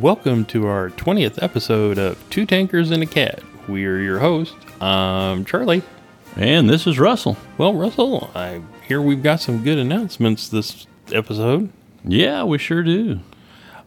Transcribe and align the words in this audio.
welcome 0.00 0.46
to 0.46 0.66
our 0.66 0.88
20th 0.88 1.42
episode 1.42 1.98
of 1.98 2.18
Two 2.30 2.46
Tankers 2.46 2.90
and 2.90 3.02
a 3.02 3.06
Cat. 3.06 3.42
We 3.68 3.84
are 3.84 3.98
your 3.98 4.18
hosts. 4.18 4.56
I'm 4.80 5.44
Charlie. 5.44 5.82
And 6.36 6.70
this 6.70 6.86
is 6.86 6.98
Russell. 6.98 7.36
Well, 7.58 7.74
Russell, 7.74 8.30
I 8.34 8.62
hear 8.88 9.02
we've 9.02 9.22
got 9.22 9.40
some 9.40 9.62
good 9.62 9.76
announcements 9.76 10.48
this 10.48 10.86
episode. 11.12 11.70
Yeah, 12.02 12.44
we 12.44 12.56
sure 12.56 12.82
do. 12.82 13.20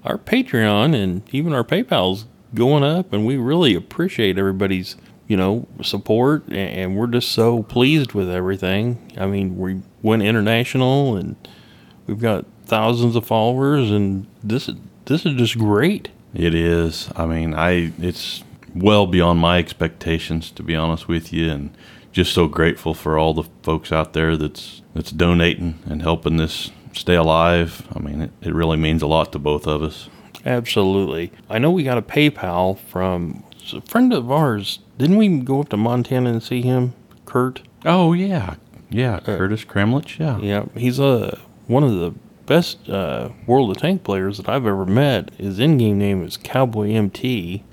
Our 0.04 0.20
Patreon 0.20 0.94
and 0.94 1.24
even 1.34 1.52
our 1.52 1.64
PayPal's 1.64 2.28
going 2.54 2.84
up, 2.84 3.12
and 3.12 3.26
we 3.26 3.38
really 3.38 3.74
appreciate 3.74 4.38
everybody's, 4.38 4.96
you 5.28 5.36
know, 5.36 5.68
support. 5.82 6.48
And 6.52 6.96
we're 6.96 7.08
just 7.08 7.32
so 7.32 7.64
pleased 7.64 8.14
with 8.14 8.30
everything. 8.30 9.12
I 9.18 9.26
mean, 9.26 9.58
we 9.58 9.82
went 10.04 10.22
international, 10.22 11.16
and 11.16 11.36
we've 12.06 12.22
got 12.22 12.46
thousands 12.68 13.16
of 13.16 13.26
followers, 13.26 13.90
and 13.90 14.28
this 14.44 14.70
is 14.70 14.76
this 15.06 15.26
is 15.26 15.36
just 15.36 15.58
great. 15.58 16.10
It 16.34 16.56
is. 16.56 17.10
I 17.16 17.26
mean, 17.26 17.54
I 17.54 17.92
it's 18.00 18.44
well 18.76 19.06
beyond 19.06 19.40
my 19.40 19.60
expectations 19.60 20.50
to 20.52 20.64
be 20.64 20.76
honest 20.76 21.08
with 21.08 21.32
you 21.32 21.52
and 21.52 21.76
just 22.12 22.34
so 22.34 22.48
grateful 22.48 22.94
for 22.94 23.18
all 23.18 23.34
the 23.34 23.44
folks 23.62 23.92
out 23.92 24.14
there 24.14 24.36
that's 24.36 24.82
that's 24.94 25.12
donating 25.12 25.80
and 25.86 26.02
helping 26.02 26.38
this 26.38 26.72
stay 26.94 27.16
alive. 27.16 27.88
I 27.96 28.00
mean, 28.00 28.22
it, 28.22 28.32
it 28.42 28.54
really 28.54 28.78
means 28.78 29.02
a 29.02 29.08
lot 29.08 29.32
to 29.34 29.40
both 29.40 29.68
of 29.68 29.82
us. 29.84 30.10
Absolutely. 30.46 31.32
I 31.50 31.58
know 31.60 31.72
we 31.72 31.84
got 31.84 31.98
a 31.98 32.02
PayPal 32.02 32.78
from 32.78 33.44
a 33.72 33.82
friend 33.82 34.14
of 34.14 34.32
ours. 34.32 34.80
Didn't 34.98 35.18
we 35.18 35.40
go 35.40 35.62
up 35.62 35.70
to 35.70 35.78
Montana 35.78 36.30
and 36.30 36.44
see 36.44 36.62
him, 36.62 36.94
Kurt? 37.26 37.62
Oh 37.86 38.14
yeah. 38.14 38.56
Yeah, 38.90 39.16
uh, 39.16 39.38
Curtis 39.38 39.66
Kremlich, 39.66 40.20
yeah. 40.20 40.38
Yeah, 40.40 40.66
he's 40.78 41.00
a 41.00 41.40
one 41.66 41.84
of 41.84 41.92
the 41.92 42.14
best 42.46 42.90
uh, 42.90 43.30
World 43.48 43.72
of 43.72 43.78
Tank 43.78 44.04
players 44.04 44.38
that 44.38 44.50
I've 44.50 44.66
ever 44.66 44.86
met. 44.86 45.34
His 45.36 45.60
in-game 45.60 45.98
name 45.98 46.24
is 46.24 46.38
Cowboy 46.38 46.92
MT, 46.92 47.64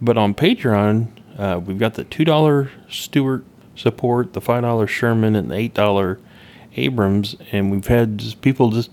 but 0.00 0.16
on 0.16 0.34
Patreon 0.34 1.08
uh, 1.38 1.60
we've 1.64 1.78
got 1.78 1.94
the 1.94 2.04
two 2.04 2.24
dollar 2.24 2.70
Stewart 2.88 3.44
support, 3.74 4.32
the 4.32 4.40
five 4.40 4.62
dollar 4.62 4.86
Sherman, 4.86 5.36
and 5.36 5.50
the 5.50 5.54
eight 5.54 5.74
dollar 5.74 6.18
Abrams, 6.76 7.36
and 7.52 7.70
we've 7.70 7.86
had 7.86 8.18
just 8.18 8.40
people 8.40 8.70
just. 8.70 8.90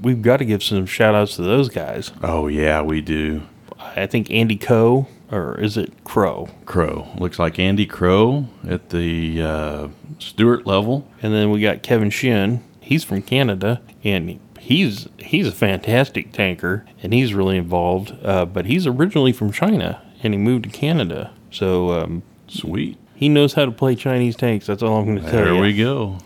We've 0.00 0.22
got 0.22 0.36
to 0.36 0.44
give 0.44 0.62
some 0.62 0.86
shout 0.86 1.16
outs 1.16 1.36
to 1.36 1.42
those 1.42 1.68
guys. 1.68 2.12
Oh 2.22 2.46
yeah, 2.46 2.82
we 2.82 3.00
do. 3.00 3.42
I 3.78 4.06
think 4.06 4.30
Andy 4.30 4.56
Coe, 4.56 5.08
or 5.30 5.58
is 5.60 5.76
it 5.76 6.04
Crow? 6.04 6.48
Crow. 6.66 7.08
Looks 7.18 7.38
like 7.38 7.58
Andy 7.58 7.86
Crow 7.86 8.46
at 8.66 8.90
the 8.90 9.42
uh, 9.42 9.88
Stewart 10.18 10.66
level. 10.66 11.08
And 11.20 11.32
then 11.34 11.50
we 11.50 11.60
got 11.60 11.82
Kevin 11.82 12.10
Shin. 12.10 12.62
He's 12.80 13.04
from 13.04 13.22
Canada, 13.22 13.80
and 14.04 14.40
he's 14.68 15.08
he's 15.18 15.46
a 15.46 15.52
fantastic 15.52 16.30
tanker, 16.30 16.84
and 17.02 17.14
he's 17.14 17.32
really 17.32 17.56
involved. 17.56 18.14
Uh, 18.22 18.44
but 18.44 18.66
he's 18.66 18.86
originally 18.86 19.32
from 19.32 19.50
China, 19.50 20.02
and 20.22 20.34
he 20.34 20.38
moved 20.38 20.64
to 20.64 20.70
Canada, 20.70 21.32
so 21.50 21.92
um, 21.92 22.22
Sweet. 22.48 22.98
he 23.14 23.30
knows 23.30 23.54
how 23.54 23.64
to 23.64 23.70
play 23.72 23.94
Chinese 23.94 24.36
tanks. 24.36 24.66
That's 24.66 24.82
all 24.82 24.98
I'm 24.98 25.06
going 25.06 25.16
to 25.24 25.30
tell 25.30 25.40
you. 25.40 25.52
There 25.52 25.62
we 25.62 25.74
go. 25.74 26.18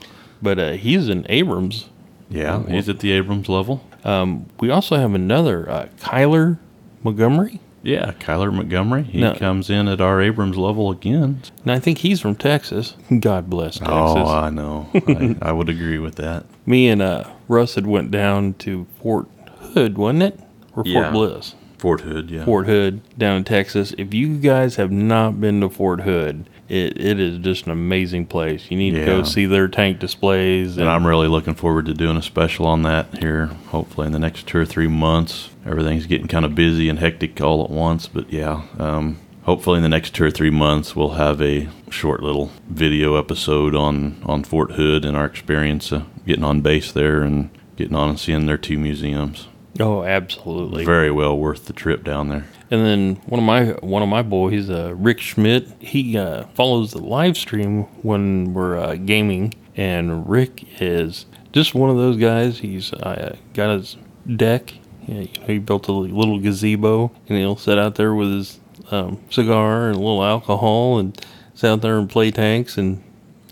But 0.43 0.59
uh, 0.59 0.73
he's 0.73 1.09
in 1.09 1.25
Abrams. 1.29 1.89
Yeah, 2.29 2.65
he's 2.67 2.89
at 2.89 2.99
the 2.99 3.13
Abrams 3.13 3.49
level. 3.49 3.85
Um, 4.03 4.47
we 4.59 4.71
also 4.71 4.97
have 4.97 5.15
another 5.15 5.71
uh, 5.71 5.89
Kyler 6.01 6.59
Montgomery, 7.05 7.61
Yeah, 7.83 8.13
Kyler 8.13 8.53
Montgomery. 8.53 9.03
He 9.03 9.21
No. 9.21 9.35
comes 9.35 9.69
in 9.69 9.89
at 9.89 10.01
our 10.01 10.21
Abrams 10.21 10.57
level 10.57 10.91
again. 10.91 11.43
and 11.63 11.73
I 11.73 11.79
think 11.81 11.99
he's 11.99 12.21
from 12.21 12.37
Texas. 12.37 12.95
God 13.21 13.51
bless 13.51 13.79
Texas. 13.79 13.89
Oh, 13.93 14.27
I 14.29 14.51
know. 14.51 14.89
I, 14.95 15.37
I 15.43 15.53
would 15.53 15.69
agree 15.69 15.99
with 15.99 16.15
that. 16.17 16.47
Me 16.65 16.89
and 16.89 17.03
uh, 17.03 17.25
Russ 17.49 17.75
had 17.75 17.87
went 17.87 18.11
down 18.13 18.55
to 18.61 18.87
Fort 19.03 19.27
Hood, 19.75 19.99
wasn't 19.99 20.23
it, 20.23 20.41
or 20.77 20.85
Yeah. 20.87 21.03
Fort 21.11 21.13
Bliss? 21.13 21.55
Fort 21.79 22.01
Hood, 22.03 22.31
yeah. 22.31 22.45
Fort 22.45 22.67
Hood 22.67 23.01
down 23.19 23.39
in 23.39 23.45
Texas. 23.45 23.93
If 23.99 24.15
you 24.15 24.37
guys 24.39 24.77
have 24.77 24.93
not 24.93 25.41
been 25.41 25.61
to 25.63 25.69
Fort 25.69 26.03
Hood, 26.03 26.49
it, 26.73 26.99
it 26.99 27.21
is 27.21 27.39
just 27.39 27.67
an 27.67 27.73
amazing 27.73 28.25
place. 28.25 28.71
You 28.71 28.79
need 28.79 28.93
to 28.93 29.05
go 29.05 29.23
see 29.25 29.45
their 29.45 29.69
tank 29.69 29.99
displays. 29.99 30.79
And 30.79 30.89
I'm 30.89 31.07
really 31.07 31.29
looking 31.29 31.55
forward 31.55 31.85
to 31.87 31.93
doing 31.93 32.17
a 32.17 32.23
special 32.23 32.67
on 32.67 32.81
that 32.83 33.19
here, 33.19 33.47
hopefully 33.47 34.07
in 34.07 34.13
the 34.15 34.19
next 34.19 34.47
two 34.47 34.59
or 34.59 34.65
three 34.65 34.89
months. 34.89 35.51
Everything's 35.67 36.07
getting 36.07 36.29
kind 36.29 36.47
of 36.47 36.55
busy 36.55 36.89
and 36.89 36.99
hectic 36.99 37.39
all 37.43 37.63
at 37.63 37.71
once, 37.71 38.07
but 38.09 38.33
yeah, 38.33 38.63
um, 38.79 39.19
hopefully 39.43 39.77
in 39.77 39.83
the 39.83 39.89
next 39.89 40.15
two 40.15 40.25
or 40.25 40.31
three 40.31 40.51
months 40.51 40.97
we'll 40.97 41.11
have 41.11 41.43
a 41.43 41.69
short 41.91 42.23
little 42.23 42.51
video 42.69 43.17
episode 43.17 43.75
on, 43.75 44.23
on 44.25 44.43
Fort 44.43 44.73
Hood 44.73 45.05
and 45.05 45.15
our 45.15 45.27
experience 45.27 45.93
of 45.93 46.07
getting 46.25 46.45
on 46.45 46.63
base 46.63 46.91
there 46.91 47.23
and 47.23 47.51
getting 47.77 47.95
on 47.95 48.09
and 48.09 48.19
seeing 48.19 48.47
their 48.47 48.57
two 48.57 48.79
museums. 48.79 49.47
Oh, 49.81 50.03
absolutely. 50.05 50.85
Very 50.85 51.11
well 51.11 51.37
worth 51.39 51.67
the 51.67 51.73
trip 51.73 52.05
down 52.05 52.29
there. 52.29 52.47
And 52.71 52.85
then 52.87 53.17
one 53.27 53.39
of 53.39 53.45
my 53.45 53.65
one 53.87 54.03
of 54.03 54.09
my 54.09 54.23
boys, 54.23 54.71
uh, 54.71 54.95
Rick 54.97 55.21
Schmidt, 55.21 55.69
he 55.79 56.17
uh, 56.17 56.45
follows 56.55 56.93
the 56.93 57.03
live 57.03 57.37
stream 57.37 57.83
when 58.03 58.55
we're 58.55 58.79
uh, 58.79 58.95
gaming, 58.95 59.53
and 59.77 60.29
Rick 60.29 60.81
is 60.81 61.27
just 61.53 61.75
one 61.75 61.91
of 61.91 61.97
those 61.97 62.17
guys. 62.17 62.59
He's 62.61 62.93
uh, 62.95 63.37
got 63.55 63.77
his 63.79 63.97
deck. 64.37 64.75
Yeah, 65.07 65.15
you 65.17 65.29
know, 65.41 65.47
he 65.47 65.59
built 65.59 65.89
a 65.89 65.93
little 65.93 66.39
gazebo, 66.39 67.11
and 67.29 67.37
he'll 67.39 67.57
sit 67.57 67.79
out 67.79 67.97
there 67.97 68.15
with 68.15 68.31
his 68.33 68.61
um, 68.91 69.21
cigar 69.31 69.89
and 69.89 69.97
a 69.97 69.99
little 69.99 70.25
alcohol, 70.25 70.99
and 70.99 71.19
sit 71.55 71.69
out 71.71 71.83
there 71.83 71.99
and 71.99 72.09
play 72.09 72.31
tanks. 72.31 72.79
And 72.79 73.03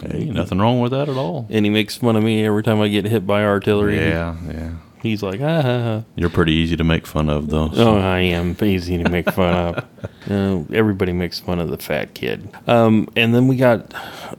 Hey, 0.01 0.25
nothing 0.25 0.59
wrong 0.61 0.81
with 0.81 0.93
that 0.93 1.11
at 1.11 1.17
all. 1.19 1.47
and 1.51 1.67
he 1.67 1.71
makes 1.71 1.97
fun 1.99 2.17
of 2.17 2.23
me 2.25 2.43
every 2.47 2.63
time 2.63 2.81
I 2.81 2.89
get 2.89 3.05
hit 3.05 3.27
by 3.27 3.45
artillery. 3.45 3.99
Yeah, 3.99 4.35
yeah. 4.47 4.71
He's 5.03 5.23
like, 5.23 5.41
ah, 5.41 5.63
ha, 5.63 5.83
ha. 5.83 6.03
You're 6.17 6.31
pretty 6.31 6.53
easy 6.53 6.77
to 6.77 6.85
make 6.85 7.07
fun 7.07 7.29
of, 7.31 7.49
though. 7.51 7.71
so- 7.73 7.97
Oh, 7.97 7.99
I 7.99 8.21
am 8.21 8.57
easy 8.63 9.03
to 9.03 9.09
make 9.11 9.31
fun 9.31 9.55
of. 9.55 9.85
Uh, 10.31 10.63
everybody 10.73 11.13
makes 11.13 11.41
fun 11.41 11.59
of 11.59 11.71
the 11.71 11.79
fat 11.79 12.15
kid. 12.15 12.49
Um, 12.69 13.09
and 13.17 13.35
then 13.35 13.49
we 13.49 13.57
got 13.57 13.93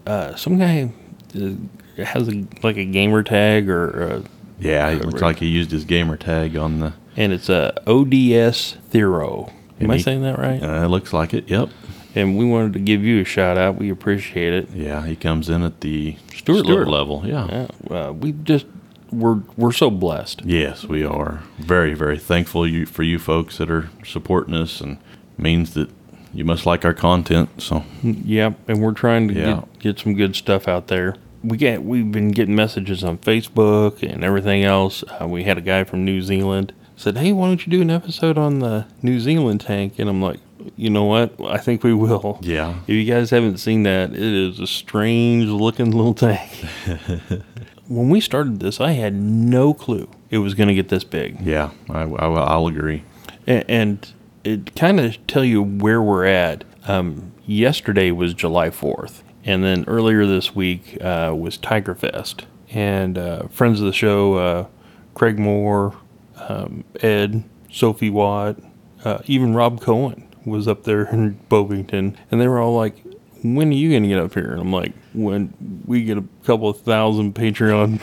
uh, 0.06 0.36
some 0.36 0.58
guy 0.60 0.94
uh, 1.36 2.04
has 2.04 2.30
a, 2.30 2.46
like 2.64 2.78
a 2.78 2.86
gamer 2.86 3.24
tag, 3.24 3.68
or 3.68 4.04
uh, 4.04 4.22
yeah, 4.60 4.90
it 4.90 5.04
looks 5.04 5.22
like 5.22 5.40
he 5.40 5.48
used 5.48 5.72
his 5.72 5.84
gamer 5.84 6.16
tag 6.18 6.56
on 6.56 6.80
the. 6.80 6.94
and 7.18 7.34
it's 7.34 7.50
a 7.50 7.74
ODS 7.88 8.78
Thero. 8.92 9.48
Am 9.80 9.86
And 9.86 9.92
I 9.92 9.98
saying 9.98 10.22
that 10.22 10.38
right? 10.38 10.62
Uh, 10.62 10.86
it 10.86 10.90
looks 10.90 11.12
like 11.14 11.34
it. 11.34 11.50
Yep. 11.50 11.70
and 12.16 12.38
we 12.38 12.46
wanted 12.46 12.74
to 12.74 12.80
give 12.80 13.04
you 13.04 13.20
a 13.22 13.26
shout 13.26 13.58
out. 13.58 13.76
We 13.78 13.90
appreciate 13.90 14.54
it. 14.54 14.70
Yeah, 14.70 15.06
he 15.06 15.16
comes 15.16 15.50
in 15.50 15.64
at 15.64 15.82
the 15.82 16.16
Stewart 16.36 16.88
level. 16.88 17.24
Yeah. 17.26 17.68
Yeah, 17.90 17.96
uh, 17.98 18.12
we 18.14 18.34
just 18.34 18.68
we're 19.12 19.42
we're 19.58 19.72
so 19.72 19.90
blessed. 19.90 20.42
Yes, 20.46 20.86
we 20.86 21.04
are 21.04 21.42
very, 21.58 21.94
very 21.94 22.18
thankful 22.18 22.68
you 22.68 22.86
for 22.86 23.04
you 23.04 23.20
folks 23.20 23.58
that 23.58 23.70
are 23.70 23.90
supporting 24.06 24.54
us, 24.56 24.82
and 24.82 24.98
means 25.38 25.74
that 25.74 25.90
you 26.34 26.46
must 26.46 26.66
like 26.66 26.86
our 26.86 26.94
content. 26.94 27.50
So 27.62 27.84
Yep, 28.04 28.58
and 28.68 28.82
we're 28.82 28.94
trying 28.94 29.28
to 29.30 29.34
Yeah. 29.34 29.62
get, 29.74 29.80
get 29.80 30.00
some 30.00 30.14
good 30.16 30.36
stuff 30.36 30.68
out 30.68 30.88
there. 30.88 31.16
We 31.44 31.58
get 31.58 31.84
we've 31.84 32.12
been 32.12 32.32
getting 32.32 32.56
messages 32.56 33.04
on 33.04 33.18
Facebook 33.18 34.02
and 34.04 34.24
everything 34.24 34.64
else. 34.64 35.04
Uh, 35.20 35.28
we 35.28 35.44
had 35.44 35.58
a 35.58 35.62
guy 35.62 35.84
from 35.84 36.06
New 36.06 36.22
Zealand 36.22 36.72
said, 36.96 37.18
"Hey, 37.18 37.32
why 37.32 37.48
don't 37.48 37.66
you 37.66 37.72
do 37.72 37.82
an 37.82 37.90
episode 37.90 38.38
on 38.38 38.60
the 38.60 38.86
New 39.02 39.20
Zealand 39.20 39.62
tank?" 39.62 39.96
And 39.98 40.08
I'm 40.08 40.22
like, 40.22 40.40
"You 40.78 40.92
know 40.92 41.06
what? 41.06 41.34
I 41.44 41.58
think 41.58 41.84
we 41.84 41.94
will." 41.96 42.38
yeah, 42.44 42.76
If 42.88 42.90
you 42.94 43.04
guys 43.06 43.32
haven't 43.32 43.58
seen 43.58 43.82
that, 43.84 44.12
it 44.12 44.20
is 44.22 44.60
a 44.60 44.68
strange 44.68 45.46
looking 45.50 45.90
little 45.92 46.14
tank. 46.14 46.52
when 47.92 48.10
we 48.10 48.20
started 48.22 48.60
this, 48.60 48.80
I 48.80 48.92
had 48.92 49.14
no 49.14 49.74
clue 49.74 50.10
it 50.30 50.38
was 50.40 50.54
going 50.54 50.70
to 50.70 50.74
get 50.76 50.90
this 50.90 51.04
big. 51.04 51.42
yeah, 51.42 51.72
I, 51.90 52.04
I, 52.04 52.26
I'll 52.28 52.68
agree. 52.68 53.04
A- 53.48 53.70
and 53.70 54.12
it 54.44 54.76
kind 54.76 55.00
of 55.00 55.26
tell 55.28 55.44
you 55.44 55.62
where 55.62 56.02
we're 56.02 56.26
at. 56.26 56.64
Um, 56.88 57.34
yesterday 57.46 58.12
was 58.12 58.34
July 58.34 58.70
4th, 58.70 59.22
and 59.44 59.64
then 59.64 59.84
earlier 59.88 60.26
this 60.26 60.56
week 60.56 60.98
uh, 61.02 61.34
was 61.38 61.58
Tiger 61.58 61.94
Fest. 61.94 62.46
And 62.72 63.18
uh, 63.18 63.48
friends 63.50 63.80
of 63.82 63.86
the 63.86 63.94
show, 63.94 64.36
uh, 64.36 64.68
Craig 65.14 65.38
Moore, 65.38 65.96
um, 66.38 66.86
Ed, 67.02 67.44
Sophie 67.70 68.10
Watt, 68.10 68.58
uh, 69.04 69.20
even 69.26 69.54
Rob 69.54 69.82
Cohen 69.82 70.28
was 70.46 70.68
up 70.68 70.86
there 70.86 71.04
in 71.06 71.34
Bovington, 71.50 72.18
and 72.32 72.40
they 72.40 72.48
were 72.48 72.60
all 72.60 72.76
like, 72.76 73.04
"When 73.44 73.70
are 73.70 73.74
you 73.74 73.90
going 73.92 74.04
to 74.04 74.10
get 74.10 74.20
up 74.20 74.34
here?" 74.34 74.52
And 74.52 74.62
I'm 74.62 74.72
like, 74.74 74.94
"When 75.14 75.54
we 75.86 76.04
get 76.04 76.18
a 76.18 76.24
couple 76.46 76.70
of 76.70 76.82
thousand 76.82 77.36
Patreon 77.36 78.00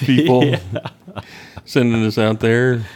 people 0.06 0.54
sending 1.64 2.04
us 2.04 2.18
out 2.18 2.40
there." 2.40 2.86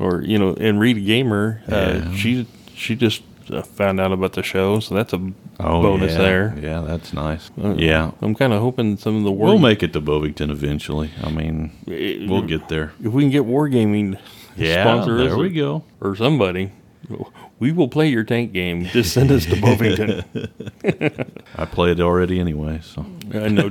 or 0.00 0.22
you 0.22 0.38
know, 0.38 0.54
and 0.54 0.78
Rita 0.78 1.00
Gamer, 1.00 1.60
uh, 1.68 2.12
she 2.14 2.46
she 2.74 2.94
just 2.94 3.22
uh, 3.50 3.62
found 3.62 3.98
out 3.98 4.12
about 4.12 4.32
the 4.34 4.42
show, 4.44 4.78
so 4.80 4.94
that's 4.94 5.12
a 5.12 5.32
Oh, 5.60 5.82
bonus 5.82 6.12
yeah, 6.12 6.18
there. 6.18 6.58
Yeah, 6.62 6.80
that's 6.82 7.12
nice. 7.12 7.50
Uh, 7.60 7.74
yeah, 7.76 8.12
I'm 8.22 8.36
kind 8.36 8.52
of 8.52 8.60
hoping 8.62 8.96
some 8.96 9.16
of 9.16 9.24
the 9.24 9.32
war. 9.32 9.48
we'll 9.48 9.58
make 9.58 9.82
it 9.82 9.92
to 9.94 10.00
Bovington 10.00 10.50
eventually. 10.50 11.10
I 11.20 11.30
mean, 11.30 11.72
it- 11.88 12.30
we'll 12.30 12.42
get 12.42 12.68
there. 12.68 12.92
if 13.02 13.12
we 13.12 13.24
can 13.24 13.30
get 13.32 13.42
wargaming 13.42 14.20
Yeah, 14.56 14.84
sponsor 14.84 15.16
there 15.18 15.36
we 15.36 15.48
go. 15.50 15.82
or 16.00 16.14
somebody. 16.14 16.70
We 17.60 17.72
will 17.72 17.88
play 17.88 18.06
your 18.06 18.22
tank 18.22 18.52
game. 18.52 18.84
Just 18.84 19.12
send 19.12 19.32
us 19.32 19.44
to 19.46 19.60
Bovington. 19.60 20.22
I 21.56 21.64
played 21.64 22.00
already 22.00 22.38
anyway, 22.38 22.80
so 22.84 23.04
I 23.34 23.48
know. 23.48 23.68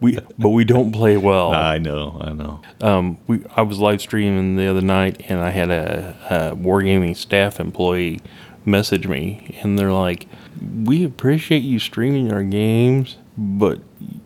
we 0.00 0.18
but 0.36 0.48
we 0.48 0.64
don't 0.64 0.90
play 0.90 1.16
well. 1.16 1.52
I 1.52 1.78
know, 1.78 2.20
I 2.20 2.32
know. 2.32 2.60
Um, 2.80 3.18
we 3.28 3.44
I 3.54 3.62
was 3.62 3.78
live 3.78 4.00
streaming 4.00 4.56
the 4.56 4.66
other 4.66 4.80
night, 4.80 5.22
and 5.28 5.38
I 5.38 5.50
had 5.50 5.70
a, 5.70 6.16
a 6.28 6.56
wargaming 6.56 7.16
staff 7.16 7.60
employee 7.60 8.20
message 8.64 9.06
me, 9.06 9.58
and 9.62 9.78
they're 9.78 9.92
like, 9.92 10.26
"We 10.60 11.04
appreciate 11.04 11.62
you 11.62 11.78
streaming 11.78 12.32
our 12.32 12.42
games, 12.42 13.16
but 13.38 13.78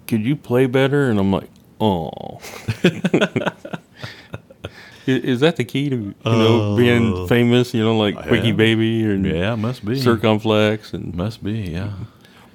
could 0.06 0.24
you 0.24 0.34
play 0.34 0.64
better?" 0.64 1.10
And 1.10 1.18
I'm 1.18 1.30
like, 1.30 1.50
"Oh." 1.78 2.40
I- 5.08 5.12
Is 5.12 5.40
that 5.40 5.56
the 5.56 5.64
key 5.64 5.88
to 5.90 5.96
you 5.96 6.14
know 6.24 6.76
being 6.76 7.12
oh. 7.14 7.26
famous? 7.26 7.72
You 7.74 7.82
know, 7.84 7.96
like 7.96 8.16
Quickie 8.26 8.48
yeah. 8.48 8.52
Baby 8.54 9.04
and 9.04 9.24
Yeah, 9.26 9.54
must 9.54 9.84
be. 9.84 10.00
Circumflex 10.00 10.92
and 10.92 11.14
Must 11.14 11.42
be, 11.42 11.52
yeah. 11.72 11.92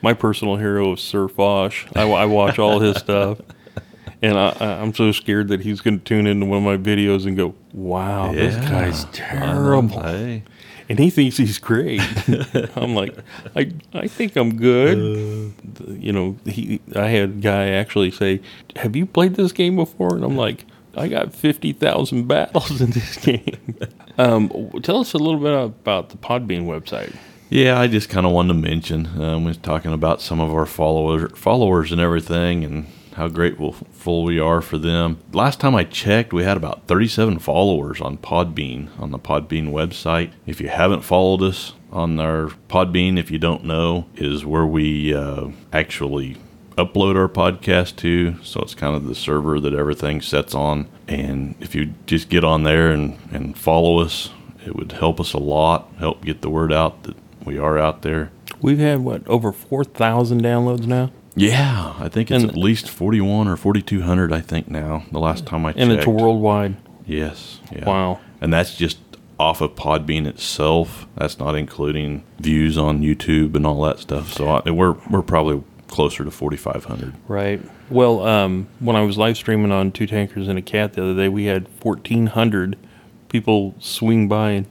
my 0.01 0.13
personal 0.13 0.55
hero 0.57 0.93
is 0.93 0.99
SirFoch. 0.99 1.95
I, 1.95 2.03
I 2.09 2.25
watch 2.25 2.59
all 2.59 2.79
his 2.79 2.97
stuff, 2.97 3.39
and 4.21 4.37
I, 4.37 4.55
I- 4.59 4.81
I'm 4.81 4.93
so 4.93 5.11
scared 5.11 5.47
that 5.49 5.61
he's 5.61 5.81
going 5.81 5.99
to 5.99 6.03
tune 6.03 6.27
into 6.27 6.45
one 6.45 6.59
of 6.59 6.63
my 6.63 6.77
videos 6.77 7.25
and 7.25 7.35
go, 7.37 7.53
"Wow, 7.73 8.31
this 8.33 8.55
Yeah. 8.55 8.69
guy's 8.69 9.05
terrible," 9.13 10.01
Hey. 10.01 10.43
and 10.89 10.99
he 10.99 11.09
thinks 11.09 11.37
he's 11.37 11.57
great. 11.59 12.01
I'm 12.75 12.95
like, 12.95 13.15
I 13.55 13.71
I 13.93 14.07
think 14.07 14.35
I'm 14.35 14.57
good. 14.57 14.97
Uh. 14.97 15.91
you 15.93 16.11
know, 16.11 16.37
he 16.45 16.81
I 16.95 17.07
had 17.07 17.23
a 17.29 17.33
guy 17.33 17.69
actually 17.69 18.11
say, 18.11 18.41
"Have 18.77 18.95
you 18.95 19.05
played 19.05 19.35
this 19.35 19.51
game 19.51 19.75
before?" 19.77 20.15
And 20.15 20.23
I'm 20.25 20.35
like. 20.35 20.65
I 20.95 21.07
got 21.07 21.33
50,000 21.33 22.27
battles 22.27 22.81
in 22.81 22.91
this 22.91 23.17
game. 23.25 23.77
um, 24.17 24.49
tell 24.83 24.99
us 24.99 25.13
a 25.13 25.17
little 25.17 25.39
bit 25.39 25.53
about 25.53 26.09
the 26.09 26.17
Podbean 26.17 26.65
website. 26.65 27.15
Yeah, 27.49 27.79
I 27.79 27.87
just 27.87 28.09
kind 28.09 28.25
of 28.25 28.31
wanted 28.31 28.53
to 28.53 28.59
mention. 28.59 29.07
Um, 29.21 29.43
we 29.43 29.49
was 29.49 29.57
talking 29.57 29.91
about 29.93 30.21
some 30.21 30.39
of 30.39 30.53
our 30.53 30.65
followers, 30.65 31.31
followers 31.35 31.91
and 31.91 31.99
everything, 31.99 32.63
and 32.63 32.87
how 33.15 33.27
grateful 33.27 34.23
we 34.23 34.39
are 34.39 34.61
for 34.61 34.77
them. 34.77 35.17
Last 35.33 35.59
time 35.59 35.75
I 35.75 35.83
checked, 35.83 36.31
we 36.31 36.43
had 36.43 36.55
about 36.55 36.87
37 36.87 37.39
followers 37.39 37.99
on 37.99 38.17
Podbean 38.17 38.87
on 38.99 39.11
the 39.11 39.19
Podbean 39.19 39.71
website. 39.71 40.31
If 40.45 40.61
you 40.61 40.69
haven't 40.69 41.01
followed 41.01 41.41
us 41.43 41.73
on 41.91 42.19
our 42.21 42.47
Podbean, 42.69 43.19
if 43.19 43.29
you 43.31 43.37
don't 43.37 43.65
know, 43.65 44.07
is 44.15 44.45
where 44.45 44.65
we 44.65 45.13
uh, 45.13 45.47
actually 45.73 46.37
upload 46.83 47.15
our 47.15 47.27
podcast 47.27 47.95
to. 47.97 48.41
So 48.43 48.61
it's 48.61 48.75
kind 48.75 48.95
of 48.95 49.05
the 49.05 49.15
server 49.15 49.59
that 49.59 49.73
everything 49.73 50.21
sets 50.21 50.53
on. 50.55 50.87
And 51.07 51.55
if 51.59 51.75
you 51.75 51.93
just 52.05 52.29
get 52.29 52.43
on 52.43 52.63
there 52.63 52.91
and, 52.91 53.17
and 53.31 53.57
follow 53.57 53.99
us, 53.99 54.29
it 54.65 54.75
would 54.75 54.91
help 54.93 55.19
us 55.19 55.33
a 55.33 55.37
lot, 55.39 55.91
help 55.97 56.23
get 56.23 56.41
the 56.41 56.49
word 56.49 56.71
out 56.71 57.03
that 57.03 57.15
we 57.45 57.57
are 57.57 57.77
out 57.77 58.01
there. 58.01 58.31
We've 58.61 58.77
had 58.79 58.99
what 58.99 59.27
over 59.27 59.51
4,000 59.51 60.41
downloads 60.41 60.85
now? 60.85 61.11
Yeah, 61.35 61.93
I 61.97 62.09
think 62.09 62.29
it's 62.29 62.43
And- 62.43 62.51
at 62.51 62.57
least 62.57 62.89
41 62.89 63.47
or 63.47 63.55
4,200, 63.55 64.33
I 64.33 64.41
think 64.41 64.69
now, 64.69 65.03
the 65.11 65.19
last 65.19 65.45
time 65.45 65.65
I 65.65 65.71
checked. 65.71 65.79
And 65.81 65.91
it's 65.91 66.05
worldwide. 66.05 66.75
Yes. 67.05 67.59
Yeah. 67.71 67.85
Wow. 67.85 68.19
And 68.41 68.53
that's 68.53 68.75
just 68.75 68.97
off 69.39 69.61
of 69.61 69.75
Podbean 69.75 70.27
itself. 70.27 71.07
That's 71.15 71.39
not 71.39 71.55
including 71.55 72.23
views 72.39 72.77
on 72.77 73.01
YouTube 73.01 73.55
and 73.55 73.65
all 73.65 73.81
that 73.83 73.99
stuff. 73.99 74.33
So 74.33 74.47
I, 74.47 74.69
we're, 74.69 74.95
we're 75.09 75.21
probably 75.23 75.63
closer 75.91 76.23
to 76.23 76.31
4,500. 76.31 77.13
Right. 77.27 77.61
Well, 77.91 78.25
um, 78.25 78.67
when 78.79 78.95
I 78.95 79.01
was 79.01 79.17
live 79.17 79.37
streaming 79.37 79.71
on 79.71 79.91
Two 79.91 80.07
Tankers 80.07 80.47
and 80.47 80.57
a 80.57 80.61
Cat 80.61 80.93
the 80.93 81.03
other 81.03 81.15
day, 81.15 81.29
we 81.29 81.45
had 81.45 81.67
1,400 81.83 82.77
people 83.29 83.75
swing 83.77 84.27
by 84.27 84.51
and 84.51 84.65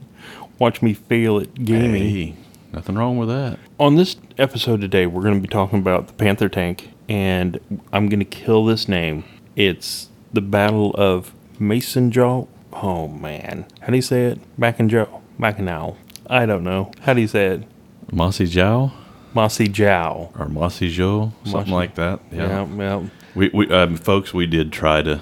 watch 0.59 0.81
me 0.81 0.93
fail 0.93 1.39
at 1.39 1.63
gaming. 1.63 2.09
Hey, 2.09 2.35
nothing 2.73 2.95
wrong 2.95 3.17
with 3.17 3.29
that. 3.29 3.57
On 3.79 3.95
this 3.95 4.17
episode 4.37 4.81
today, 4.81 5.05
we're 5.05 5.21
going 5.21 5.35
to 5.35 5.41
be 5.41 5.47
talking 5.47 5.79
about 5.79 6.07
the 6.07 6.13
Panther 6.13 6.49
Tank, 6.49 6.91
and 7.07 7.59
I'm 7.93 8.09
going 8.09 8.19
to 8.19 8.25
kill 8.25 8.65
this 8.65 8.89
name. 8.89 9.23
It's 9.55 10.09
the 10.33 10.41
Battle 10.41 10.91
of 10.95 11.33
Mason 11.59 12.11
Jaw. 12.11 12.47
Oh, 12.73 13.07
man. 13.07 13.65
How 13.81 13.87
do 13.87 13.95
you 13.95 14.01
say 14.01 14.25
it? 14.25 14.59
Back 14.59 14.79
and 14.79 14.89
Joe. 14.89 15.21
Back 15.37 15.57
and 15.57 15.65
now. 15.65 15.97
I 16.27 16.45
don't 16.45 16.63
know. 16.63 16.91
How 17.01 17.13
do 17.13 17.21
you 17.21 17.27
say 17.27 17.47
it? 17.47 17.63
Mossy 18.11 18.45
Jow 18.45 18.91
Mossy 19.33 19.67
Jow. 19.67 20.31
or 20.37 20.47
Mossy 20.47 20.89
Joe, 20.89 21.31
something 21.43 21.59
Mossy- 21.61 21.71
like 21.71 21.95
that. 21.95 22.19
Yeah, 22.31 22.65
yeah. 22.77 23.03
We, 23.35 23.49
we 23.53 23.69
um, 23.71 23.95
folks, 23.97 24.33
we 24.33 24.45
did 24.45 24.71
try 24.71 25.01
to 25.01 25.21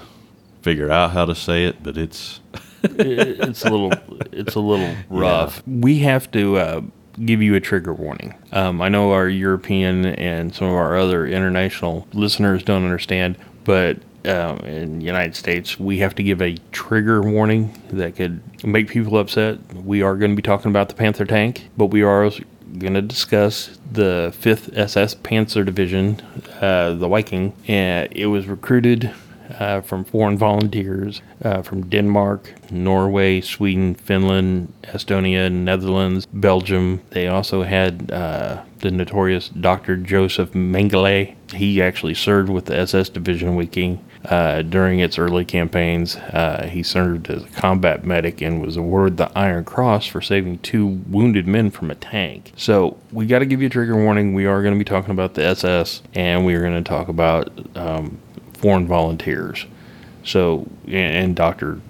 figure 0.62 0.90
out 0.90 1.12
how 1.12 1.24
to 1.24 1.34
say 1.34 1.64
it, 1.64 1.82
but 1.82 1.96
it's 1.96 2.40
It- 2.82 3.40
it's 3.40 3.64
a 3.64 3.70
little 3.70 3.92
it's 4.32 4.54
a 4.54 4.60
little 4.60 4.94
rough. 5.10 5.62
We 5.66 5.98
have 6.00 6.30
to 6.32 6.56
uh, 6.56 6.80
give 7.24 7.40
you 7.42 7.54
a 7.54 7.60
trigger 7.60 7.92
warning. 7.94 8.34
Um, 8.52 8.80
I 8.82 8.88
know 8.88 9.12
our 9.12 9.28
European 9.28 10.06
and 10.06 10.54
some 10.54 10.68
of 10.68 10.74
our 10.74 10.96
other 10.96 11.26
international 11.26 12.06
listeners 12.12 12.62
don't 12.62 12.84
understand, 12.84 13.36
but 13.64 13.98
um, 14.26 14.58
in 14.60 14.98
the 14.98 15.04
United 15.06 15.34
States, 15.36 15.78
we 15.80 15.98
have 15.98 16.14
to 16.16 16.22
give 16.22 16.42
a 16.42 16.56
trigger 16.72 17.22
warning 17.22 17.72
that 17.92 18.16
could 18.16 18.40
make 18.64 18.88
people 18.88 19.18
upset. 19.18 19.58
We 19.74 20.02
are 20.02 20.14
going 20.16 20.32
to 20.32 20.36
be 20.36 20.42
talking 20.42 20.70
about 20.70 20.88
the 20.90 20.94
Panther 20.94 21.24
tank, 21.24 21.68
but 21.76 21.86
we 21.86 22.02
are 22.02 22.30
going 22.78 22.94
to 22.94 23.02
discuss 23.02 23.78
the 23.90 24.34
5th 24.40 24.76
SS 24.76 25.14
Panzer 25.16 25.64
Division, 25.64 26.20
uh, 26.60 26.94
the 26.94 27.08
Viking, 27.08 27.52
and 27.66 28.08
it 28.12 28.26
was 28.26 28.46
recruited 28.46 29.12
uh, 29.58 29.80
from 29.80 30.04
foreign 30.04 30.38
volunteers 30.38 31.22
uh, 31.42 31.62
from 31.62 31.88
Denmark, 31.88 32.54
Norway, 32.70 33.40
Sweden, 33.40 33.94
Finland, 33.94 34.72
Estonia, 34.84 35.50
Netherlands, 35.50 36.26
Belgium. 36.26 37.02
They 37.10 37.26
also 37.26 37.62
had 37.62 38.10
uh, 38.12 38.62
the 38.78 38.90
notorious 38.90 39.48
Dr. 39.48 39.96
Joseph 39.96 40.52
Mengele. 40.52 41.34
He 41.52 41.82
actually 41.82 42.14
served 42.14 42.48
with 42.48 42.66
the 42.66 42.78
SS 42.78 43.08
Division 43.08 43.56
Viking 43.56 44.04
uh, 44.24 44.62
during 44.62 45.00
its 45.00 45.18
early 45.18 45.44
campaigns. 45.44 46.16
Uh, 46.16 46.68
he 46.70 46.82
served 46.82 47.30
as 47.30 47.42
a 47.42 47.48
combat 47.48 48.04
medic 48.04 48.40
and 48.40 48.60
was 48.60 48.76
awarded 48.76 49.16
the 49.16 49.30
Iron 49.38 49.64
Cross 49.64 50.06
for 50.06 50.20
saving 50.20 50.58
two 50.58 50.86
wounded 50.86 51.46
men 51.46 51.70
from 51.70 51.90
a 51.90 51.94
tank. 51.94 52.52
So 52.56 52.98
we 53.12 53.26
got 53.26 53.38
to 53.40 53.46
give 53.46 53.60
you 53.60 53.66
a 53.66 53.70
trigger 53.70 53.96
warning. 53.96 54.34
We 54.34 54.46
are 54.46 54.62
going 54.62 54.74
to 54.74 54.78
be 54.78 54.84
talking 54.84 55.10
about 55.10 55.34
the 55.34 55.44
SS, 55.44 56.02
and 56.14 56.44
we 56.44 56.54
are 56.54 56.60
going 56.60 56.82
to 56.82 56.88
talk 56.88 57.08
about 57.08 57.50
um, 57.76 58.18
foreign 58.54 58.86
volunteers. 58.86 59.66
So, 60.24 60.68
and, 60.84 60.94
and 60.94 61.36
Dr. 61.36 61.80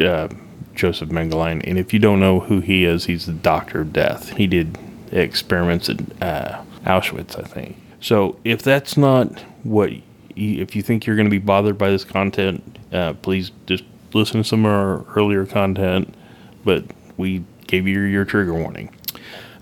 Uh, 0.00 0.28
Joseph 0.74 1.10
Mengele. 1.10 1.60
And 1.64 1.78
if 1.78 1.92
you 1.92 1.98
don't 1.98 2.20
know 2.20 2.40
who 2.40 2.60
he 2.60 2.84
is, 2.84 3.06
he's 3.06 3.26
the 3.26 3.32
doctor 3.32 3.80
of 3.82 3.92
death. 3.92 4.30
He 4.36 4.46
did 4.46 4.78
experiments 5.10 5.88
at 5.88 6.00
uh, 6.22 6.62
Auschwitz, 6.84 7.38
I 7.38 7.42
think. 7.42 7.76
So, 8.00 8.38
if 8.44 8.62
that's 8.62 8.96
not 8.96 9.40
what, 9.64 9.90
if 10.38 10.76
you 10.76 10.82
think 10.82 11.06
you're 11.06 11.16
going 11.16 11.26
to 11.26 11.30
be 11.30 11.38
bothered 11.38 11.78
by 11.78 11.90
this 11.90 12.04
content, 12.04 12.78
uh, 12.92 13.14
please 13.14 13.50
just 13.66 13.84
listen 14.12 14.42
to 14.42 14.48
some 14.48 14.64
of 14.64 14.72
our 14.72 15.04
earlier 15.16 15.44
content. 15.46 16.14
But 16.64 16.84
we 17.16 17.44
gave 17.66 17.86
you 17.86 18.00
your 18.00 18.24
trigger 18.24 18.54
warning. 18.54 18.94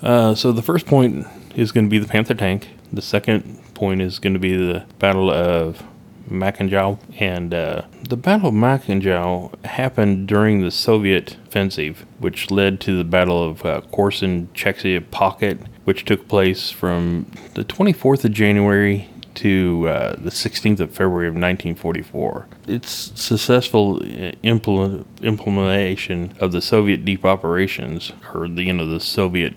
Uh, 0.02 0.34
so 0.34 0.52
the 0.52 0.62
first 0.62 0.86
point 0.86 1.26
is 1.54 1.72
going 1.72 1.86
to 1.86 1.90
be 1.90 1.98
the 1.98 2.08
Panther 2.08 2.34
tank. 2.34 2.68
The 2.92 3.02
second 3.02 3.74
point 3.74 4.00
is 4.00 4.18
going 4.18 4.34
to 4.34 4.38
be 4.38 4.56
the 4.56 4.84
Battle 4.98 5.30
of 5.30 5.82
Mackenjow. 6.30 6.98
And 7.18 7.54
uh, 7.54 7.82
the 8.08 8.16
Battle 8.16 8.48
of 8.48 8.54
Mackenjow 8.54 9.64
happened 9.64 10.28
during 10.28 10.60
the 10.60 10.70
Soviet 10.70 11.36
offensive, 11.46 12.04
which 12.18 12.50
led 12.50 12.80
to 12.82 12.96
the 12.96 13.04
Battle 13.04 13.42
of 13.42 13.64
uh, 13.64 13.80
Korsun 13.92 14.48
Cherkassy 14.48 14.98
Pocket, 15.10 15.58
which 15.84 16.04
took 16.04 16.28
place 16.28 16.70
from 16.70 17.30
the 17.54 17.64
24th 17.64 18.24
of 18.24 18.32
January 18.32 19.08
to 19.36 19.88
uh, 19.88 20.16
the 20.16 20.30
16th 20.30 20.80
of 20.80 20.90
February 20.90 21.26
of 21.28 21.34
1944. 21.34 22.46
Its 22.66 23.12
successful 23.14 23.96
uh, 24.02 24.32
implement, 24.42 25.06
implementation 25.22 26.34
of 26.40 26.52
the 26.52 26.60
Soviet 26.60 27.04
deep 27.04 27.24
operations, 27.24 28.12
or 28.34 28.48
the 28.48 28.68
end 28.68 28.80
of 28.80 28.88
the 28.88 29.00
Soviet 29.00 29.54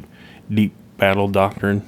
deep 0.49 0.73
battle 0.97 1.27
doctrine. 1.27 1.85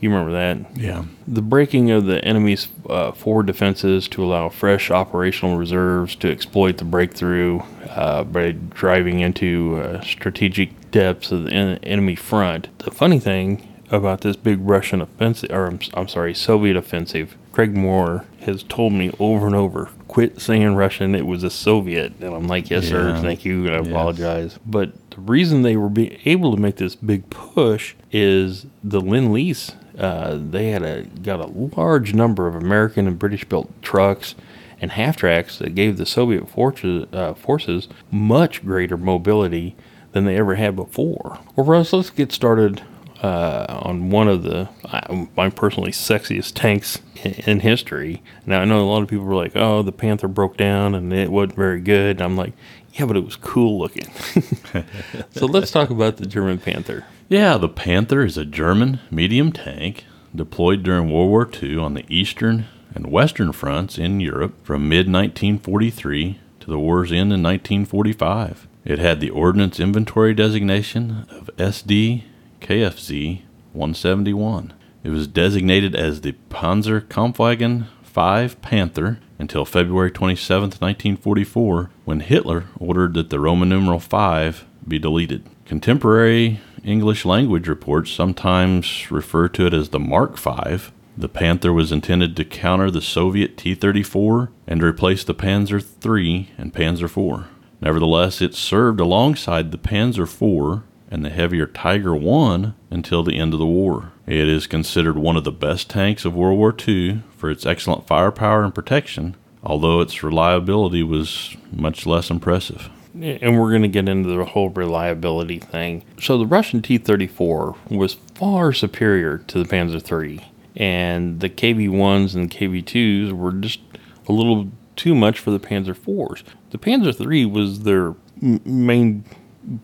You 0.00 0.10
remember 0.10 0.32
that? 0.32 0.76
yeah, 0.76 1.04
The 1.28 1.42
breaking 1.42 1.92
of 1.92 2.06
the 2.06 2.24
enemy's 2.24 2.66
uh, 2.90 3.12
forward 3.12 3.46
defenses 3.46 4.08
to 4.08 4.24
allow 4.24 4.48
fresh 4.48 4.90
operational 4.90 5.56
reserves 5.56 6.16
to 6.16 6.28
exploit 6.30 6.78
the 6.78 6.84
breakthrough 6.84 7.60
uh, 7.88 8.24
by 8.24 8.50
driving 8.50 9.20
into 9.20 9.76
uh, 9.80 10.00
strategic 10.00 10.90
depths 10.90 11.30
of 11.30 11.44
the 11.44 11.52
en- 11.52 11.78
enemy 11.84 12.16
front. 12.16 12.76
The 12.80 12.90
funny 12.90 13.20
thing 13.20 13.71
about 13.92 14.22
this 14.22 14.36
big 14.36 14.58
Russian 14.60 15.00
offensive, 15.00 15.50
or 15.52 15.66
I'm, 15.66 15.78
I'm 15.94 16.08
sorry, 16.08 16.34
Soviet 16.34 16.76
offensive, 16.76 17.36
Craig 17.52 17.76
Moore 17.76 18.24
has 18.40 18.62
told 18.62 18.92
me 18.94 19.12
over 19.20 19.46
and 19.46 19.54
over, 19.54 19.90
quit 20.08 20.40
saying 20.40 20.74
Russian, 20.74 21.14
it 21.14 21.26
was 21.26 21.44
a 21.44 21.50
Soviet. 21.50 22.14
And 22.20 22.34
I'm 22.34 22.48
like, 22.48 22.70
yes, 22.70 22.88
sir, 22.88 23.16
thank 23.20 23.44
you, 23.44 23.66
and 23.66 23.74
I 23.76 23.78
Yes. 23.80 23.88
apologize. 23.88 24.58
But 24.66 24.92
the 25.10 25.20
reason 25.20 25.62
they 25.62 25.76
were 25.76 25.90
be 25.90 26.18
able 26.24 26.54
to 26.54 26.60
make 26.60 26.76
this 26.76 26.96
big 26.96 27.28
push 27.30 27.94
is 28.10 28.66
the 28.82 29.00
Lend 29.00 29.32
Lease. 29.32 29.72
Uh, 29.98 30.38
they 30.40 30.70
had 30.70 30.82
a 30.82 31.02
got 31.02 31.40
a 31.40 31.46
large 31.76 32.14
number 32.14 32.46
of 32.46 32.54
American 32.54 33.06
and 33.06 33.18
British 33.18 33.44
built 33.44 33.70
trucks 33.82 34.34
and 34.80 34.92
half 34.92 35.16
tracks 35.18 35.58
that 35.58 35.74
gave 35.74 35.98
the 35.98 36.06
Soviet 36.06 36.48
forces, 36.48 37.06
uh, 37.12 37.34
forces 37.34 37.88
much 38.10 38.64
greater 38.64 38.96
mobility 38.96 39.76
than 40.12 40.24
they 40.24 40.36
ever 40.38 40.54
had 40.54 40.74
before. 40.74 41.38
Well, 41.54 41.66
Russ, 41.66 41.92
let's 41.92 42.08
get 42.10 42.32
started 42.32 42.82
uh, 43.22 43.66
on 43.68 44.10
one 44.10 44.26
of 44.26 44.42
the 44.42 44.68
uh, 44.84 45.26
my 45.36 45.48
personally 45.48 45.92
sexiest 45.92 46.54
tanks 46.54 47.00
in, 47.22 47.60
history. 47.60 48.20
Now 48.44 48.60
I 48.60 48.64
know 48.64 48.80
a 48.80 48.90
lot 48.90 49.02
of 49.02 49.08
people 49.08 49.24
were 49.24 49.34
like, 49.34 49.54
"Oh, 49.54 49.82
the 49.82 49.92
Panther 49.92 50.28
broke 50.28 50.56
down 50.56 50.94
and 50.94 51.12
it 51.12 51.30
wasn't 51.30 51.56
very 51.56 51.80
good." 51.80 52.16
And 52.16 52.22
I'm 52.22 52.36
like, 52.36 52.52
"Yeah, 52.94 53.06
but 53.06 53.16
it 53.16 53.24
was 53.24 53.36
cool 53.36 53.78
looking." 53.78 54.12
so 55.30 55.46
let's 55.46 55.70
talk 55.70 55.90
about 55.90 56.16
the 56.16 56.26
German 56.26 56.58
Panther. 56.58 57.06
Yeah, 57.28 57.56
the 57.58 57.68
Panther 57.68 58.24
is 58.24 58.36
a 58.36 58.44
German 58.44 58.98
medium 59.10 59.52
tank 59.52 60.04
deployed 60.34 60.82
during 60.82 61.10
World 61.10 61.30
War 61.30 61.48
II 61.62 61.78
on 61.78 61.94
the 61.94 62.04
eastern 62.08 62.66
and 62.94 63.06
western 63.06 63.52
fronts 63.52 63.98
in 63.98 64.20
Europe 64.20 64.54
from 64.64 64.88
mid 64.88 65.06
1943 65.06 66.40
to 66.60 66.66
the 66.66 66.78
war's 66.78 67.12
end 67.12 67.32
in 67.32 67.42
1945. 67.42 68.66
It 68.84 68.98
had 68.98 69.20
the 69.20 69.30
Ordnance 69.30 69.78
Inventory 69.78 70.34
designation 70.34 71.26
of 71.30 71.50
SD 71.56 72.24
KFZ 72.62 73.42
171. 73.72 74.72
It 75.02 75.10
was 75.10 75.26
designated 75.26 75.96
as 75.96 76.20
the 76.20 76.36
Panzer 76.48 77.00
Kampfwagen 77.00 77.86
5 78.02 78.62
Panther 78.62 79.18
until 79.38 79.64
February 79.64 80.12
27, 80.12 80.62
1944, 80.62 81.90
when 82.04 82.20
Hitler 82.20 82.66
ordered 82.78 83.14
that 83.14 83.30
the 83.30 83.40
Roman 83.40 83.68
numeral 83.68 83.98
5 83.98 84.64
be 84.86 84.98
deleted. 84.98 85.44
Contemporary 85.64 86.60
English 86.84 87.24
language 87.24 87.66
reports 87.66 88.12
sometimes 88.12 89.10
refer 89.10 89.48
to 89.48 89.66
it 89.66 89.74
as 89.74 89.88
the 89.88 89.98
Mark 89.98 90.36
5. 90.36 90.92
The 91.16 91.28
Panther 91.28 91.72
was 91.72 91.90
intended 91.90 92.36
to 92.36 92.44
counter 92.44 92.90
the 92.90 93.02
Soviet 93.02 93.56
T 93.56 93.74
34 93.74 94.50
and 94.66 94.82
replace 94.82 95.24
the 95.24 95.34
Panzer 95.34 95.82
III 96.04 96.50
and 96.56 96.72
Panzer 96.72 97.04
IV. 97.04 97.46
Nevertheless, 97.80 98.40
it 98.40 98.54
served 98.54 99.00
alongside 99.00 99.72
the 99.72 99.78
Panzer 99.78 100.22
IV 100.22 100.82
and 101.12 101.22
the 101.22 101.30
heavier 101.30 101.66
Tiger 101.66 102.16
I 102.16 102.72
until 102.90 103.22
the 103.22 103.38
end 103.38 103.52
of 103.52 103.58
the 103.58 103.66
war. 103.66 104.12
It 104.26 104.48
is 104.48 104.66
considered 104.66 105.18
one 105.18 105.36
of 105.36 105.44
the 105.44 105.52
best 105.52 105.90
tanks 105.90 106.24
of 106.24 106.34
World 106.34 106.58
War 106.58 106.74
II 106.88 107.20
for 107.36 107.50
its 107.50 107.66
excellent 107.66 108.06
firepower 108.06 108.64
and 108.64 108.74
protection, 108.74 109.36
although 109.62 110.00
its 110.00 110.22
reliability 110.22 111.02
was 111.02 111.54
much 111.70 112.06
less 112.06 112.30
impressive. 112.30 112.88
And 113.14 113.60
we're 113.60 113.68
going 113.68 113.82
to 113.82 113.88
get 113.88 114.08
into 114.08 114.34
the 114.34 114.42
whole 114.46 114.70
reliability 114.70 115.58
thing. 115.58 116.02
So 116.18 116.38
the 116.38 116.46
Russian 116.46 116.80
T 116.80 116.96
34 116.96 117.76
was 117.90 118.14
far 118.34 118.72
superior 118.72 119.36
to 119.36 119.62
the 119.62 119.68
Panzer 119.68 120.00
III, 120.00 120.50
and 120.76 121.40
the 121.40 121.50
KV 121.50 121.90
1s 121.90 122.34
and 122.34 122.50
KV 122.50 122.82
2s 122.84 123.32
were 123.32 123.52
just 123.52 123.80
a 124.26 124.32
little 124.32 124.70
too 124.96 125.14
much 125.14 125.38
for 125.38 125.50
the 125.50 125.60
Panzer 125.60 125.94
IVs. 125.94 126.42
The 126.70 126.78
Panzer 126.78 127.30
III 127.30 127.44
was 127.44 127.80
their 127.80 128.14
main 128.40 129.24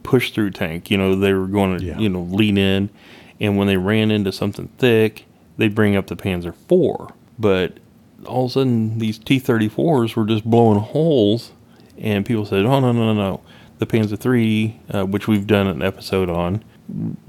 push 0.02 0.32
through 0.32 0.50
tank. 0.50 0.90
You 0.90 0.98
know, 0.98 1.14
they 1.14 1.32
were 1.32 1.46
going 1.46 1.78
to, 1.78 1.84
yeah. 1.84 1.98
you 1.98 2.08
know, 2.08 2.22
lean 2.22 2.58
in. 2.58 2.90
And 3.40 3.56
when 3.56 3.66
they 3.66 3.76
ran 3.76 4.10
into 4.10 4.32
something 4.32 4.68
thick, 4.78 5.24
they'd 5.56 5.74
bring 5.74 5.96
up 5.96 6.08
the 6.08 6.16
Panzer 6.16 6.48
IV. 6.48 7.14
But 7.38 7.78
all 8.26 8.46
of 8.46 8.50
a 8.50 8.54
sudden, 8.54 8.98
these 8.98 9.18
T 9.18 9.40
34s 9.40 10.16
were 10.16 10.24
just 10.24 10.44
blowing 10.44 10.80
holes. 10.80 11.52
And 11.96 12.24
people 12.24 12.44
said, 12.44 12.64
oh, 12.64 12.80
no, 12.80 12.92
no, 12.92 13.12
no, 13.12 13.14
no. 13.14 13.40
The 13.78 13.86
Panzer 13.86 14.24
III, 14.24 14.80
uh, 14.90 15.06
which 15.06 15.28
we've 15.28 15.46
done 15.46 15.66
an 15.66 15.82
episode 15.82 16.28
on, 16.28 16.64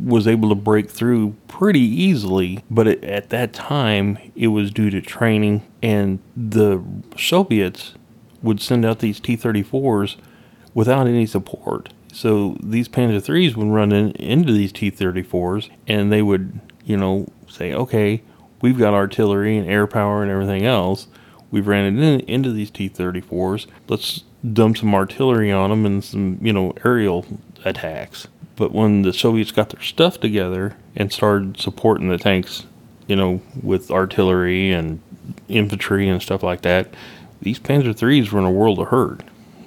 was 0.04 0.28
able 0.28 0.50
to 0.50 0.56
break 0.56 0.90
through 0.90 1.36
pretty 1.48 1.82
easily. 1.82 2.64
But 2.72 2.88
it, 2.88 3.04
at 3.04 3.30
that 3.30 3.54
time, 3.54 4.18
it 4.36 4.48
was 4.48 4.72
due 4.72 4.90
to 4.90 5.02
training. 5.02 5.64
And 5.84 6.20
the 6.36 6.84
Soviets 7.18 7.94
would 8.42 8.62
send 8.62 8.86
out 8.86 9.00
these 9.00 9.20
T 9.20 9.38
34s 9.38 10.16
without 10.74 11.08
any 11.08 11.26
support. 11.26 11.90
So 12.12 12.58
these 12.62 12.90
Panzer 12.90 13.24
threes 13.24 13.56
would 13.56 13.68
run 13.68 13.92
in, 13.92 14.12
into 14.12 14.52
these 14.52 14.72
T-34s, 14.72 15.70
and 15.88 16.12
they 16.12 16.22
would, 16.22 16.60
you 16.84 16.98
know, 16.98 17.28
say, 17.48 17.74
okay, 17.74 18.22
we've 18.62 18.78
got 18.78 18.94
artillery 18.94 19.58
and 19.58 19.70
air 19.70 19.88
power 19.88 20.22
and 20.22 20.32
everything 20.32 20.66
else. 20.66 21.08
We've 21.52 21.68
ran 21.68 21.86
it 21.86 22.04
in, 22.04 22.20
into 22.22 22.52
these 22.52 22.72
T-34s. 22.72 23.68
Let's 23.88 24.24
dump 24.54 24.78
some 24.78 24.94
artillery 24.96 25.52
on 25.52 25.70
them 25.70 25.86
and 25.86 26.04
some, 26.04 26.40
you 26.42 26.54
know, 26.54 26.74
aerial 26.84 27.26
attacks. 27.66 28.28
But 28.56 28.72
when 28.72 29.04
the 29.04 29.14
Soviets 29.14 29.52
got 29.52 29.70
their 29.70 29.82
stuff 29.82 30.20
together 30.20 30.76
and 30.96 31.14
started 31.14 31.60
supporting 31.60 32.10
the 32.10 32.18
tanks, 32.18 32.66
you 33.08 33.16
know, 33.16 33.42
with 33.62 33.90
artillery 33.90 34.72
and 34.72 35.02
infantry 35.48 36.10
and 36.10 36.22
stuff 36.22 36.44
like 36.44 36.62
that, 36.62 36.94
these 37.42 37.60
Panzer 37.60 37.96
threes 37.96 38.32
were 38.32 38.40
in 38.40 38.46
a 38.46 38.52
world 38.52 38.80
of 38.80 38.90
hurt. 38.90 39.22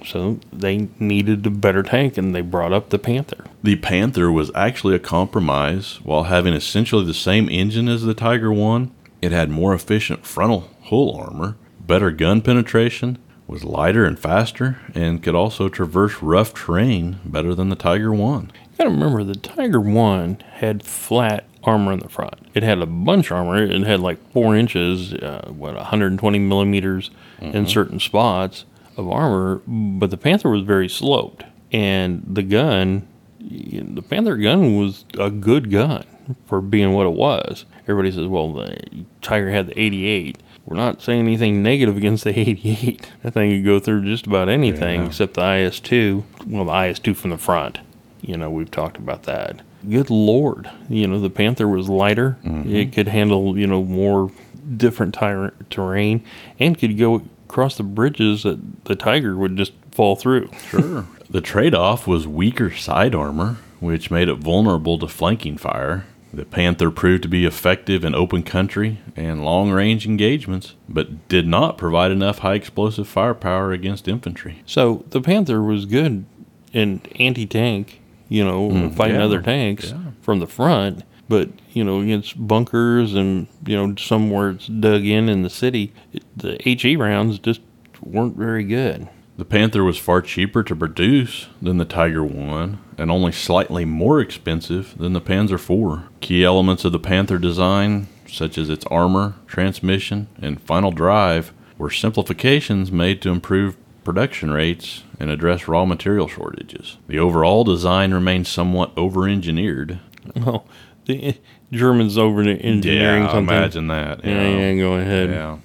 So 0.05 0.41
they 0.53 0.89
needed 0.99 1.47
a 1.47 1.51
better 1.51 1.83
tank 1.83 2.17
and 2.17 2.35
they 2.35 2.41
brought 2.41 2.73
up 2.73 2.91
the 2.91 2.99
Panther. 2.99 3.45
The 3.63 3.77
Panther 3.77 4.31
was 4.31 4.51
actually 4.55 4.95
a 4.95 5.01
compromise 5.01 6.01
while 6.03 6.25
having 6.25 6.55
essentially 6.55 7.05
the 7.05 7.15
same 7.15 7.49
engine 7.49 7.89
as 7.89 8.03
the 8.03 8.15
Tiger 8.15 8.53
1. 8.53 8.91
It 9.21 9.33
had 9.33 9.51
more 9.51 9.73
efficient 9.75 10.27
frontal 10.27 10.69
hull 10.85 11.17
armor, 11.17 11.57
better 11.81 12.11
gun 12.11 12.43
penetration, 12.43 13.19
was 13.47 13.65
lighter 13.65 14.05
and 14.05 14.19
faster, 14.19 14.81
and 14.95 15.23
could 15.23 15.35
also 15.35 15.69
traverse 15.69 16.23
rough 16.23 16.55
terrain 16.55 17.21
better 17.25 17.55
than 17.55 17.69
the 17.69 17.77
Tiger 17.77 18.13
1. 18.13 18.51
You 18.55 18.79
gotta 18.79 18.91
remember, 18.91 19.23
the 19.23 19.35
Tiger 19.35 19.81
1 19.81 20.43
had 20.55 20.83
flat 20.83 21.47
armor 21.63 21.93
in 21.93 22.01
the 22.01 22.09
front. 22.09 22.35
It 22.55 22.63
had 22.63 22.81
a 22.81 22.87
bunch 22.87 23.31
of 23.31 23.37
armor. 23.37 23.63
It 23.63 23.87
had 23.87 24.01
like 24.01 24.19
four 24.33 24.57
inches, 24.57 25.15
uh, 25.15 25.51
what, 25.57 25.77
120 25.77 26.39
millimeters 26.41 27.11
mm-hmm. 27.41 27.57
in 27.57 27.67
certain 27.67 28.01
spots 28.01 28.65
of 28.97 29.09
armor, 29.09 29.63
but 29.67 30.11
the 30.11 30.17
Panther 30.17 30.49
was 30.49 30.63
very 30.63 30.89
sloped, 30.89 31.45
and 31.71 32.23
the 32.27 32.43
gun, 32.43 33.07
the 33.41 34.03
Panther 34.03 34.37
gun 34.37 34.77
was 34.77 35.05
a 35.19 35.31
good 35.31 35.71
gun 35.71 36.05
for 36.47 36.61
being 36.61 36.93
what 36.93 37.07
it 37.07 37.13
was. 37.13 37.65
Everybody 37.83 38.13
says, 38.13 38.27
"Well, 38.27 38.53
the 38.53 39.05
Tiger 39.21 39.51
had 39.51 39.69
the 39.69 39.81
88." 39.81 40.39
We're 40.65 40.77
not 40.77 41.03
saying 41.03 41.27
anything 41.27 41.63
negative 41.63 41.97
against 41.97 42.25
the 42.25 42.39
88. 42.39 43.11
That 43.23 43.35
thing 43.35 43.51
could 43.51 43.65
go 43.65 43.81
through 43.81 44.05
just 44.05 44.27
about 44.27 44.49
anything 44.49 45.01
yeah. 45.01 45.07
except 45.07 45.35
the 45.35 45.57
IS-2. 45.57 46.23
Well, 46.47 46.67
the 46.67 46.89
IS-2 46.89 47.17
from 47.17 47.31
the 47.31 47.39
front. 47.39 47.81
You 48.21 48.37
know, 48.37 48.49
we've 48.49 48.71
talked 48.71 48.97
about 48.97 49.25
that. 49.25 49.61
Good 49.89 50.11
lord, 50.11 50.71
you 50.89 51.09
know, 51.09 51.19
the 51.19 51.29
Panther 51.29 51.67
was 51.67 51.89
lighter. 51.89 52.39
Mm-hmm. 52.45 52.73
It 52.73 52.93
could 52.93 53.09
handle, 53.09 53.59
you 53.59 53.67
know, 53.67 53.83
more 53.83 54.31
different 54.77 55.15
tyre- 55.15 55.55
terrain 55.71 56.25
and 56.61 56.79
could 56.79 56.97
go 56.97 57.23
cross 57.53 57.77
the 57.77 57.83
bridges 57.83 58.43
that 58.45 58.85
the 58.87 58.97
Tiger 58.97 59.37
would 59.37 59.57
just 59.57 59.73
fall 59.93 60.17
through. 60.17 60.51
Sure. 60.71 61.07
the 61.31 61.43
trade 61.43 61.75
off 61.75 62.07
was 62.07 62.27
weaker 62.27 62.75
side 62.75 63.15
armor, 63.15 63.59
which 63.79 64.11
made 64.11 64.29
it 64.29 64.37
vulnerable 64.37 64.99
to 64.99 65.07
flanking 65.07 65.59
fire. 65.59 66.07
The 66.33 66.47
Panther 66.47 66.91
proved 66.91 67.23
to 67.25 67.29
be 67.29 67.45
effective 67.45 68.05
in 68.05 68.15
open 68.15 68.43
country 68.43 69.01
and 69.15 69.45
long 69.45 69.71
range 69.71 70.07
engagements, 70.07 70.75
but 70.89 71.29
did 71.29 71.47
not 71.47 71.77
provide 71.77 72.11
enough 72.11 72.39
high 72.39 72.55
explosive 72.55 73.07
firepower 73.07 73.71
against 73.71 74.09
infantry. 74.09 74.63
So 74.65 75.05
the 75.11 75.21
Panther 75.21 75.63
was 75.63 75.85
good 75.85 76.25
in 76.73 77.03
anti 77.17 77.45
tank, 77.45 78.01
you 78.31 78.43
know, 78.43 78.71
mm, 78.71 78.95
fighting 78.95 79.17
yeah, 79.17 79.25
other 79.25 79.43
tanks 79.43 79.91
yeah. 79.91 80.13
from 80.23 80.39
the 80.39 80.47
front, 80.47 81.05
but 81.33 81.49
you 81.73 81.83
know 81.83 82.01
against 82.01 82.47
bunkers 82.47 83.15
and 83.15 83.47
you 83.67 83.75
know 83.75 83.95
somewhere 83.97 84.51
it's 84.51 84.67
dug 84.67 85.07
in 85.07 85.31
in 85.31 85.43
the 85.43 85.49
city, 85.49 85.95
the 86.37 86.59
HE 86.61 86.97
rounds 86.97 87.39
just 87.39 87.63
weren't 88.03 88.37
very 88.37 88.63
good. 88.63 89.09
The 89.39 89.47
Panther 89.47 89.83
was 89.83 89.97
far 89.97 90.21
cheaper 90.21 90.63
to 90.63 90.77
produce 90.77 91.47
than 91.63 91.79
the 91.79 91.87
Tiger 91.87 92.23
1 92.23 92.79
and 92.99 93.11
only 93.11 93.33
slightly 93.33 93.87
more 93.87 94.21
expensive 94.21 94.99
than 94.99 95.15
the 95.15 95.23
Panzer 95.23 95.55
IV. 95.55 96.03
Key 96.21 96.45
elements 96.45 96.85
of 96.85 96.93
the 96.93 96.99
Panther 96.99 97.39
design, 97.39 98.09
such 98.29 98.59
as 98.59 98.69
its 98.69 98.85
armor, 98.91 99.35
transmission, 99.47 100.29
and 100.43 100.61
final 100.61 100.91
drive, 100.91 101.55
were 101.79 101.91
simplifications 101.91 102.93
made 102.93 103.23
to 103.23 103.31
improve 103.31 103.79
production 104.05 104.51
rates 104.51 105.05
and 105.19 105.31
address 105.31 105.67
raw 105.67 105.87
material 105.87 106.29
shortages. 106.29 106.99
The 107.09 107.19
overall 107.19 107.65
design 107.65 108.13
remained 108.13 108.47
somewhat 108.47 108.93
over 108.99 109.27
engineered. 109.27 109.99
Well, 110.37 110.67
the 111.07 111.37
Germans 111.73 112.19
over 112.19 112.41
engineering 112.43 113.25
yeah, 113.25 113.33
something. 113.33 113.57
imagine 113.57 113.87
that. 113.89 114.25
Yeah, 114.25 114.49
yeah, 114.49 114.75
go 114.77 114.95
ahead. 114.95 115.31
Yeah. 115.31 115.59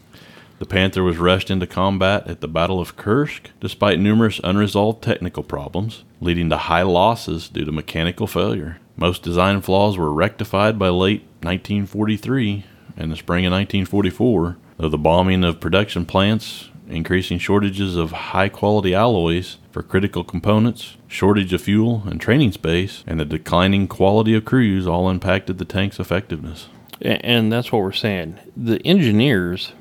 The 0.59 0.65
Panther 0.65 1.03
was 1.03 1.17
rushed 1.17 1.51
into 1.51 1.67
combat 1.67 2.27
at 2.27 2.41
the 2.41 2.47
Battle 2.47 2.79
of 2.79 2.95
Kursk 2.97 3.51
despite 3.59 3.99
numerous 3.99 4.39
unresolved 4.43 5.03
technical 5.03 5.43
problems, 5.43 6.03
leading 6.19 6.49
to 6.49 6.57
high 6.57 6.81
losses 6.81 7.47
due 7.47 7.65
to 7.65 7.71
mechanical 7.71 8.25
failure. 8.25 8.79
Most 8.95 9.21
design 9.21 9.61
flaws 9.61 9.97
were 9.97 10.11
rectified 10.11 10.79
by 10.79 10.89
late 10.89 11.21
1943 11.41 12.65
and 12.97 13.11
the 13.11 13.15
spring 13.15 13.45
of 13.45 13.51
1944, 13.51 14.57
though 14.77 14.89
the 14.89 14.97
bombing 14.97 15.43
of 15.43 15.59
production 15.59 16.05
plants 16.05 16.69
increasing 16.89 17.37
shortages 17.37 17.95
of 17.95 18.11
high 18.11 18.49
quality 18.49 18.95
alloys 18.95 19.57
for 19.77 19.83
critical 19.83 20.23
components, 20.23 20.97
shortage 21.07 21.53
of 21.53 21.61
fuel 21.61 22.01
and 22.07 22.19
training 22.19 22.51
space, 22.51 23.03
and 23.05 23.19
the 23.19 23.25
declining 23.25 23.87
quality 23.87 24.33
of 24.33 24.43
crews 24.43 24.87
all 24.87 25.07
impacted 25.07 25.59
the 25.59 25.65
tank's 25.65 25.99
effectiveness. 25.99 26.67
And 26.99 27.51
that's 27.53 27.71
what 27.71 27.83
we're 27.83 27.91
saying. 27.91 28.39
The 28.57 28.81
engineers 28.83 29.73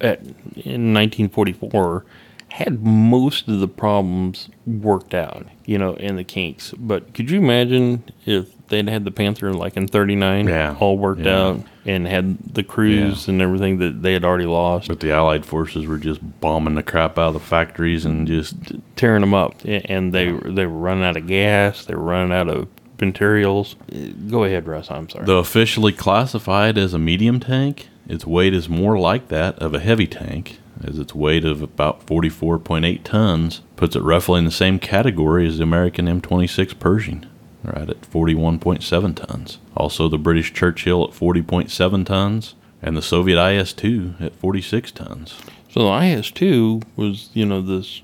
at 0.00 0.22
in 0.56 0.92
1944 0.92 2.04
had 2.54 2.84
most 2.84 3.48
of 3.48 3.58
the 3.58 3.66
problems 3.68 4.48
worked 4.64 5.12
out, 5.12 5.44
you 5.66 5.76
know, 5.76 5.94
and 5.94 6.16
the 6.16 6.22
kinks. 6.24 6.72
But 6.78 7.12
could 7.12 7.28
you 7.28 7.38
imagine 7.38 8.04
if 8.26 8.46
they'd 8.68 8.88
had 8.88 9.04
the 9.04 9.10
Panther 9.10 9.52
like 9.52 9.76
in 9.76 9.88
39 9.88 10.46
Yeah. 10.46 10.76
all 10.78 10.96
worked 10.96 11.22
Yeah. 11.22 11.36
out 11.42 11.60
and 11.84 12.06
had 12.06 12.38
the 12.54 12.62
crews 12.62 13.26
and 13.26 13.42
everything 13.42 13.78
that 13.78 14.02
they 14.02 14.12
had 14.12 14.24
already 14.24 14.46
lost, 14.46 14.86
But 14.88 15.00
the 15.00 15.10
Allied 15.12 15.44
forces 15.44 15.86
were 15.86 15.98
just 15.98 16.20
bombing 16.40 16.76
the 16.76 16.82
crap 16.84 17.18
out 17.18 17.28
of 17.28 17.34
the 17.34 17.40
factories 17.40 18.04
and 18.04 18.24
just 18.26 18.54
tearing 18.94 19.22
them 19.22 19.34
up, 19.34 19.54
and 19.64 20.12
they 20.12 20.30
they 20.30 20.64
were 20.66 20.78
running 20.78 21.02
out 21.04 21.16
of 21.16 21.26
gas, 21.26 21.84
they 21.84 21.94
were 21.96 22.04
running 22.04 22.32
out 22.32 22.48
of 22.48 22.68
materials. 23.00 23.74
Go 24.30 24.44
ahead, 24.44 24.66
Russ. 24.68 24.90
I'm 24.92 25.08
sorry. 25.08 25.24
Though 25.26 25.38
officially 25.40 25.92
classified 25.92 26.78
as 26.78 26.94
a 26.94 26.98
medium 26.98 27.40
tank, 27.40 27.88
its 28.08 28.24
weight 28.26 28.54
is 28.54 28.68
more 28.68 28.96
like 28.98 29.28
that 29.28 29.58
of 29.58 29.74
a 29.74 29.80
heavy 29.80 30.06
tank, 30.06 30.58
as 30.86 30.98
its 30.98 31.14
weight 31.14 31.44
of 31.44 31.62
about 31.62 32.06
44.8 32.06 33.02
tons 33.04 33.62
puts 33.76 33.96
it 33.96 34.02
roughly 34.02 34.38
in 34.38 34.44
the 34.44 34.50
same 34.50 34.78
category 34.78 35.46
as 35.46 35.58
the 35.58 35.64
American 35.64 36.06
M26 36.06 36.78
Pershing, 36.78 37.26
right 37.62 37.88
at 37.88 38.00
41.7 38.02 39.14
tons. 39.14 39.58
Also, 39.76 40.08
the 40.08 40.18
British 40.18 40.52
Churchill 40.52 41.04
at 41.04 41.10
40.7 41.10 42.06
tons, 42.06 42.54
and 42.82 42.96
the 42.96 43.02
Soviet 43.02 43.42
IS 43.42 43.72
2 43.72 44.14
at 44.20 44.36
46 44.36 44.92
tons. 44.92 45.34
So 45.70 45.84
the 45.84 46.04
IS-2 46.04 46.84
was, 46.94 47.30
you 47.32 47.44
know, 47.44 47.60
this 47.60 48.02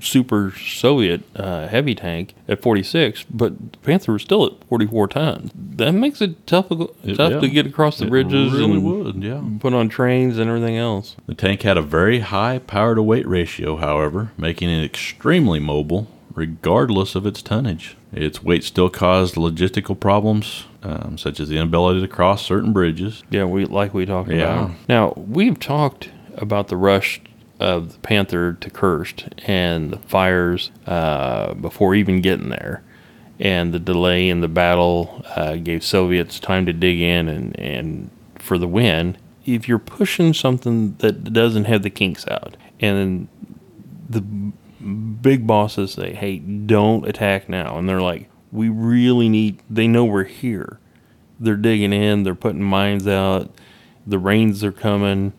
super 0.00 0.52
Soviet 0.52 1.22
uh, 1.36 1.66
heavy 1.68 1.94
tank 1.94 2.34
at 2.48 2.62
46, 2.62 3.24
but 3.30 3.72
the 3.72 3.78
Panther 3.78 4.12
was 4.12 4.22
still 4.22 4.46
at 4.46 4.52
44 4.68 5.08
tons. 5.08 5.50
That 5.54 5.92
makes 5.92 6.20
it 6.20 6.46
tough, 6.46 6.66
It- 6.70 7.14
tough 7.16 7.32
yeah. 7.32 7.40
to 7.40 7.48
get 7.48 7.66
across 7.66 7.98
the 7.98 8.06
It 8.06 8.10
bridges 8.10 8.52
really 8.52 8.72
and 8.74 8.84
would, 8.84 9.22
yeah. 9.22 9.40
put 9.60 9.74
on 9.74 9.88
trains 9.88 10.38
and 10.38 10.48
everything 10.48 10.76
else. 10.76 11.16
The 11.26 11.34
tank 11.34 11.62
had 11.62 11.76
a 11.76 11.82
very 11.82 12.20
high 12.20 12.58
power 12.58 12.94
to 12.94 13.02
weight 13.02 13.26
ratio, 13.26 13.76
however, 13.76 14.32
making 14.38 14.70
it 14.70 14.84
extremely 14.84 15.60
mobile 15.60 16.08
regardless 16.34 17.14
of 17.14 17.24
its 17.26 17.40
tonnage. 17.40 17.96
Its 18.12 18.42
weight 18.42 18.62
still 18.62 18.90
caused 18.90 19.36
logistical 19.36 19.98
problems, 19.98 20.66
um, 20.82 21.16
such 21.16 21.40
as 21.40 21.48
the 21.48 21.56
inability 21.56 22.00
to 22.02 22.08
cross 22.08 22.44
certain 22.44 22.72
bridges. 22.74 23.22
Yeah, 23.30 23.44
we 23.44 23.64
like 23.64 23.94
we 23.94 24.04
talked 24.04 24.30
Yeah. 24.30 24.36
about. 24.64 24.70
Now 24.88 25.12
we've 25.16 25.58
talked 25.58 26.10
about 26.36 26.68
the 26.68 26.76
rush 26.76 27.20
of 27.58 27.92
the 27.94 27.98
Panther 28.00 28.54
to 28.54 28.70
Kursk 28.70 29.24
and 29.46 29.90
the 29.90 29.98
fires 29.98 30.70
uh, 30.86 31.54
before 31.54 31.94
even 31.94 32.20
getting 32.20 32.50
there, 32.50 32.82
and 33.38 33.72
the 33.72 33.78
delay 33.78 34.28
in 34.28 34.40
the 34.40 34.48
battle 34.48 35.22
uh, 35.34 35.56
gave 35.56 35.82
Soviets 35.84 36.38
time 36.40 36.66
to 36.66 36.72
dig 36.72 37.00
in 37.00 37.28
and 37.28 37.58
and 37.58 38.10
for 38.38 38.58
the 38.58 38.68
win. 38.68 39.16
If 39.44 39.68
you're 39.68 39.78
pushing 39.78 40.34
something 40.34 40.96
that 40.98 41.32
doesn't 41.32 41.64
have 41.64 41.82
the 41.82 41.90
kinks 41.90 42.26
out, 42.28 42.56
and 42.80 43.28
the 44.08 44.20
big 44.20 45.46
bosses 45.46 45.92
say, 45.92 46.14
"Hey, 46.14 46.38
don't 46.38 47.08
attack 47.08 47.48
now," 47.48 47.78
and 47.78 47.88
they're 47.88 48.00
like, 48.02 48.28
"We 48.52 48.68
really 48.68 49.28
need." 49.28 49.62
They 49.70 49.88
know 49.88 50.04
we're 50.04 50.24
here. 50.24 50.78
They're 51.38 51.56
digging 51.56 51.92
in. 51.92 52.22
They're 52.22 52.34
putting 52.34 52.62
mines 52.62 53.06
out. 53.06 53.54
The 54.06 54.18
rains 54.18 54.62
are 54.62 54.72
coming, 54.72 55.32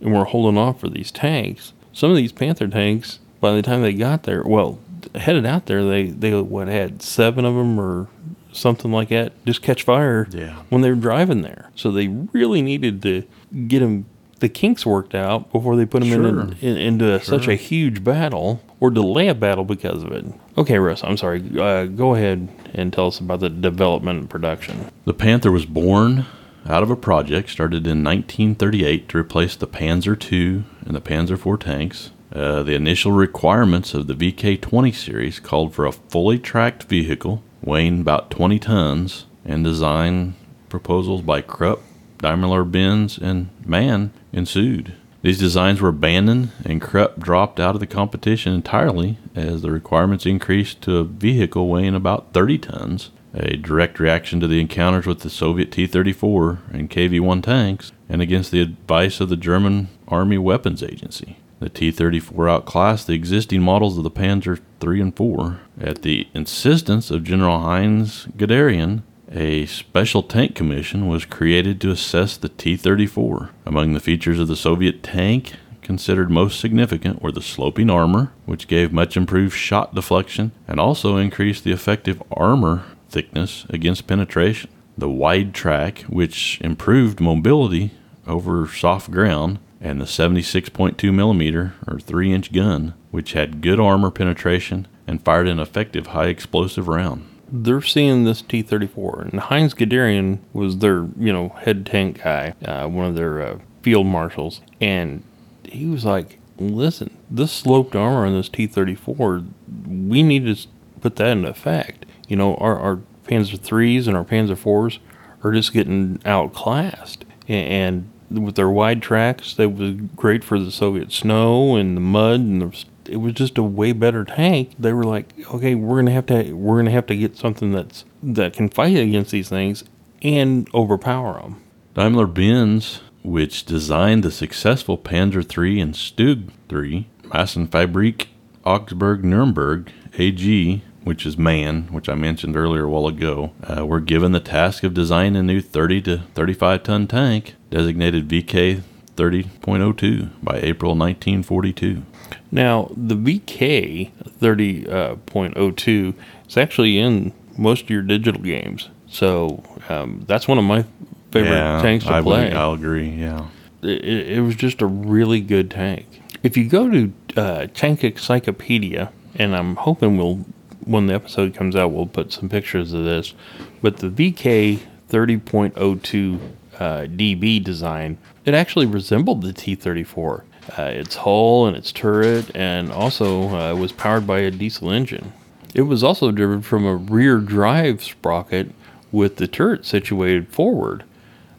and 0.00 0.12
we're 0.14 0.24
holding 0.24 0.58
off 0.58 0.80
for 0.80 0.88
these 0.88 1.10
tanks. 1.10 1.72
Some 1.92 2.10
of 2.10 2.16
these 2.16 2.32
Panther 2.32 2.68
tanks, 2.68 3.18
by 3.40 3.52
the 3.52 3.62
time 3.62 3.82
they 3.82 3.92
got 3.92 4.22
there, 4.24 4.42
well, 4.44 4.78
headed 5.14 5.46
out 5.46 5.66
there, 5.66 5.84
they 5.84 6.04
they 6.04 6.40
what 6.40 6.68
had 6.68 7.02
seven 7.02 7.44
of 7.44 7.54
them 7.54 7.78
or 7.80 8.08
something 8.52 8.90
like 8.90 9.08
that 9.10 9.32
just 9.46 9.62
catch 9.62 9.84
fire 9.84 10.26
Yeah. 10.32 10.56
when 10.70 10.82
they 10.82 10.90
were 10.90 10.96
driving 10.96 11.42
there. 11.42 11.70
So 11.76 11.90
they 11.92 12.08
really 12.08 12.62
needed 12.62 13.00
to 13.02 13.22
get 13.68 13.78
them 13.80 14.06
the 14.40 14.48
kinks 14.48 14.86
worked 14.86 15.14
out 15.14 15.52
before 15.52 15.76
they 15.76 15.84
put 15.84 16.00
them 16.02 16.08
Sure. 16.10 16.40
in, 16.40 16.52
in, 16.60 16.76
into 16.78 17.20
such 17.22 17.46
a 17.46 17.54
huge 17.54 18.02
battle 18.02 18.60
or 18.80 18.90
delay 18.90 19.28
a 19.28 19.34
battle 19.34 19.64
because 19.64 20.02
of 20.02 20.10
it. 20.12 20.24
Okay, 20.56 20.78
Russ, 20.78 21.04
I'm 21.04 21.16
sorry. 21.18 21.42
Uh, 21.58 21.84
go 21.84 22.14
ahead 22.14 22.48
and 22.74 22.90
tell 22.92 23.08
us 23.08 23.20
about 23.20 23.40
the 23.40 23.50
development 23.50 24.18
and 24.18 24.30
production. 24.30 24.86
The 25.04 25.12
Panther 25.14 25.52
was 25.52 25.66
born 25.66 26.24
out 26.66 26.82
of 26.82 26.90
a 26.90 26.96
project 26.96 27.50
started 27.50 27.86
in 27.86 28.04
1938 28.04 29.08
to 29.08 29.18
replace 29.18 29.56
the 29.56 29.66
Panzer 29.66 30.16
II 30.32 30.64
and 30.84 30.94
the 30.94 31.00
Panzer 31.00 31.34
IV 31.34 31.60
tanks. 31.60 32.10
Uh, 32.32 32.62
the 32.62 32.74
initial 32.74 33.12
requirements 33.12 33.92
of 33.92 34.06
the 34.06 34.14
VK 34.14 34.60
20 34.60 34.92
series 34.92 35.40
called 35.40 35.74
for 35.74 35.84
a 35.84 35.92
fully 35.92 36.38
tracked 36.38 36.84
vehicle 36.84 37.42
weighing 37.62 38.00
about 38.00 38.30
20 38.30 38.58
tons, 38.58 39.26
and 39.44 39.64
design 39.64 40.34
proposals 40.68 41.22
by 41.22 41.40
Krupp, 41.40 41.80
Daimler 42.18 42.64
Benz, 42.64 43.18
and 43.18 43.50
MAN 43.64 44.12
ensued. 44.32 44.94
These 45.22 45.38
designs 45.38 45.80
were 45.80 45.90
abandoned, 45.90 46.50
and 46.64 46.80
Krupp 46.80 47.18
dropped 47.20 47.60
out 47.60 47.74
of 47.74 47.80
the 47.80 47.86
competition 47.86 48.54
entirely 48.54 49.18
as 49.34 49.60
the 49.60 49.70
requirements 49.70 50.24
increased 50.24 50.80
to 50.82 50.98
a 50.98 51.04
vehicle 51.04 51.68
weighing 51.68 51.94
about 51.94 52.32
30 52.32 52.58
tons, 52.58 53.10
a 53.34 53.56
direct 53.56 54.00
reaction 54.00 54.40
to 54.40 54.48
the 54.48 54.60
encounters 54.60 55.06
with 55.06 55.20
the 55.20 55.30
Soviet 55.30 55.70
T 55.70 55.86
34 55.86 56.58
and 56.72 56.90
KV 56.90 57.20
1 57.20 57.42
tanks, 57.42 57.92
and 58.08 58.20
against 58.20 58.50
the 58.50 58.60
advice 58.60 59.20
of 59.20 59.28
the 59.28 59.36
German 59.36 59.88
Army 60.08 60.38
Weapons 60.38 60.82
Agency. 60.82 61.38
The 61.60 61.68
T 61.68 61.90
34 61.90 62.48
outclassed 62.48 63.06
the 63.06 63.14
existing 63.14 63.62
models 63.62 63.98
of 63.98 64.04
the 64.04 64.10
Panzer 64.10 64.58
III 64.82 65.00
and 65.00 65.20
IV. 65.20 65.58
At 65.80 66.02
the 66.02 66.26
insistence 66.34 67.10
of 67.10 67.24
General 67.24 67.60
Heinz 67.60 68.26
Guderian, 68.36 69.02
a 69.30 69.66
special 69.66 70.22
tank 70.22 70.54
commission 70.54 71.06
was 71.06 71.24
created 71.24 71.80
to 71.80 71.90
assess 71.90 72.36
the 72.36 72.48
T 72.48 72.76
34. 72.76 73.50
Among 73.66 73.92
the 73.92 74.00
features 74.00 74.40
of 74.40 74.48
the 74.48 74.56
Soviet 74.56 75.02
tank 75.02 75.52
considered 75.82 76.30
most 76.30 76.58
significant 76.58 77.22
were 77.22 77.32
the 77.32 77.42
sloping 77.42 77.90
armor, 77.90 78.32
which 78.46 78.66
gave 78.66 78.92
much 78.92 79.16
improved 79.16 79.54
shot 79.54 79.94
deflection 79.94 80.52
and 80.66 80.80
also 80.80 81.16
increased 81.16 81.62
the 81.64 81.72
effective 81.72 82.22
armor 82.32 82.84
thickness 83.10 83.66
against 83.68 84.06
penetration. 84.06 84.70
The 84.96 85.08
wide 85.08 85.54
track, 85.54 86.00
which 86.02 86.60
improved 86.60 87.20
mobility 87.20 87.92
over 88.26 88.66
soft 88.66 89.10
ground, 89.10 89.58
and 89.80 90.00
the 90.00 90.04
76.2 90.04 91.12
millimeter 91.12 91.74
or 91.86 91.98
3 91.98 92.32
inch 92.32 92.52
gun, 92.52 92.94
which 93.10 93.32
had 93.32 93.62
good 93.62 93.80
armor 93.80 94.10
penetration 94.10 94.86
and 95.06 95.24
fired 95.24 95.48
an 95.48 95.58
effective 95.58 96.08
high 96.08 96.26
explosive 96.26 96.86
round. 96.86 97.26
They're 97.50 97.82
seeing 97.82 98.24
this 98.24 98.42
T 98.42 98.62
34, 98.62 99.28
and 99.32 99.40
Heinz 99.40 99.74
Guderian 99.74 100.38
was 100.52 100.78
their, 100.78 101.08
you 101.18 101.32
know, 101.32 101.48
head 101.60 101.84
tank 101.84 102.22
guy, 102.22 102.54
uh, 102.64 102.86
one 102.86 103.06
of 103.06 103.16
their 103.16 103.42
uh, 103.42 103.58
field 103.82 104.06
marshals. 104.06 104.60
And 104.80 105.24
he 105.64 105.86
was 105.86 106.04
like, 106.04 106.38
listen, 106.58 107.16
this 107.28 107.50
sloped 107.50 107.96
armor 107.96 108.26
on 108.26 108.34
this 108.34 108.48
T 108.48 108.68
34, 108.68 109.44
we 109.88 110.22
need 110.22 110.44
to 110.44 110.68
put 111.00 111.16
that 111.16 111.28
into 111.28 111.48
effect. 111.48 112.06
You 112.30 112.36
know, 112.36 112.54
our, 112.56 112.78
our 112.78 112.96
Panzer 113.26 113.58
3s 113.58 114.06
and 114.06 114.16
our 114.16 114.24
Panzer 114.24 114.56
4s 114.56 114.98
are 115.42 115.52
just 115.52 115.72
getting 115.72 116.20
outclassed. 116.24 117.24
And 117.48 118.08
with 118.30 118.54
their 118.54 118.68
wide 118.68 119.02
tracks, 119.02 119.54
they 119.54 119.66
was 119.66 119.94
great 120.14 120.44
for 120.44 120.58
the 120.60 120.70
Soviet 120.70 121.10
snow 121.10 121.74
and 121.74 121.96
the 121.96 122.00
mud, 122.00 122.40
and 122.40 122.62
the, 122.62 122.84
it 123.06 123.16
was 123.16 123.32
just 123.32 123.58
a 123.58 123.62
way 123.64 123.92
better 123.92 124.24
tank. 124.24 124.70
They 124.78 124.92
were 124.92 125.02
like, 125.02 125.32
okay, 125.52 125.74
we're 125.74 125.96
gonna 125.96 126.12
have 126.12 126.26
to 126.26 126.52
we're 126.52 126.76
gonna 126.76 126.92
have 126.92 127.06
to 127.06 127.16
get 127.16 127.36
something 127.36 127.72
that's 127.72 128.04
that 128.22 128.52
can 128.52 128.68
fight 128.68 128.96
against 128.96 129.32
these 129.32 129.48
things 129.48 129.82
and 130.22 130.68
overpower 130.72 131.40
them. 131.40 131.60
Daimler 131.94 132.28
Benz, 132.28 133.00
which 133.24 133.64
designed 133.64 134.22
the 134.22 134.30
successful 134.30 134.96
Panzer 134.96 135.42
III 135.42 135.80
and 135.80 135.94
Stug 135.94 136.50
III, 136.70 137.08
Maschinenfabrik 137.24 138.26
Augsburg 138.64 139.24
Nuremberg 139.24 139.90
AG, 140.18 140.82
which 141.04 141.24
is 141.26 141.38
MAN, 141.38 141.84
which 141.90 142.08
I 142.08 142.14
mentioned 142.14 142.56
earlier 142.56 142.84
a 142.84 142.90
while 142.90 143.06
ago, 143.06 143.52
uh, 143.62 143.86
were 143.86 144.00
given 144.00 144.32
the 144.32 144.40
task 144.40 144.82
of 144.82 144.94
designing 144.94 145.36
a 145.36 145.42
new 145.42 145.60
30 145.60 146.02
to 146.02 146.18
35 146.34 146.82
ton 146.82 147.06
tank 147.06 147.54
designated 147.70 148.28
VK 148.28 148.82
30.02 149.16 150.30
by 150.42 150.56
April 150.58 150.92
1942. 150.92 152.02
Now, 152.50 152.90
the 152.96 153.14
VK 153.14 154.10
30.02 154.40 156.14
is 156.48 156.56
actually 156.56 156.98
in 156.98 157.32
most 157.56 157.84
of 157.84 157.90
your 157.90 158.02
digital 158.02 158.40
games. 158.40 158.88
So 159.08 159.62
um, 159.88 160.24
that's 160.26 160.48
one 160.48 160.58
of 160.58 160.64
my 160.64 160.84
favorite 161.32 161.82
tanks 161.82 162.04
to 162.06 162.12
I 162.12 162.22
play. 162.22 162.44
Would, 162.44 162.54
I'll 162.54 162.72
agree. 162.72 163.10
Yeah. 163.10 163.48
it, 163.82 164.04
it 164.04 164.40
was 164.40 164.54
just 164.54 164.80
a 164.80 164.86
really 164.86 165.40
good 165.40 165.70
tank. 165.70 166.06
If 166.42 166.56
you 166.56 166.68
go 166.68 166.90
to 166.90 167.12
uh, 167.36 167.66
Tank 167.74 168.02
Encyclopedia, 168.02 169.12
and 169.36 169.54
I'm 169.54 169.76
hoping 169.76 170.16
we'll, 170.16 170.44
when 170.90 171.06
the 171.06 171.14
episode 171.14 171.54
comes 171.54 171.76
out, 171.76 171.92
we'll 171.92 172.06
put 172.06 172.32
some 172.32 172.48
pictures 172.48 172.92
of 172.92 173.04
this, 173.04 173.32
but 173.80 173.98
the 173.98 174.08
VK 174.08 174.80
30.02 175.08 176.40
uh, 176.78 177.06
DB 177.06 177.62
design, 177.62 178.18
it 178.44 178.54
actually 178.54 178.86
resembled 178.86 179.42
the 179.42 179.52
T-34. 179.52 180.42
Uh, 180.78 180.82
its 180.82 181.16
hull 181.16 181.66
and 181.66 181.76
its 181.76 181.90
turret, 181.92 182.50
and 182.54 182.90
also 182.92 183.48
uh, 183.48 183.74
was 183.74 183.92
powered 183.92 184.26
by 184.26 184.40
a 184.40 184.50
diesel 184.50 184.90
engine. 184.90 185.32
It 185.74 185.82
was 185.82 186.02
also 186.02 186.30
driven 186.32 186.60
from 186.62 186.84
a 186.84 186.94
rear 186.96 187.38
drive 187.38 188.02
sprocket 188.02 188.72
with 189.12 189.36
the 189.36 189.46
turret 189.46 189.84
situated 189.86 190.48
forward 190.48 191.04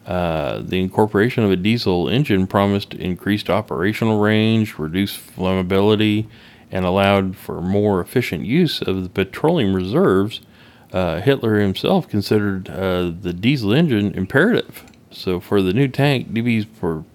Uh, 0.05 0.61
the 0.63 0.79
incorporation 0.81 1.43
of 1.43 1.51
a 1.51 1.55
diesel 1.55 2.09
engine 2.09 2.47
promised 2.47 2.93
increased 2.95 3.49
operational 3.49 4.19
range, 4.19 4.79
reduced 4.79 5.19
flammability, 5.35 6.25
and 6.71 6.85
allowed 6.85 7.35
for 7.35 7.61
more 7.61 7.99
efficient 7.99 8.45
use 8.45 8.81
of 8.81 9.03
the 9.03 9.09
petroleum 9.09 9.73
reserves. 9.75 10.41
Uh, 10.91 11.21
Hitler 11.21 11.59
himself 11.59 12.07
considered 12.07 12.69
uh, 12.69 13.11
the 13.21 13.33
diesel 13.33 13.73
engine 13.73 14.13
imperative. 14.13 14.83
So, 15.11 15.39
for 15.39 15.61
the 15.61 15.73
new 15.73 15.87
tank, 15.87 16.31
DB's 16.31 16.65
pro- 16.65 17.05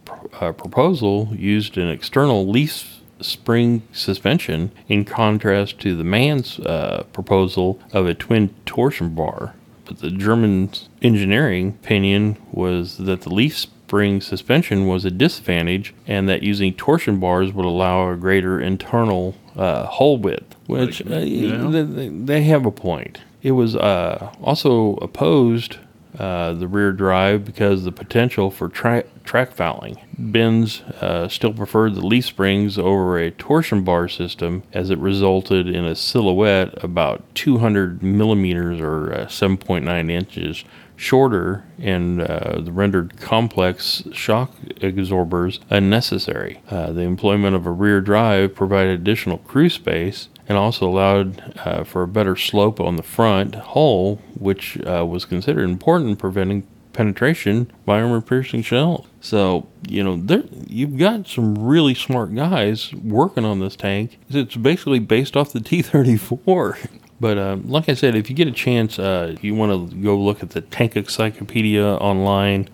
uh, 0.40 0.52
proposal 0.52 1.30
used 1.32 1.78
an 1.78 1.88
external 1.88 2.46
leaf 2.46 3.00
spring 3.20 3.82
suspension 3.92 4.70
in 4.88 5.04
contrast 5.04 5.78
to 5.80 5.96
the 5.96 6.04
man's 6.04 6.58
uh, 6.60 7.04
proposal 7.12 7.80
of 7.92 8.06
a 8.06 8.14
twin 8.14 8.54
torsion 8.66 9.14
bar. 9.14 9.54
But 9.86 10.00
the 10.00 10.10
German 10.10 10.70
engineering 11.00 11.78
opinion 11.82 12.36
was 12.52 12.98
that 12.98 13.22
the 13.22 13.32
leaf 13.32 13.66
spring 13.86 14.20
suspension 14.20 14.88
was 14.88 15.04
a 15.04 15.10
disadvantage 15.12 15.94
and 16.08 16.28
that 16.28 16.42
using 16.42 16.74
torsion 16.74 17.20
bars 17.20 17.52
would 17.52 17.64
allow 17.64 18.10
a 18.10 18.16
greater 18.16 18.60
internal 18.60 19.36
uh, 19.56 19.86
hole 19.86 20.18
width, 20.18 20.56
which 20.66 21.00
uh, 21.06 21.18
Yeah. 21.18 21.68
they, 21.70 22.08
they 22.08 22.42
have 22.42 22.66
a 22.66 22.72
point. 22.72 23.20
It 23.44 23.52
was 23.52 23.76
uh, 23.76 24.32
also 24.42 24.94
opposed 24.96 25.76
uh, 26.18 26.54
the 26.54 26.66
rear 26.66 26.90
drive 26.90 27.44
because 27.44 27.84
the 27.84 27.92
potential 27.92 28.50
for 28.50 28.68
tra- 28.68 29.04
track 29.22 29.52
fouling. 29.52 29.98
Benz 30.18 30.80
uh, 31.00 31.28
still 31.28 31.52
preferred 31.52 31.94
the 31.94 32.06
leaf 32.06 32.24
springs 32.24 32.78
over 32.78 33.18
a 33.18 33.30
torsion 33.30 33.84
bar 33.84 34.08
system 34.08 34.62
as 34.72 34.90
it 34.90 34.98
resulted 34.98 35.68
in 35.68 35.84
a 35.84 35.94
silhouette 35.94 36.82
about 36.82 37.22
200 37.34 38.02
millimeters 38.02 38.80
or 38.80 39.12
uh, 39.12 39.26
7.9 39.26 40.10
inches 40.10 40.64
shorter 40.96 41.64
and 41.78 42.22
uh, 42.22 42.62
rendered 42.66 43.20
complex 43.20 44.02
shock 44.12 44.52
absorbers 44.80 45.60
unnecessary. 45.68 46.60
Uh, 46.70 46.92
the 46.92 47.02
employment 47.02 47.54
of 47.54 47.66
a 47.66 47.70
rear 47.70 48.00
drive 48.00 48.54
provided 48.54 48.98
additional 48.98 49.38
crew 49.38 49.68
space 49.68 50.28
and 50.48 50.56
also 50.56 50.88
allowed 50.88 51.52
uh, 51.64 51.84
for 51.84 52.02
a 52.02 52.08
better 52.08 52.36
slope 52.36 52.80
on 52.80 52.96
the 52.96 53.02
front 53.02 53.54
hull, 53.54 54.16
which 54.38 54.78
uh, 54.86 55.04
was 55.04 55.24
considered 55.24 55.68
important 55.68 56.10
in 56.10 56.16
preventing 56.16 56.66
penetration 56.96 57.70
by 57.84 58.00
armor-piercing 58.00 58.62
shells. 58.62 59.06
So 59.20 59.66
you 59.88 60.02
know, 60.02 60.16
there 60.16 60.42
you've 60.66 60.96
got 60.98 61.26
some 61.28 61.54
really 61.58 61.94
smart 61.94 62.34
guys 62.34 62.92
working 62.94 63.44
on 63.44 63.60
this 63.60 63.76
tank. 63.76 64.18
It's 64.30 64.56
basically 64.56 64.98
based 64.98 65.36
off 65.36 65.52
the 65.52 65.60
T-34. 65.70 66.88
But 67.18 67.38
uh, 67.38 67.56
like 67.64 67.88
I 67.88 67.94
said, 67.94 68.14
if 68.14 68.28
you 68.28 68.36
get 68.36 68.46
a 68.48 68.52
chance, 68.52 68.98
uh, 68.98 69.36
you 69.40 69.54
want 69.54 69.90
to 69.90 69.96
go 69.96 70.18
look 70.18 70.42
at 70.42 70.50
the 70.50 70.60
Tank 70.60 70.96
Encyclopedia 70.96 71.82
online, 71.82 72.68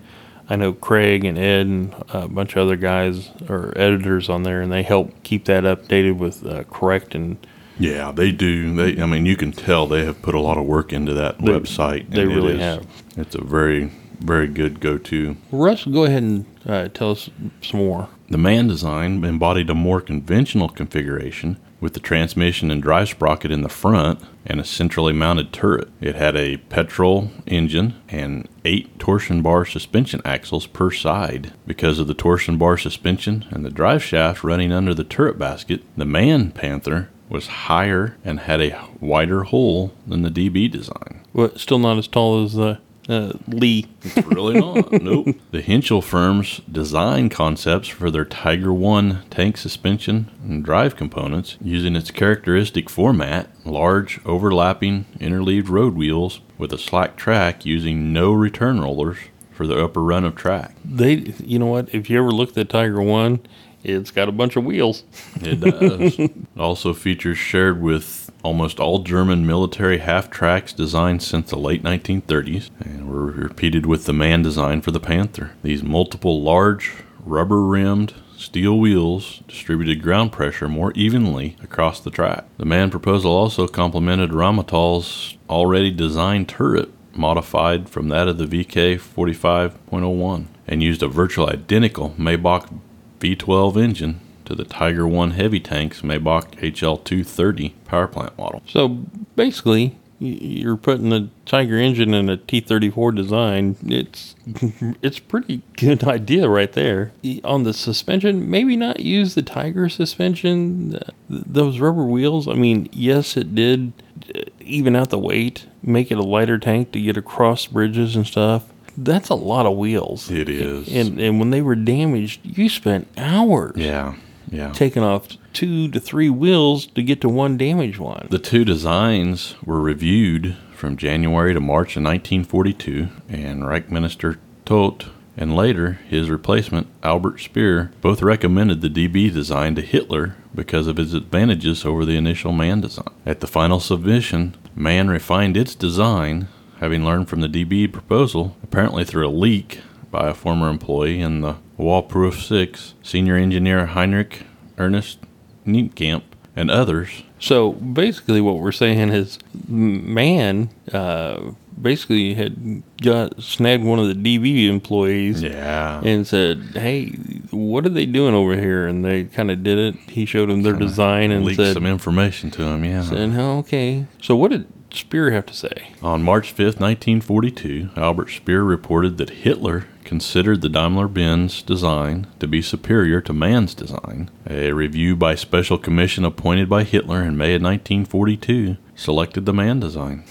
I 0.49 0.57
know 0.57 0.73
Craig 0.73 1.23
and 1.23 1.37
Ed 1.37 1.65
and 1.67 1.95
a 2.09 2.27
bunch 2.27 2.55
of 2.57 2.63
other 2.65 2.75
guys 2.75 3.29
are 3.47 3.71
editors 3.77 4.27
on 4.29 4.43
there, 4.43 4.61
and 4.61 4.69
they 4.69 4.83
help 4.83 5.11
keep 5.23 5.45
that 5.45 5.63
updated 5.63 6.17
with 6.17 6.45
uh, 6.45 6.63
correct 6.65 7.15
and 7.15 7.37
Yeah, 7.79 8.11
they 8.11 8.31
do. 8.33 8.75
They, 8.75 9.01
I 9.01 9.05
mean, 9.05 9.25
you 9.25 9.37
can 9.37 9.53
tell 9.53 9.87
they 9.87 10.03
have 10.03 10.21
put 10.21 10.35
a 10.35 10.41
lot 10.41 10.57
of 10.57 10.65
work 10.65 10.91
into 10.91 11.13
that 11.13 11.37
website. 11.37 12.09
they 12.09 12.25
really 12.25 12.55
is- 12.55 12.59
have. 12.59 12.85
It's 13.15 13.35
a 13.35 13.43
very, 13.43 13.91
very 14.23 14.47
good 14.47 14.79
go-to. 14.79 15.37
Russ. 15.51 15.85
Go 15.85 16.05
ahead 16.05 16.23
and 16.23 16.45
uh, 16.65 16.87
tell 16.89 17.11
us 17.11 17.29
some 17.61 17.79
more. 17.79 18.09
The 18.29 18.37
man 18.37 18.67
design 18.67 19.23
embodied 19.23 19.69
a 19.69 19.75
more 19.75 20.01
conventional 20.01 20.69
configuration 20.69 21.57
with 21.79 21.93
the 21.93 21.99
transmission 21.99 22.71
and 22.71 22.81
drive 22.81 23.09
sprocket 23.09 23.51
in 23.51 23.61
the 23.61 23.69
front 23.69 24.19
and 24.45 24.59
a 24.59 24.63
centrally 24.63 25.11
mounted 25.11 25.51
turret. 25.51 25.89
It 25.99 26.15
had 26.15 26.35
a 26.35 26.57
petrol 26.57 27.29
engine 27.45 27.95
and 28.07 28.47
eight 28.63 28.97
torsion 28.99 29.41
bar 29.41 29.65
suspension 29.65 30.21
axles 30.23 30.65
per 30.65 30.91
side. 30.91 31.53
Because 31.67 31.99
of 31.99 32.07
the 32.07 32.13
torsion 32.13 32.57
bar 32.57 32.77
suspension 32.77 33.45
and 33.51 33.65
the 33.65 33.69
drive 33.69 34.01
shaft 34.01 34.43
running 34.43 34.71
under 34.71 34.93
the 34.93 35.03
turret 35.03 35.37
basket, 35.37 35.83
the 35.97 36.05
man 36.05 36.51
Panther 36.51 37.09
was 37.29 37.47
higher 37.47 38.15
and 38.23 38.41
had 38.41 38.61
a 38.61 38.79
wider 39.01 39.43
hole 39.43 39.93
than 40.07 40.21
the 40.21 40.29
DB 40.29 40.71
design. 40.71 41.21
What? 41.33 41.59
Still 41.59 41.79
not 41.79 41.97
as 41.97 42.07
tall 42.07 42.43
as 42.43 42.57
uh, 42.57 42.77
uh, 43.09 43.33
Lee. 43.47 43.87
It's 44.03 44.25
really 44.27 44.59
not. 44.59 44.91
nope. 44.91 45.35
The 45.51 45.61
Henschel 45.61 46.01
firm's 46.01 46.61
design 46.71 47.29
concepts 47.29 47.87
for 47.87 48.09
their 48.09 48.25
Tiger 48.25 48.73
One 48.73 49.23
tank 49.29 49.57
suspension 49.57 50.29
and 50.43 50.63
drive 50.63 50.95
components 50.95 51.57
using 51.61 51.95
its 51.95 52.11
characteristic 52.11 52.89
format, 52.89 53.49
large 53.65 54.19
overlapping 54.25 55.05
interleaved 55.19 55.69
road 55.69 55.95
wheels 55.95 56.41
with 56.57 56.73
a 56.73 56.77
slack 56.77 57.15
track 57.15 57.65
using 57.65 58.13
no 58.13 58.31
return 58.31 58.79
rollers 58.81 59.17
for 59.51 59.67
the 59.67 59.83
upper 59.83 60.01
run 60.01 60.25
of 60.25 60.35
track. 60.35 60.75
They, 60.83 61.33
you 61.43 61.59
know 61.59 61.67
what? 61.67 61.93
If 61.93 62.09
you 62.09 62.17
ever 62.17 62.31
looked 62.31 62.57
at 62.57 62.67
the 62.67 62.73
Tiger 62.73 63.01
One, 63.01 63.41
it's 63.83 64.11
got 64.11 64.29
a 64.29 64.31
bunch 64.31 64.55
of 64.55 64.63
wheels. 64.63 65.03
It 65.41 65.59
does. 65.59 66.19
it 66.19 66.31
also 66.57 66.93
features 66.93 67.37
shared 67.37 67.81
with 67.81 68.22
almost 68.43 68.79
all 68.79 68.99
German 68.99 69.47
military 69.47 69.99
half 69.99 70.29
tracks 70.29 70.73
designed 70.73 71.23
since 71.23 71.49
the 71.49 71.57
late 71.57 71.81
1930s 71.81 72.69
and 72.81 73.09
were 73.09 73.25
repeated 73.25 73.85
with 73.85 74.05
the 74.05 74.13
man 74.13 74.43
design 74.43 74.81
for 74.81 74.91
the 74.91 74.99
Panther. 74.99 75.53
These 75.63 75.81
multiple 75.81 76.41
large 76.41 76.91
rubber 77.25 77.61
rimmed 77.61 78.13
steel 78.37 78.77
wheels 78.77 79.41
distributed 79.47 80.03
ground 80.03 80.31
pressure 80.31 80.67
more 80.67 80.91
evenly 80.93 81.55
across 81.63 82.01
the 82.01 82.11
track. 82.11 82.45
The 82.57 82.65
man 82.65 82.91
proposal 82.91 83.31
also 83.31 83.67
complemented 83.67 84.33
Rheinmetall's 84.33 85.37
already 85.49 85.91
designed 85.91 86.49
turret 86.49 86.89
modified 87.15 87.89
from 87.89 88.09
that 88.09 88.27
of 88.27 88.37
the 88.37 88.45
VK 88.45 88.99
45.01 88.99 90.45
and 90.67 90.83
used 90.83 91.03
a 91.03 91.07
virtually 91.07 91.53
identical 91.53 92.09
Maybach 92.17 92.73
V12 93.19 93.81
engine 93.81 94.19
to 94.55 94.63
the 94.63 94.69
Tiger 94.69 95.07
1 95.07 95.31
heavy 95.31 95.59
tank's 95.59 96.01
Maybach 96.01 96.51
HL230 96.59 97.73
power 97.85 98.07
plant 98.07 98.37
model. 98.37 98.61
So 98.67 98.89
basically, 99.35 99.97
you're 100.19 100.77
putting 100.77 101.09
the 101.09 101.29
Tiger 101.45 101.77
engine 101.77 102.13
in 102.13 102.29
a 102.29 102.37
T34 102.37 103.15
design. 103.15 103.75
It's 103.85 104.35
it's 105.01 105.19
pretty 105.19 105.61
good 105.77 106.03
idea 106.03 106.47
right 106.47 106.71
there. 106.71 107.11
On 107.43 107.63
the 107.63 107.73
suspension, 107.73 108.49
maybe 108.49 108.75
not 108.77 108.99
use 108.99 109.35
the 109.35 109.41
Tiger 109.41 109.89
suspension. 109.89 110.99
those 111.29 111.79
rubber 111.79 112.05
wheels. 112.05 112.47
I 112.47 112.53
mean, 112.53 112.89
yes, 112.91 113.35
it 113.35 113.53
did 113.55 113.91
uh, 114.33 114.41
even 114.61 114.95
out 114.95 115.09
the 115.09 115.19
weight, 115.19 115.65
make 115.81 116.11
it 116.11 116.17
a 116.17 116.23
lighter 116.23 116.57
tank 116.57 116.91
to 116.93 117.01
get 117.01 117.17
across 117.17 117.67
bridges 117.67 118.15
and 118.15 118.25
stuff. 118.25 118.65
That's 118.95 119.29
a 119.29 119.35
lot 119.35 119.65
of 119.65 119.75
wheels. 119.75 120.29
It 120.29 120.47
is. 120.47 120.87
And 120.87 121.19
and 121.19 121.39
when 121.39 121.49
they 121.49 121.61
were 121.61 121.75
damaged, 121.75 122.41
you 122.45 122.69
spent 122.69 123.07
hours 123.17 123.73
Yeah, 123.75 124.15
yeah. 124.53 124.71
taking 124.71 125.03
off 125.03 125.27
two 125.51 125.89
to 125.89 125.99
three 125.99 126.29
wheels 126.29 126.85
to 126.87 127.03
get 127.03 127.21
to 127.21 127.29
one 127.29 127.57
damaged 127.57 127.99
one. 127.99 128.27
The 128.29 128.39
two 128.39 128.63
designs 128.63 129.55
were 129.65 129.81
reviewed 129.81 130.55
from 130.75 130.97
January 130.97 131.53
to 131.53 131.59
March 131.59 131.95
of 131.95 132.03
1942, 132.03 133.07
and 133.29 133.65
Reich 133.67 133.89
Minister 133.89 134.39
Todt 134.65 135.07
and 135.35 135.55
later 135.55 135.93
his 136.07 136.29
replacement, 136.29 136.87
Albert 137.01 137.39
Speer, 137.39 137.91
both 138.01 138.21
recommended 138.21 138.81
the 138.81 138.89
DB 138.89 139.33
design 139.33 139.75
to 139.75 139.81
Hitler 139.81 140.35
because 140.53 140.87
of 140.87 140.99
its 140.99 141.13
advantages 141.13 141.85
over 141.85 142.05
the 142.05 142.17
initial 142.17 142.51
man 142.51 142.81
design. 142.81 143.09
At 143.25 143.39
the 143.39 143.47
final 143.47 143.79
submission, 143.79 144.55
Man 144.75 145.07
refined 145.07 145.55
its 145.55 145.75
design, 145.75 146.47
having 146.79 147.05
learned 147.05 147.29
from 147.29 147.41
the 147.41 147.47
DB 147.47 147.91
proposal, 147.91 148.57
apparently 148.63 149.03
through 149.03 149.27
a 149.27 149.29
leak 149.29 149.81
by 150.13 150.29
a 150.29 150.33
former 150.33 150.69
employee 150.69 151.19
in 151.19 151.41
the 151.41 151.55
Wallproof 151.77 152.35
6, 152.47 152.93
senior 153.01 153.35
engineer 153.35 153.87
Heinrich 153.87 154.43
Ernest 154.77 155.17
Kniepkamp, 155.65 156.21
and 156.55 156.69
others 156.69 157.23
So 157.39 157.71
basically, 157.73 158.39
what 158.39 158.59
we're 158.59 158.71
saying 158.71 159.09
is, 159.09 159.39
man, 159.67 160.69
uh, 160.93 161.41
basically 161.81 162.35
had 162.35 162.83
got 163.01 163.41
snagged 163.41 163.83
one 163.83 163.97
of 163.97 164.07
the 164.07 164.13
DB 164.13 164.67
employees 164.69 165.41
Yeah. 165.41 165.99
and 166.05 166.27
said, 166.27 166.61
"Hey, 166.75 167.07
what 167.49 167.85
are 167.87 167.89
they 167.89 168.05
doing 168.05 168.35
over 168.35 168.55
here?" 168.55 168.85
And 168.87 169.03
they 169.03 169.23
kind 169.23 169.49
of 169.49 169.63
did 169.63 169.79
it. 169.79 169.95
He 170.09 170.25
showed 170.25 170.49
them 170.49 170.61
their 170.61 170.73
design 170.75 171.31
and 171.31 171.43
leaked 171.43 171.57
said, 171.57 171.73
some 171.73 171.87
information 171.87 172.51
to 172.51 172.63
him, 172.63 172.85
yeah. 172.85 173.01
said, 173.01 173.33
"Oh, 173.35 173.57
"Okay." 173.59 174.05
So 174.21 174.35
what 174.35 174.51
did 174.51 174.65
Speer 174.93 175.31
have 175.31 175.47
to 175.47 175.55
say? 175.55 175.87
On 176.03 176.21
March 176.21 176.53
5th, 176.55 176.79
1942, 176.79 177.89
Albert 177.97 178.29
Speer 178.29 178.61
reported 178.63 179.17
that 179.17 179.31
Hitler 179.31 179.85
considered 180.03 180.61
the 180.61 180.69
Daimler 180.69 181.07
Benz 181.07 181.61
design 181.61 182.27
to 182.39 182.47
be 182.47 182.61
superior 182.61 183.21
to 183.21 183.33
Mann's 183.33 183.73
design. 183.73 184.29
A 184.49 184.71
review 184.71 185.15
by 185.15 185.35
special 185.35 185.77
commission 185.77 186.23
appointed 186.25 186.69
by 186.69 186.83
Hitler 186.83 187.23
in 187.23 187.37
May 187.37 187.55
of 187.55 187.61
1942 187.61 188.77
selected 188.95 189.45
the 189.45 189.53
Mann 189.53 189.79
design. 189.79 190.23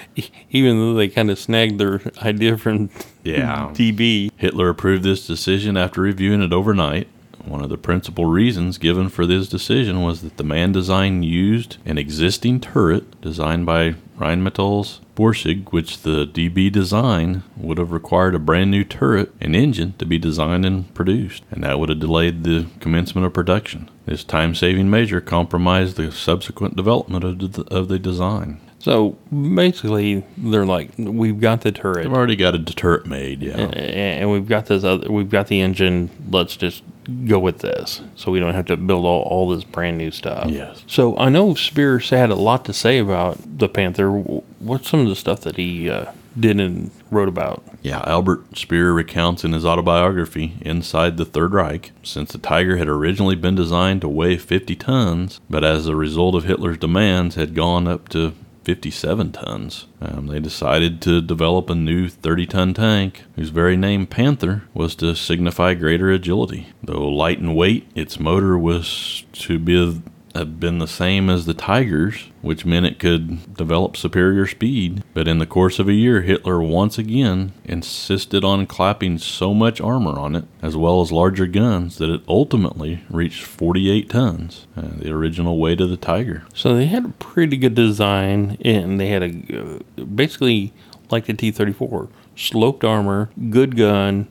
Even 0.50 0.78
though 0.78 0.94
they 0.94 1.08
kind 1.08 1.30
of 1.30 1.38
snagged 1.38 1.78
their 1.78 2.00
idea 2.22 2.56
from 2.56 2.90
Yeah. 3.24 3.70
DB, 3.74 4.30
Hitler 4.36 4.68
approved 4.70 5.02
this 5.02 5.26
decision 5.26 5.76
after 5.76 6.00
reviewing 6.00 6.42
it 6.42 6.52
overnight. 6.52 7.08
One 7.44 7.62
of 7.62 7.70
the 7.70 7.78
principal 7.78 8.24
reasons 8.24 8.76
given 8.78 9.08
for 9.08 9.24
this 9.24 9.48
decision 9.48 10.02
was 10.02 10.22
that 10.22 10.36
the 10.36 10.42
man 10.42 10.72
design 10.72 11.22
used 11.22 11.76
an 11.84 11.96
existing 11.96 12.60
turret 12.60 13.20
designed 13.20 13.66
by 13.66 13.94
Rheinmetall's 14.16 15.00
Borsig, 15.16 15.72
which 15.72 16.02
the 16.02 16.26
DB 16.26 16.70
design 16.70 17.42
would 17.56 17.78
have 17.78 17.90
required 17.90 18.34
a 18.34 18.38
brand 18.38 18.70
new 18.70 18.84
turret 18.84 19.32
and 19.40 19.56
engine 19.56 19.94
to 19.98 20.04
be 20.06 20.18
designed 20.18 20.64
and 20.64 20.92
produced, 20.94 21.42
and 21.50 21.64
that 21.64 21.80
would 21.80 21.88
have 21.88 21.98
delayed 22.00 22.44
the 22.44 22.66
commencement 22.78 23.26
of 23.26 23.32
production. 23.32 23.90
This 24.04 24.22
time 24.22 24.54
saving 24.54 24.88
measure 24.90 25.20
compromised 25.20 25.96
the 25.96 26.12
subsequent 26.12 26.76
development 26.76 27.24
of 27.24 27.52
the, 27.52 27.64
of 27.74 27.88
the 27.88 27.98
design. 27.98 28.60
So 28.78 29.16
basically, 29.32 30.24
they're 30.36 30.66
like, 30.66 30.90
we've 30.96 31.40
got 31.40 31.62
the 31.62 31.72
turret, 31.72 32.04
They've 32.04 32.12
already 32.12 32.36
got 32.36 32.54
a 32.54 32.62
turret 32.62 33.06
made, 33.06 33.42
yeah. 33.42 33.56
a- 33.56 34.20
and 34.20 34.30
we've 34.30 34.46
got 34.46 34.66
this 34.66 34.84
other, 34.84 35.10
we've 35.10 35.30
got 35.30 35.48
the 35.48 35.60
engine. 35.60 36.10
Let's 36.30 36.56
just 36.56 36.84
go 37.26 37.38
with 37.38 37.58
this, 37.58 38.02
so 38.14 38.30
we 38.30 38.40
don't 38.40 38.54
have 38.54 38.66
to 38.66 38.76
build 38.76 39.04
all, 39.04 39.22
all 39.22 39.48
this 39.48 39.64
brand 39.64 39.98
new 39.98 40.10
stuff. 40.10 40.50
Yes. 40.50 40.82
So 40.86 41.16
I 41.16 41.28
know 41.28 41.54
Speer 41.54 41.98
had 41.98 42.30
a 42.30 42.34
lot 42.34 42.64
to 42.66 42.72
say 42.72 42.98
about 42.98 43.38
the 43.58 43.68
Panther. 43.68 44.10
What's 44.10 44.88
some 44.88 45.00
of 45.00 45.08
the 45.08 45.16
stuff 45.16 45.40
that 45.42 45.56
he 45.56 45.88
uh, 45.88 46.12
did 46.38 46.60
and 46.60 46.90
wrote 47.10 47.28
about? 47.28 47.62
Yeah, 47.82 48.02
Albert 48.06 48.58
Speer 48.58 48.92
recounts 48.92 49.44
in 49.44 49.52
his 49.52 49.64
autobiography, 49.64 50.56
Inside 50.60 51.16
the 51.16 51.24
Third 51.24 51.52
Reich, 51.52 51.92
since 52.02 52.32
the 52.32 52.38
Tiger 52.38 52.76
had 52.76 52.88
originally 52.88 53.36
been 53.36 53.54
designed 53.54 54.00
to 54.00 54.08
weigh 54.08 54.36
50 54.36 54.74
tons, 54.76 55.40
but 55.48 55.64
as 55.64 55.86
a 55.86 55.96
result 55.96 56.34
of 56.34 56.44
Hitler's 56.44 56.78
demands 56.78 57.36
had 57.36 57.54
gone 57.54 57.86
up 57.86 58.08
to 58.10 58.34
57 58.66 59.30
tons. 59.30 59.86
Um, 60.00 60.26
they 60.26 60.40
decided 60.40 61.00
to 61.02 61.20
develop 61.20 61.70
a 61.70 61.74
new 61.76 62.08
30 62.08 62.46
ton 62.46 62.74
tank, 62.74 63.22
whose 63.36 63.50
very 63.50 63.76
name 63.76 64.08
Panther 64.08 64.64
was 64.74 64.96
to 64.96 65.14
signify 65.14 65.74
greater 65.74 66.10
agility. 66.10 66.66
Though 66.82 67.08
light 67.08 67.38
in 67.38 67.54
weight, 67.54 67.88
its 67.94 68.18
motor 68.18 68.58
was 68.58 69.24
to 69.34 69.60
be 69.60 70.02
have 70.36 70.60
been 70.60 70.78
the 70.78 70.86
same 70.86 71.28
as 71.28 71.46
the 71.46 71.54
Tigers, 71.54 72.30
which 72.42 72.64
meant 72.64 72.86
it 72.86 72.98
could 72.98 73.54
develop 73.54 73.96
superior 73.96 74.46
speed. 74.46 75.02
But 75.14 75.26
in 75.26 75.38
the 75.38 75.46
course 75.46 75.78
of 75.78 75.88
a 75.88 75.92
year, 75.92 76.22
Hitler 76.22 76.60
once 76.60 76.98
again 76.98 77.52
insisted 77.64 78.44
on 78.44 78.66
clapping 78.66 79.18
so 79.18 79.52
much 79.54 79.80
armor 79.80 80.18
on 80.18 80.36
it, 80.36 80.44
as 80.62 80.76
well 80.76 81.00
as 81.00 81.10
larger 81.10 81.46
guns, 81.46 81.98
that 81.98 82.10
it 82.10 82.22
ultimately 82.28 83.04
reached 83.10 83.44
48 83.44 84.08
tons, 84.08 84.66
uh, 84.76 84.82
the 84.98 85.10
original 85.10 85.58
weight 85.58 85.80
of 85.80 85.90
the 85.90 85.96
Tiger. 85.96 86.44
So 86.54 86.74
they 86.76 86.86
had 86.86 87.04
a 87.04 87.10
pretty 87.10 87.56
good 87.56 87.74
design, 87.74 88.58
and 88.64 89.00
they 89.00 89.08
had 89.08 89.22
a 89.22 89.80
uh, 89.98 90.04
basically 90.04 90.72
like 91.10 91.26
the 91.26 91.34
T 91.34 91.50
thirty 91.50 91.72
four, 91.72 92.08
sloped 92.34 92.84
armor, 92.84 93.30
good 93.50 93.76
gun, 93.76 94.28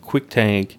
quick 0.00 0.30
tank, 0.30 0.78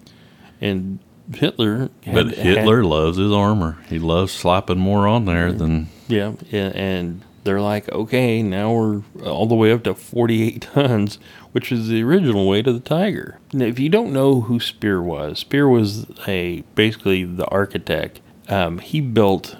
and 0.60 0.98
Hitler. 1.34 1.90
Had, 2.02 2.14
But 2.14 2.34
Hitler 2.34 2.84
loves 2.84 3.18
his 3.18 3.32
armor. 3.32 3.78
He 3.88 3.98
loves 3.98 4.32
slapping 4.32 4.78
more 4.78 5.06
on 5.06 5.24
there 5.24 5.52
than. 5.52 5.88
yeah, 6.08 6.32
yeah, 6.50 6.72
and 6.74 7.22
they're 7.44 7.60
like, 7.60 7.88
okay, 7.90 8.42
now 8.42 8.72
we're 8.72 9.02
all 9.24 9.46
the 9.46 9.54
way 9.54 9.72
up 9.72 9.82
to 9.84 9.94
forty 9.94 10.42
eight 10.42 10.62
tons, 10.62 11.18
which 11.52 11.70
is 11.72 11.88
the 11.88 12.02
original 12.02 12.46
weight 12.48 12.66
of 12.66 12.74
the 12.74 12.80
Tiger. 12.80 13.38
Now, 13.52 13.66
if 13.66 13.78
you 13.78 13.88
don't 13.88 14.12
know 14.12 14.42
who 14.42 14.58
Speer 14.60 15.00
was, 15.02 15.38
Speer 15.40 15.68
was 15.68 16.06
a 16.26 16.62
basically 16.74 17.24
the 17.24 17.46
architect. 17.46 18.20
Um, 18.48 18.78
he 18.78 19.00
built 19.00 19.56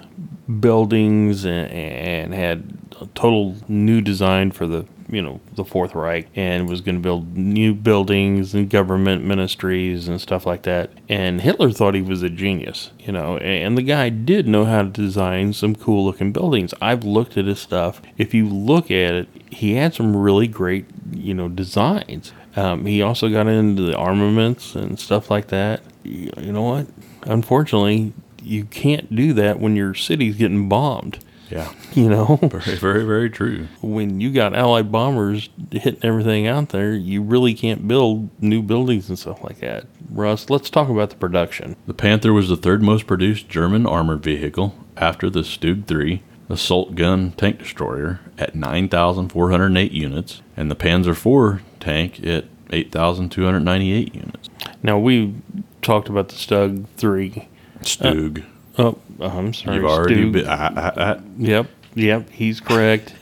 buildings 0.59 1.45
and, 1.45 1.71
and 1.71 2.33
had 2.33 2.77
a 2.99 3.05
total 3.07 3.55
new 3.67 4.01
design 4.01 4.51
for 4.51 4.65
the 4.67 4.85
you 5.09 5.21
know 5.21 5.39
the 5.55 5.65
Fourth 5.65 5.95
Reich 5.95 6.27
and 6.35 6.69
was 6.69 6.81
going 6.81 6.95
to 6.95 7.01
build 7.01 7.37
new 7.37 7.73
buildings 7.73 8.53
and 8.53 8.69
government 8.69 9.25
ministries 9.25 10.07
and 10.07 10.19
stuff 10.21 10.45
like 10.45 10.63
that. 10.63 10.91
And 11.07 11.41
Hitler 11.41 11.71
thought 11.71 11.95
he 11.95 12.01
was 12.01 12.23
a 12.23 12.29
genius, 12.29 12.91
you 12.99 13.11
know, 13.11 13.37
and 13.37 13.77
the 13.77 13.81
guy 13.81 14.09
did 14.09 14.47
know 14.47 14.65
how 14.65 14.83
to 14.83 14.89
design 14.89 15.53
some 15.53 15.75
cool 15.75 16.05
looking 16.05 16.31
buildings. 16.31 16.73
I've 16.81 17.03
looked 17.03 17.37
at 17.37 17.45
his 17.45 17.59
stuff. 17.59 18.01
If 18.17 18.33
you 18.33 18.47
look 18.47 18.85
at 18.85 19.13
it, 19.13 19.27
he 19.49 19.73
had 19.73 19.93
some 19.93 20.15
really 20.15 20.47
great 20.47 20.85
you 21.11 21.33
know 21.33 21.47
designs. 21.47 22.31
Um, 22.55 22.85
he 22.85 23.01
also 23.01 23.29
got 23.29 23.47
into 23.47 23.83
the 23.83 23.95
armaments 23.95 24.75
and 24.75 24.99
stuff 24.99 25.29
like 25.29 25.47
that. 25.47 25.81
You 26.03 26.31
you 26.37 26.51
know 26.51 26.63
what? 26.63 26.87
Unfortunately, 27.23 28.13
you 28.41 28.65
can't 28.65 29.13
do 29.15 29.33
that 29.33 29.59
when 29.59 29.75
your 29.75 29.93
city's 29.93 30.35
getting 30.35 30.69
bombed. 30.69 31.19
Yeah. 31.49 31.71
You 31.93 32.09
know, 32.09 32.35
Very, 32.41 32.77
very, 32.77 33.03
very 33.05 33.29
true. 33.29 33.67
when 33.81 34.21
you 34.21 34.31
got 34.31 34.55
Allied 34.55 34.91
bombers 34.91 35.49
hitting 35.71 35.99
everything 36.03 36.45
out 36.47 36.69
there, 36.69 36.93
you 36.93 37.21
really 37.23 37.53
can't 37.53 37.87
build 37.87 38.29
new 38.41 38.61
buildings 38.61 39.09
and 39.09 39.17
stuff 39.17 39.43
like 39.43 39.59
that. 39.59 39.85
Russ, 40.11 40.49
let's 40.49 40.69
talk 40.69 40.89
about 40.89 41.09
the 41.09 41.15
production. 41.15 41.75
The 41.87 41.93
Panther 41.93 42.33
was 42.33 42.49
the 42.49 42.55
third 42.57 42.81
most 42.83 43.07
produced 43.07 43.49
German 43.49 43.85
armored 43.87 44.23
vehicle 44.23 44.75
after 44.97 45.29
the 45.29 45.41
Stug 45.41 45.85
3 45.87 46.21
assault 46.49 46.95
gun 46.95 47.31
tank 47.33 47.59
destroyer 47.59 48.19
at 48.39 48.55
9,408 48.55 49.91
units 49.91 50.41
and 50.57 50.69
the 50.71 50.75
Panzer 50.75 51.11
IV 51.11 51.61
tank 51.79 52.25
at 52.25 52.45
8,298 52.71 54.15
units. 54.15 54.49
Now 54.83 54.97
we 54.99 55.35
talked 55.81 56.09
about 56.09 56.29
the 56.29 56.35
Stug 56.35 56.87
three. 56.97 57.47
Stug. 57.81 58.45
Oh, 58.79 58.97
I'm 59.19 59.53
sorry. 59.53 59.75
You've 59.75 59.85
already 59.85 60.23
Stug. 60.23 60.31
been. 60.31 60.47
I, 60.47 60.67
I, 60.67 61.11
I, 61.11 61.19
Yep, 61.37 61.67
yep, 61.95 62.29
he's 62.29 62.59
correct. 62.61 63.13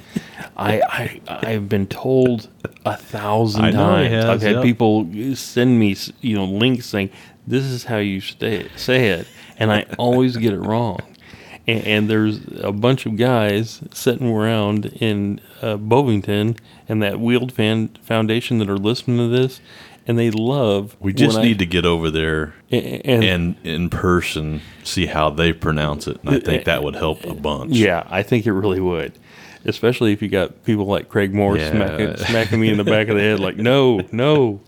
I, 0.55 0.81
I 0.81 1.21
I've 1.27 1.67
been 1.67 1.87
told 1.87 2.47
a 2.85 2.95
thousand 2.95 3.65
I 3.65 3.71
know 3.71 3.97
he 3.97 4.09
times. 4.09 4.13
has, 4.13 4.25
I've 4.25 4.41
had 4.41 4.55
yep. 4.55 4.63
people 4.63 5.07
send 5.35 5.79
me 5.79 5.95
you 6.21 6.35
know 6.35 6.45
links 6.45 6.85
saying 6.85 7.09
this 7.45 7.63
is 7.63 7.85
how 7.85 7.97
you 7.97 8.21
stay, 8.21 8.69
say 8.75 9.09
it, 9.09 9.27
and 9.57 9.71
I 9.71 9.85
always 9.97 10.37
get 10.37 10.53
it 10.53 10.59
wrong. 10.59 10.99
And, 11.65 11.85
and 11.85 12.09
there's 12.09 12.39
a 12.61 12.71
bunch 12.71 13.05
of 13.05 13.17
guys 13.17 13.81
sitting 13.91 14.29
around 14.29 14.85
in 14.85 15.41
uh, 15.61 15.77
Bovington 15.77 16.55
and 16.87 17.01
that 17.03 17.19
Wheeled 17.19 17.51
fan 17.51 17.89
Foundation 18.03 18.59
that 18.59 18.69
are 18.69 18.77
listening 18.77 19.17
to 19.17 19.27
this, 19.27 19.59
and 20.07 20.17
they 20.17 20.31
love. 20.31 20.95
we 20.99 21.13
just 21.13 21.35
when 21.37 21.45
I- 21.45 21.47
need 21.49 21.59
to 21.59 21.65
get 21.65 21.85
over 21.85 22.09
there 22.09 22.53
and, 22.71 23.23
and 23.23 23.55
in 23.63 23.89
person 23.89 24.61
see 24.83 25.05
how 25.05 25.29
they 25.29 25.51
pronounce 25.53 26.07
it. 26.07 26.19
And 26.23 26.29
I 26.35 26.39
think 26.39 26.65
that 26.65 26.83
would 26.83 26.95
help 26.95 27.23
a 27.25 27.33
bunch. 27.33 27.73
Yeah, 27.75 28.05
I 28.09 28.23
think 28.23 28.45
it 28.45 28.53
really 28.53 28.79
would. 28.79 29.13
Especially 29.65 30.13
if 30.13 30.21
you 30.21 30.29
got 30.29 30.63
people 30.63 30.85
like 30.85 31.09
Craig 31.09 31.33
Moore 31.33 31.57
Yeah. 31.57 31.71
smacking, 31.71 32.17
smacking 32.25 32.59
me 32.61 32.69
in 32.69 32.77
the 32.77 32.83
back 32.85 33.09
of 33.09 33.15
the 33.15 33.21
head, 33.21 33.39
like, 33.41 33.57
no, 33.57 33.99
no. 34.13 34.61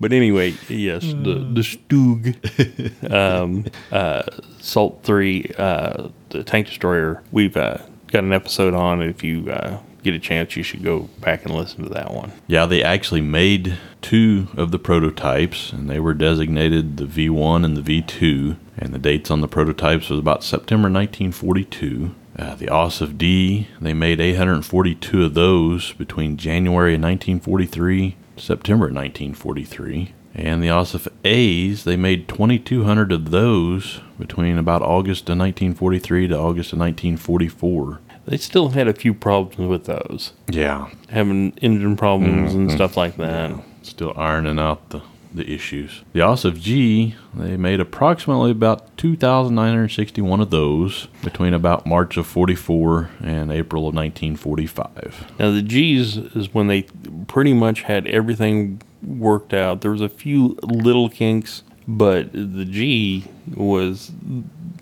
But 0.00 0.12
anyway, 0.12 0.54
yes, 0.68 1.02
the, 1.04 1.46
the 1.52 1.60
Stug 1.62 3.12
um, 3.12 3.64
uh, 3.92 4.22
Salt 4.58 5.00
3, 5.04 5.52
uh, 5.56 6.08
the 6.30 6.42
tank 6.42 6.66
destroyer, 6.66 7.22
we've 7.30 7.56
uh, 7.56 7.78
got 8.08 8.24
an 8.24 8.32
episode 8.32 8.74
on. 8.74 9.02
If 9.02 9.22
you 9.22 9.48
uh, 9.50 9.78
get 10.04 10.14
a 10.14 10.20
chance, 10.20 10.56
you 10.56 10.62
should 10.62 10.84
go 10.84 11.08
back 11.20 11.44
and 11.44 11.54
listen 11.54 11.82
to 11.82 11.88
that 11.90 12.12
one. 12.12 12.32
Yeah, 12.46 12.66
they 12.66 12.82
actually 12.82 13.22
made 13.22 13.78
two 14.02 14.48
of 14.56 14.70
the 14.70 14.78
prototypes, 14.78 15.72
and 15.72 15.88
they 15.88 15.98
were 15.98 16.14
designated 16.14 16.96
the 16.96 17.06
V1 17.06 17.64
and 17.64 17.76
the 17.76 18.02
V2. 18.02 18.56
And 18.76 18.92
the 18.92 18.98
dates 18.98 19.30
on 19.30 19.40
the 19.40 19.48
prototypes 19.48 20.10
was 20.10 20.18
about 20.18 20.44
September 20.44 20.90
1942. 20.90 22.14
Uh, 22.36 22.54
the 22.56 22.66
Ausf 22.66 23.16
D, 23.16 23.68
they 23.80 23.94
made 23.94 24.20
842 24.20 25.24
of 25.24 25.34
those 25.34 25.92
between 25.92 26.36
January 26.36 26.94
of 26.94 27.02
1943 27.02 28.16
September 28.36 28.86
1943. 28.86 30.12
And 30.34 30.62
the 30.62 30.68
Ausf 30.68 31.06
A's, 31.24 31.84
they 31.84 31.96
made 31.96 32.28
2,200 32.28 33.12
of 33.12 33.30
those 33.30 34.00
between 34.18 34.58
about 34.58 34.82
August 34.82 35.22
of 35.30 35.38
1943 35.38 36.28
to 36.28 36.34
August 36.36 36.72
of 36.72 36.80
1944. 36.80 38.00
They 38.26 38.36
still 38.36 38.70
had 38.70 38.88
a 38.88 38.94
few 38.94 39.12
problems 39.14 39.68
with 39.68 39.84
those, 39.84 40.32
Yeah, 40.48 40.90
having 41.10 41.52
engine 41.60 41.96
problems 41.96 42.54
and 42.54 42.68
mm-hmm. 42.68 42.76
stuff 42.76 42.96
like 42.96 43.16
that. 43.16 43.52
still 43.82 44.14
ironing 44.16 44.58
out 44.58 44.88
the, 44.90 45.02
the 45.32 45.50
issues. 45.52 46.02
The 46.14 46.20
Ausf 46.20 46.58
G, 46.58 47.14
they 47.34 47.56
made 47.58 47.80
approximately 47.80 48.50
about 48.50 48.96
2,961 48.96 50.40
of 50.40 50.50
those 50.50 51.08
between 51.22 51.52
about 51.52 51.86
March 51.86 52.16
of 52.16 52.26
44 52.26 53.10
and 53.20 53.52
April 53.52 53.86
of 53.88 53.94
1945. 53.94 55.32
Now 55.38 55.50
the 55.50 55.62
G's 55.62 56.16
is 56.16 56.54
when 56.54 56.68
they 56.68 56.82
pretty 57.26 57.52
much 57.52 57.82
had 57.82 58.06
everything 58.06 58.80
worked 59.02 59.52
out. 59.52 59.82
There 59.82 59.90
was 59.90 60.00
a 60.00 60.08
few 60.08 60.58
little 60.62 61.10
kinks, 61.10 61.62
but 61.86 62.32
the 62.32 62.64
G 62.64 63.26
was 63.54 64.12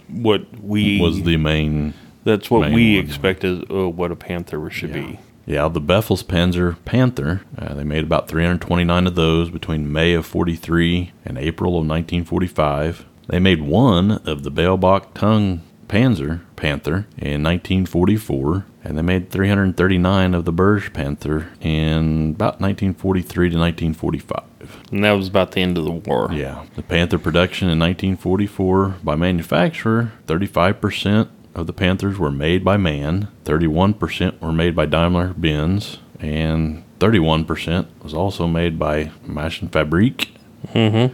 what 0.08 0.60
we 0.62 1.00
Was 1.00 1.22
the 1.22 1.36
main. 1.36 1.94
That's 2.24 2.50
what 2.50 2.62
main 2.62 2.72
we 2.72 2.96
one. 2.96 3.04
expect 3.04 3.44
as 3.44 3.62
uh, 3.70 3.88
what 3.88 4.10
a 4.10 4.16
Panther 4.16 4.68
should 4.70 4.92
be. 4.92 5.18
Yeah, 5.44 5.68
the 5.68 5.80
Befehlspanzer 5.80 6.76
Panther, 6.84 7.42
uh, 7.58 7.74
they 7.74 7.84
made 7.84 8.04
about 8.04 8.28
329 8.28 9.06
of 9.06 9.14
those 9.16 9.50
between 9.50 9.92
May 9.92 10.14
of 10.14 10.24
43 10.24 11.12
and 11.24 11.36
April 11.36 11.72
of 11.72 11.86
1945. 11.86 13.04
They 13.28 13.40
made 13.40 13.62
one 13.62 14.12
of 14.24 14.44
the 14.44 14.52
Beilbach 14.52 15.14
Tongue 15.14 15.62
Panzer 15.88 16.40
Panther 16.54 17.06
in 17.18 17.42
1944, 17.42 18.66
and 18.84 18.96
they 18.96 19.02
made 19.02 19.30
339 19.30 20.34
of 20.34 20.44
the 20.44 20.52
Bergepanther 20.52 21.48
in 21.60 22.30
about 22.30 22.60
1943 22.60 23.50
to 23.50 23.58
1945. 23.58 24.44
And 24.92 25.04
that 25.04 25.12
was 25.12 25.28
about 25.28 25.52
the 25.52 25.60
end 25.60 25.76
of 25.76 25.84
the 25.84 25.90
war. 25.90 26.30
Yeah, 26.32 26.64
the 26.76 26.82
Panther 26.82 27.18
production 27.18 27.68
in 27.68 27.78
1944 27.80 28.96
by 29.02 29.16
manufacturer, 29.16 30.12
35% 30.26 31.28
of 31.54 31.66
the 31.66 31.72
Panthers 31.72 32.18
were 32.18 32.30
made 32.30 32.64
by 32.64 32.76
MAN, 32.76 33.28
31% 33.44 34.40
were 34.40 34.52
made 34.52 34.74
by 34.74 34.86
Daimler 34.86 35.34
Benz, 35.34 35.98
and 36.20 36.84
31% 36.98 37.86
was 38.02 38.14
also 38.14 38.46
made 38.46 38.78
by 38.78 39.10
Maschinen 39.26 39.70
Fabrik, 39.70 40.28
Mm-hmm. 40.72 41.12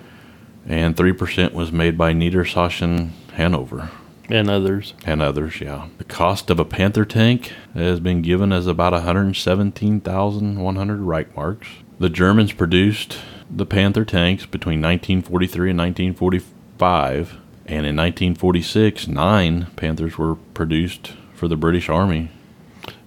and 0.70 0.94
3% 0.94 1.52
was 1.54 1.72
made 1.72 1.96
by 1.96 2.12
Niedersachsen 2.12 3.12
Hanover. 3.32 3.90
And 4.30 4.50
others. 4.50 4.92
and 5.06 5.22
others, 5.22 5.58
yeah. 5.62 5.88
The 5.96 6.04
cost 6.04 6.50
of 6.50 6.60
a 6.60 6.64
Panther 6.66 7.06
tank 7.06 7.54
has 7.72 7.98
been 7.98 8.20
given 8.20 8.52
as 8.52 8.66
about 8.66 8.92
117,100 8.92 11.00
Reichmarks. 11.00 11.66
The 11.98 12.10
Germans 12.10 12.52
produced 12.52 13.16
the 13.50 13.64
Panther 13.64 14.04
tanks 14.04 14.44
between 14.44 14.82
1943 14.82 15.70
and 15.70 15.78
1945, 15.78 17.38
and 17.68 17.86
in 17.86 17.94
1946, 17.96 19.08
nine 19.08 19.66
Panthers 19.76 20.16
were 20.18 20.36
produced 20.54 21.12
for 21.34 21.48
the 21.48 21.56
British 21.56 21.88
Army. 21.88 22.30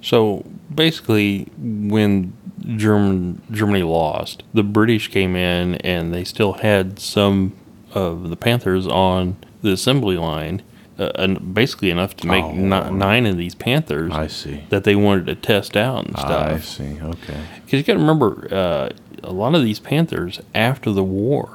So 0.01 0.45
basically, 0.73 1.43
when 1.57 2.33
German 2.77 3.41
Germany 3.51 3.83
lost, 3.83 4.43
the 4.53 4.63
British 4.63 5.07
came 5.09 5.35
in 5.35 5.75
and 5.75 6.13
they 6.13 6.23
still 6.23 6.53
had 6.53 6.99
some 6.99 7.53
of 7.93 8.29
the 8.29 8.35
Panthers 8.35 8.87
on 8.87 9.35
the 9.61 9.71
assembly 9.71 10.17
line, 10.17 10.61
uh, 10.97 11.11
and 11.15 11.53
basically 11.53 11.89
enough 11.89 12.15
to 12.17 12.27
make 12.27 12.43
Oh. 12.43 12.51
ni- 12.53 12.91
nine 12.91 13.25
of 13.25 13.37
these 13.37 13.53
Panthers 13.55 14.11
I 14.13 14.27
see. 14.27 14.61
that 14.69 14.83
they 14.83 14.95
wanted 14.95 15.25
to 15.27 15.35
test 15.35 15.75
out 15.75 16.05
and 16.05 16.17
stuff. 16.17 16.51
I 16.53 16.59
see. 16.59 16.97
Okay. 17.01 17.37
Because 17.65 17.73
you 17.79 17.83
got 17.83 17.93
to 17.93 17.99
remember, 17.99 18.47
uh, 18.51 18.89
a 19.23 19.31
lot 19.33 19.53
of 19.55 19.63
these 19.63 19.79
Panthers 19.79 20.39
after 20.55 20.91
the 20.91 21.03
war, 21.03 21.49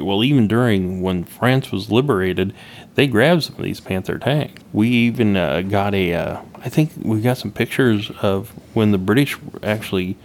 well, 0.00 0.22
even 0.22 0.48
during 0.48 1.02
when 1.02 1.24
France 1.24 1.72
was 1.72 1.90
liberated, 1.90 2.54
they 2.94 3.06
grabbed 3.06 3.44
some 3.44 3.56
of 3.56 3.62
these 3.62 3.80
Panther 3.80 4.18
tanks. 4.18 4.62
We 4.72 4.88
even 4.88 5.36
uh, 5.36 5.62
got 5.62 5.94
a, 5.94 6.14
uh, 6.14 6.40
I 6.56 6.68
think 6.68 6.92
we 7.02 7.20
got 7.20 7.38
some 7.38 7.50
pictures 7.50 8.10
of 8.22 8.50
when 8.74 8.92
the 8.92 8.98
British 8.98 9.36
actually 9.62 10.16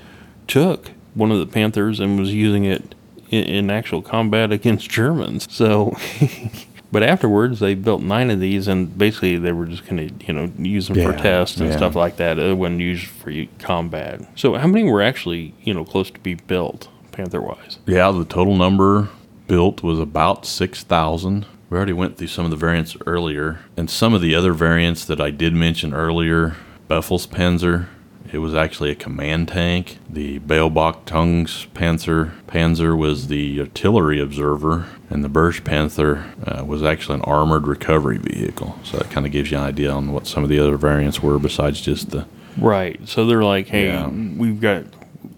took 0.48 0.92
one 1.14 1.32
of 1.32 1.40
the 1.40 1.48
Panthers 1.48 2.00
and 2.00 2.20
was 2.20 2.34
using 2.34 2.66
it 2.66 2.96
in, 3.30 3.44
in 3.44 3.72
actual 3.72 4.02
combat 4.02 4.52
against 4.58 4.90
Germans. 4.90 5.48
So. 5.52 5.96
But 6.90 7.04
afterwards, 7.04 7.60
they 7.60 7.76
built 7.76 8.02
nine 8.02 8.32
of 8.32 8.40
these, 8.40 8.70
and 8.70 8.98
basically 8.98 9.38
they 9.38 9.52
were 9.52 9.66
just 9.66 9.86
going 9.86 10.08
to, 10.08 10.26
you 10.26 10.34
know, 10.34 10.50
use 10.58 10.88
them 10.88 10.96
for 10.96 11.12
tests 11.12 11.58
and 11.58 11.70
yeah. 11.70 11.76
stuff 11.76 11.96
like 11.96 12.16
that. 12.16 12.40
It 12.40 12.56
wasn't 12.56 12.80
used 12.80 13.08
for 13.08 13.30
combat. 13.60 14.22
So, 14.36 14.54
how 14.54 14.68
many 14.68 14.90
were 14.90 15.02
actually, 15.02 15.54
you 15.64 15.74
know, 15.74 15.84
close 15.84 16.10
to 16.10 16.20
be 16.22 16.36
built, 16.36 16.88
Panther 17.12 17.42
wise? 17.42 17.80
Yeah, 17.86 18.10
the 18.12 18.24
total 18.24 18.56
number 18.56 19.10
built 19.48 19.84
was 19.84 20.00
about 20.00 20.46
6,000. 20.46 21.46
We 21.70 21.78
already 21.78 21.94
went 21.94 22.18
through 22.18 22.28
some 22.28 22.46
of 22.46 22.52
the 22.52 22.58
variants 22.58 22.96
earlier. 23.06 23.60
And 23.76 23.90
some 23.90 24.14
of 24.14 24.22
the 24.22 24.36
other 24.36 24.54
variants 24.54 25.06
that 25.06 25.20
I 25.20 25.32
did 25.32 25.54
mention 25.54 25.94
earlier, 25.94 26.56
Befehlspanzer, 26.90 27.88
it 28.32 28.40
was 28.40 28.54
actually 28.56 28.90
a 28.92 28.96
command 28.96 29.48
tank. 29.50 30.00
The 30.10 30.40
Beobachtungspanzer 30.40 32.32
Panzer 32.48 32.98
was 32.98 33.28
the 33.28 33.60
artillery 33.62 34.20
observer, 34.20 34.86
and 35.10 35.24
the 35.24 35.30
Bergepanther 35.30 36.60
uh, 36.62 36.66
was 36.66 36.84
actually 36.84 37.16
an 37.16 37.22
armored 37.22 37.68
recovery 37.68 38.18
vehicle. 38.18 38.78
So 38.84 38.98
that 38.98 39.10
kind 39.12 39.26
of 39.26 39.32
gives 39.32 39.52
you 39.52 39.58
an 39.58 39.64
idea 39.64 39.92
on 39.92 40.12
what 40.12 40.28
some 40.28 40.44
of 40.44 40.50
the 40.50 40.60
other 40.60 40.78
variants 40.78 41.22
were 41.22 41.40
besides 41.40 41.82
just 41.82 42.12
the 42.12 42.26
Right. 42.58 43.00
So 43.08 43.26
they're 43.28 43.44
like, 43.44 43.68
hey, 43.68 43.88
Yeah. 43.88 44.08
we've 44.10 44.60
got, 44.60 44.86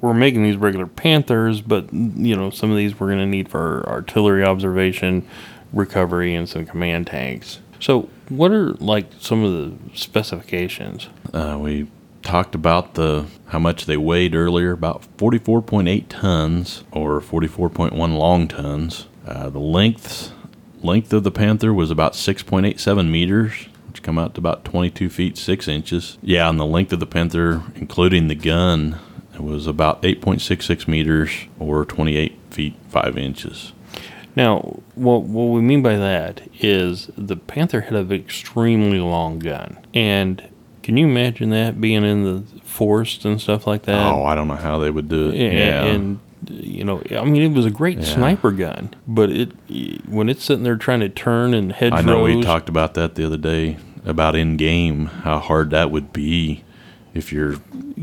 we're 0.02 0.14
making 0.14 0.44
these 0.44 0.58
regular 0.58 0.88
Panthers, 0.88 1.62
but, 1.62 1.92
you 1.94 2.36
know, 2.36 2.50
some 2.50 2.72
of 2.72 2.78
these 2.78 3.00
we're 3.00 3.08
going 3.08 3.20
to 3.20 3.26
need 3.26 3.50
for 3.50 3.88
artillery 3.88 4.44
observation, 4.44 5.28
recovery, 5.74 6.34
and 6.36 6.48
some 6.48 6.66
command 6.66 7.08
tanks. 7.08 7.60
So, 7.80 8.10
what 8.28 8.52
are 8.52 8.74
like 8.74 9.08
some 9.20 9.44
of 9.44 9.54
the 9.54 9.98
specifications? 9.98 11.08
Uh, 11.34 11.58
we 11.60 11.88
talked 12.22 12.54
about 12.54 12.96
the 12.96 13.26
how 13.48 13.60
much 13.60 13.86
they 13.86 13.98
weighed 13.98 14.36
earlier, 14.36 14.72
about 14.72 15.06
44.8 15.18 16.06
tons 16.10 16.84
or 16.92 17.22
44.1 17.22 17.92
long 18.18 18.48
tons. 18.48 19.08
Uh, 19.26 19.50
the 19.50 19.60
length 19.60 20.32
length 20.82 21.12
of 21.14 21.24
the 21.24 21.32
Panther 21.32 21.74
was 21.74 21.92
about 21.92 22.14
6.87 22.14 23.10
meters, 23.10 23.68
which 23.88 24.02
come 24.04 24.18
out 24.18 24.34
to 24.36 24.40
about 24.40 24.66
22 24.66 25.10
feet 25.10 25.38
6 25.38 25.68
inches. 25.68 26.18
Yeah, 26.22 26.50
and 26.50 26.60
the 26.60 26.66
length 26.66 26.94
of 26.94 27.00
the 27.00 27.06
Panther, 27.06 27.64
including 27.76 28.28
the 28.28 28.36
gun, 28.36 29.00
it 29.40 29.44
was 29.44 29.68
about 29.68 30.02
8.66 30.04 30.88
meters 30.88 31.32
or 31.60 31.86
28 31.86 32.38
feet 32.52 32.76
5 32.90 33.18
inches. 33.18 33.74
Now, 34.36 34.80
what 34.96 35.24
what 35.24 35.46
we 35.46 35.62
mean 35.62 35.82
by 35.82 35.96
that 35.98 36.42
is 36.60 37.10
the 37.18 37.36
Panther 37.36 37.82
had 37.82 37.94
an 37.96 38.12
extremely 38.12 39.00
long 39.00 39.40
gun, 39.40 39.78
and 39.94 40.48
can 40.84 40.98
you 40.98 41.08
imagine 41.08 41.50
that 41.50 41.82
being 41.82 42.04
in 42.06 42.24
the 42.24 42.44
forest 42.62 43.26
and 43.26 43.42
stuff 43.42 43.66
like 43.68 43.84
that? 43.84 43.98
oh, 44.12 44.24
I 44.24 44.36
don't 44.36 44.48
know 44.48 44.56
how 44.56 44.78
they 44.80 44.92
would 44.92 45.10
do 45.10 45.30
it. 45.30 45.36
Yeah, 45.36 45.52
Yeah. 45.52 45.84
and 45.86 46.20
you 46.50 46.84
know, 46.86 47.02
I 47.12 47.26
mean, 47.26 47.42
it 47.42 47.52
was 47.54 47.66
a 47.66 47.70
great 47.72 47.98
Yeah. 47.98 48.06
sniper 48.06 48.52
gun, 48.52 48.92
but 49.08 49.30
it 49.30 49.52
when 50.08 50.30
it's 50.30 50.44
sitting 50.44 50.64
there 50.64 50.78
trying 50.78 51.02
to 51.02 51.10
turn 51.10 51.54
and 51.54 51.74
hedgerows. 51.74 52.04
I 52.04 52.06
know 52.08 52.24
we 52.24 52.42
talked 52.42 52.70
about 52.70 52.94
that 52.94 53.16
the 53.16 53.26
other 53.26 53.36
day 53.38 53.78
about 54.06 54.36
in 54.36 54.56
game, 54.58 55.08
how 55.08 55.40
hard 55.40 55.72
that 55.72 55.92
would 55.92 56.14
be 56.14 56.64
if 57.14 57.32
your 57.34 57.56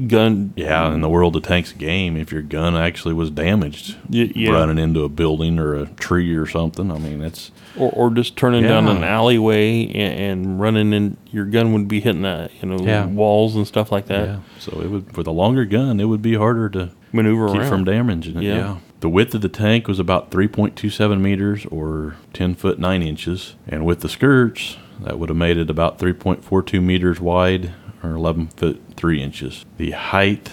gun. 0.08 0.52
yeah 0.56 0.92
in 0.92 1.00
the 1.00 1.08
world 1.08 1.36
of 1.36 1.42
tanks 1.42 1.72
game 1.72 2.16
if 2.16 2.32
your 2.32 2.42
gun 2.42 2.74
actually 2.76 3.14
was 3.14 3.30
damaged 3.30 3.96
Y- 4.10 4.32
yeah, 4.34 4.50
running 4.50 4.78
into 4.78 5.04
a 5.04 5.08
building 5.08 5.58
or 5.58 5.74
a 5.74 5.86
tree 5.86 6.34
or 6.34 6.46
something. 6.46 6.90
I 6.90 6.98
mean 6.98 7.22
it's 7.22 7.50
or, 7.76 7.90
or 7.92 8.10
just 8.10 8.36
turning 8.36 8.62
down 8.64 8.88
an 8.88 9.04
alleyway 9.04 9.86
and, 9.86 10.20
and 10.20 10.60
running 10.60 10.92
in. 10.92 11.16
Your 11.30 11.44
gun 11.44 11.72
would 11.74 11.88
be 11.88 12.00
hitting 12.00 12.22
that, 12.22 12.50
you 12.62 12.68
know, 12.68 12.78
Yeah. 12.82 13.04
walls 13.06 13.54
and 13.54 13.66
stuff 13.66 13.92
like 13.92 14.06
that. 14.06 14.26
yeah. 14.28 14.38
So 14.58 14.80
it 14.80 14.88
would 14.90 15.16
with 15.16 15.26
a 15.26 15.30
longer 15.32 15.64
gun, 15.66 16.00
it 16.00 16.06
would 16.06 16.22
be 16.22 16.34
harder 16.34 16.68
to 16.70 16.90
Maneuver 17.12 17.48
keep 17.48 17.60
around. 17.60 17.68
from 17.68 17.84
damaging 17.84 18.36
it. 18.38 18.42
Yeah. 18.44 18.54
Yeah. 18.56 18.76
The 19.00 19.10
width 19.10 19.34
of 19.34 19.42
the 19.42 19.50
tank 19.50 19.88
was 19.88 19.98
about 19.98 20.30
3.27 20.30 21.20
meters 21.20 21.66
or 21.66 22.16
10 22.32 22.54
foot 22.54 22.78
9 22.78 23.02
inches. 23.02 23.54
And 23.68 23.84
with 23.84 24.00
the 24.00 24.08
skirts, 24.08 24.78
that 25.00 25.18
would 25.18 25.28
have 25.28 25.36
made 25.36 25.58
it 25.58 25.68
about 25.68 25.98
3.42 25.98 26.82
meters 26.82 27.20
wide 27.20 27.72
or 28.06 28.14
11 28.16 28.48
foot 28.48 28.80
3 28.96 29.22
inches. 29.22 29.64
The 29.76 29.90
height, 29.92 30.50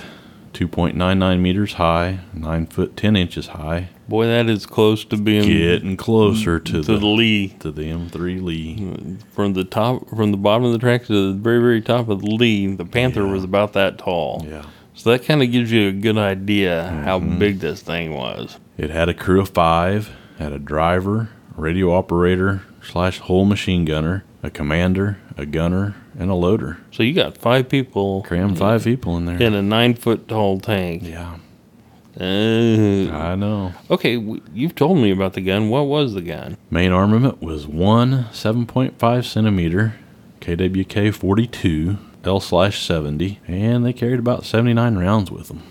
2.99 0.53 1.39
meters 1.39 1.73
high, 1.73 2.19
9 2.33 2.65
foot 2.67 2.95
10 2.97 3.15
inches 3.15 3.47
high. 3.47 3.89
Boy, 4.07 4.25
that 4.25 4.49
is 4.49 4.65
close 4.65 5.05
to 5.05 5.17
being 5.17 5.47
Getting 5.47 5.97
closer 5.97 6.59
to, 6.59 6.71
to 6.73 6.81
the, 6.81 6.97
the 6.97 7.05
lee. 7.05 7.49
to 7.59 7.71
the 7.71 7.83
M3 7.83 8.41
Lee. 8.43 9.17
From 9.31 9.53
the 9.53 9.63
top, 9.63 10.07
from 10.09 10.31
the 10.31 10.37
bottom 10.37 10.65
of 10.65 10.73
the 10.73 10.77
track 10.79 11.05
to 11.05 11.31
the 11.33 11.39
very, 11.39 11.59
very 11.59 11.81
top 11.81 12.09
of 12.09 12.21
the 12.21 12.27
lee, 12.29 12.75
the 12.75 12.85
Panther 12.85 13.23
Yeah. 13.25 13.31
was 13.31 13.43
about 13.43 13.73
that 13.73 13.97
tall. 13.97 14.45
Yeah. 14.47 14.65
So 14.93 15.09
that 15.11 15.23
kind 15.25 15.41
of 15.41 15.51
gives 15.51 15.71
you 15.71 15.87
a 15.87 15.91
good 15.91 16.17
idea 16.17 17.01
how 17.05 17.19
Mm-hmm. 17.19 17.39
big 17.39 17.59
this 17.59 17.81
thing 17.81 18.13
was. 18.13 18.59
It 18.77 18.89
had 18.89 19.09
a 19.09 19.13
crew 19.13 19.39
of 19.41 19.49
five, 19.49 20.11
had 20.37 20.51
a 20.51 20.59
driver, 20.59 21.29
radio 21.55 21.93
operator 21.93 22.61
slash 22.81 23.19
whole 23.19 23.45
machine 23.45 23.85
gunner, 23.85 24.23
a 24.43 24.49
commander, 24.51 25.17
a 25.37 25.45
gunner, 25.45 25.95
and 26.17 26.29
a 26.29 26.35
loader. 26.35 26.77
So 26.91 27.03
you 27.03 27.13
got 27.13 27.37
five 27.37 27.69
people 27.69 28.23
Cram 28.23 28.55
five 28.55 28.83
people 28.83 29.17
in 29.17 29.25
there. 29.25 29.41
in 29.41 29.53
a 29.53 29.61
nine 29.61 29.93
foot 29.95 30.27
tall 30.27 30.59
tank. 30.59 31.03
Yeah, 31.03 31.37
Uh, 32.19 33.11
I 33.11 33.35
know. 33.35 33.73
okay, 33.89 34.15
w- 34.17 34.41
you've 34.53 34.75
told 34.75 34.97
me 34.97 35.11
about 35.11 35.33
the 35.33 35.41
gun. 35.41 35.69
What 35.69 35.87
was 35.87 36.13
the 36.13 36.21
gun? 36.21 36.57
Main 36.69 36.91
armament 36.91 37.41
was 37.41 37.65
one 37.67 38.25
7.5 38.31 39.25
centimeter 39.25 39.95
KWK 40.41 41.13
42 41.13 41.97
L 42.23 42.39
slash 42.39 42.81
70, 42.85 43.39
and 43.47 43.85
they 43.85 43.91
carried 43.93 44.19
about 44.19 44.45
79 44.45 44.95
rounds 44.97 45.29
with 45.31 45.47
them. 45.49 45.63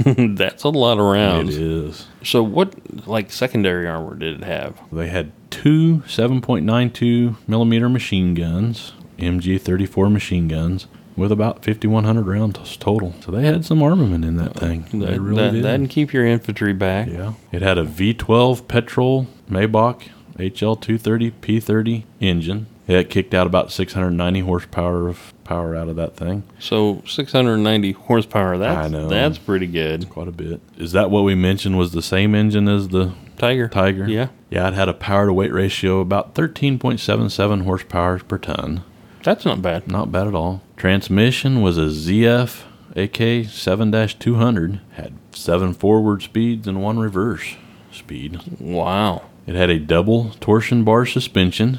That's 0.36 0.64
a 0.64 0.68
lot 0.70 0.98
of 0.98 1.04
rounds. 1.04 1.56
It 1.56 1.62
is. 1.62 2.06
So 2.24 2.42
what, 2.42 3.06
like 3.06 3.30
secondary 3.30 3.86
armor, 3.86 4.14
did 4.16 4.40
it 4.40 4.44
have? 4.44 4.80
They 4.90 5.08
had 5.08 5.30
two 5.50 5.98
7.92 6.06 7.36
millimeter 7.46 7.88
machine 7.88 8.34
guns, 8.34 8.92
MG 9.22 9.60
34 9.60 10.10
machine 10.10 10.48
guns, 10.48 10.86
with 11.16 11.32
about 11.32 11.64
5,100 11.64 12.26
rounds 12.26 12.76
total. 12.76 13.14
So 13.20 13.30
they 13.32 13.44
had 13.44 13.64
some 13.64 13.82
armament 13.82 14.24
in 14.24 14.36
that 14.36 14.54
thing. 14.54 14.86
They 14.92 14.98
That, 15.06 15.20
really 15.20 15.42
that, 15.42 15.52
did. 15.52 15.64
that'd 15.64 15.90
keep 15.90 16.12
your 16.12 16.24
infantry 16.26 16.72
back. 16.72 17.08
yeah. 17.08 17.34
It 17.52 17.62
had 17.62 17.78
a 17.78 17.84
V12 17.84 18.66
petrol 18.68 19.26
Maybach 19.50 20.08
HL230 20.38 21.32
P30 21.40 22.04
engine. 22.20 22.66
It 22.86 23.08
kicked 23.08 23.34
out 23.34 23.46
about 23.46 23.70
690 23.70 24.40
horsepower 24.40 25.06
of 25.08 25.32
power 25.44 25.76
out 25.76 25.88
of 25.88 25.94
that 25.96 26.16
thing. 26.16 26.42
So 26.58 27.02
690 27.06 27.92
horsepower. 27.92 28.58
That's 28.58 28.86
I 28.86 28.88
know. 28.88 29.08
that's 29.08 29.38
pretty 29.38 29.66
good. 29.68 30.08
Quite 30.10 30.26
a 30.28 30.32
bit. 30.32 30.60
Is 30.76 30.90
that 30.92 31.08
what 31.10 31.22
we 31.22 31.34
mentioned 31.36 31.78
was 31.78 31.92
the 31.92 32.02
same 32.02 32.34
engine 32.34 32.66
as 32.68 32.88
the 32.88 33.12
Tiger. 33.38 33.68
Tiger? 33.68 34.08
Yeah, 34.08 34.28
Yeah, 34.50 34.66
it 34.68 34.74
had 34.74 34.88
a 34.88 34.92
power 34.94 35.26
to 35.26 35.32
weight 35.32 35.52
ratio 35.52 36.00
about 36.00 36.34
13.77 36.34 37.62
horsepower 37.62 38.18
per 38.18 38.38
ton. 38.38 38.82
That's 39.22 39.44
not 39.44 39.62
bad. 39.62 39.88
Not 39.88 40.10
bad 40.12 40.26
at 40.26 40.34
all. 40.34 40.62
Transmission 40.76 41.62
was 41.62 41.76
a 41.78 41.86
ZF 41.88 42.62
AK 42.96 43.48
7 43.48 43.92
200, 44.18 44.80
had 44.92 45.12
seven 45.32 45.74
forward 45.74 46.22
speeds 46.22 46.66
and 46.66 46.82
one 46.82 46.98
reverse 46.98 47.54
speed. 47.92 48.40
Wow. 48.60 49.22
It 49.46 49.54
had 49.54 49.70
a 49.70 49.78
double 49.78 50.30
torsion 50.40 50.84
bar 50.84 51.06
suspension 51.06 51.78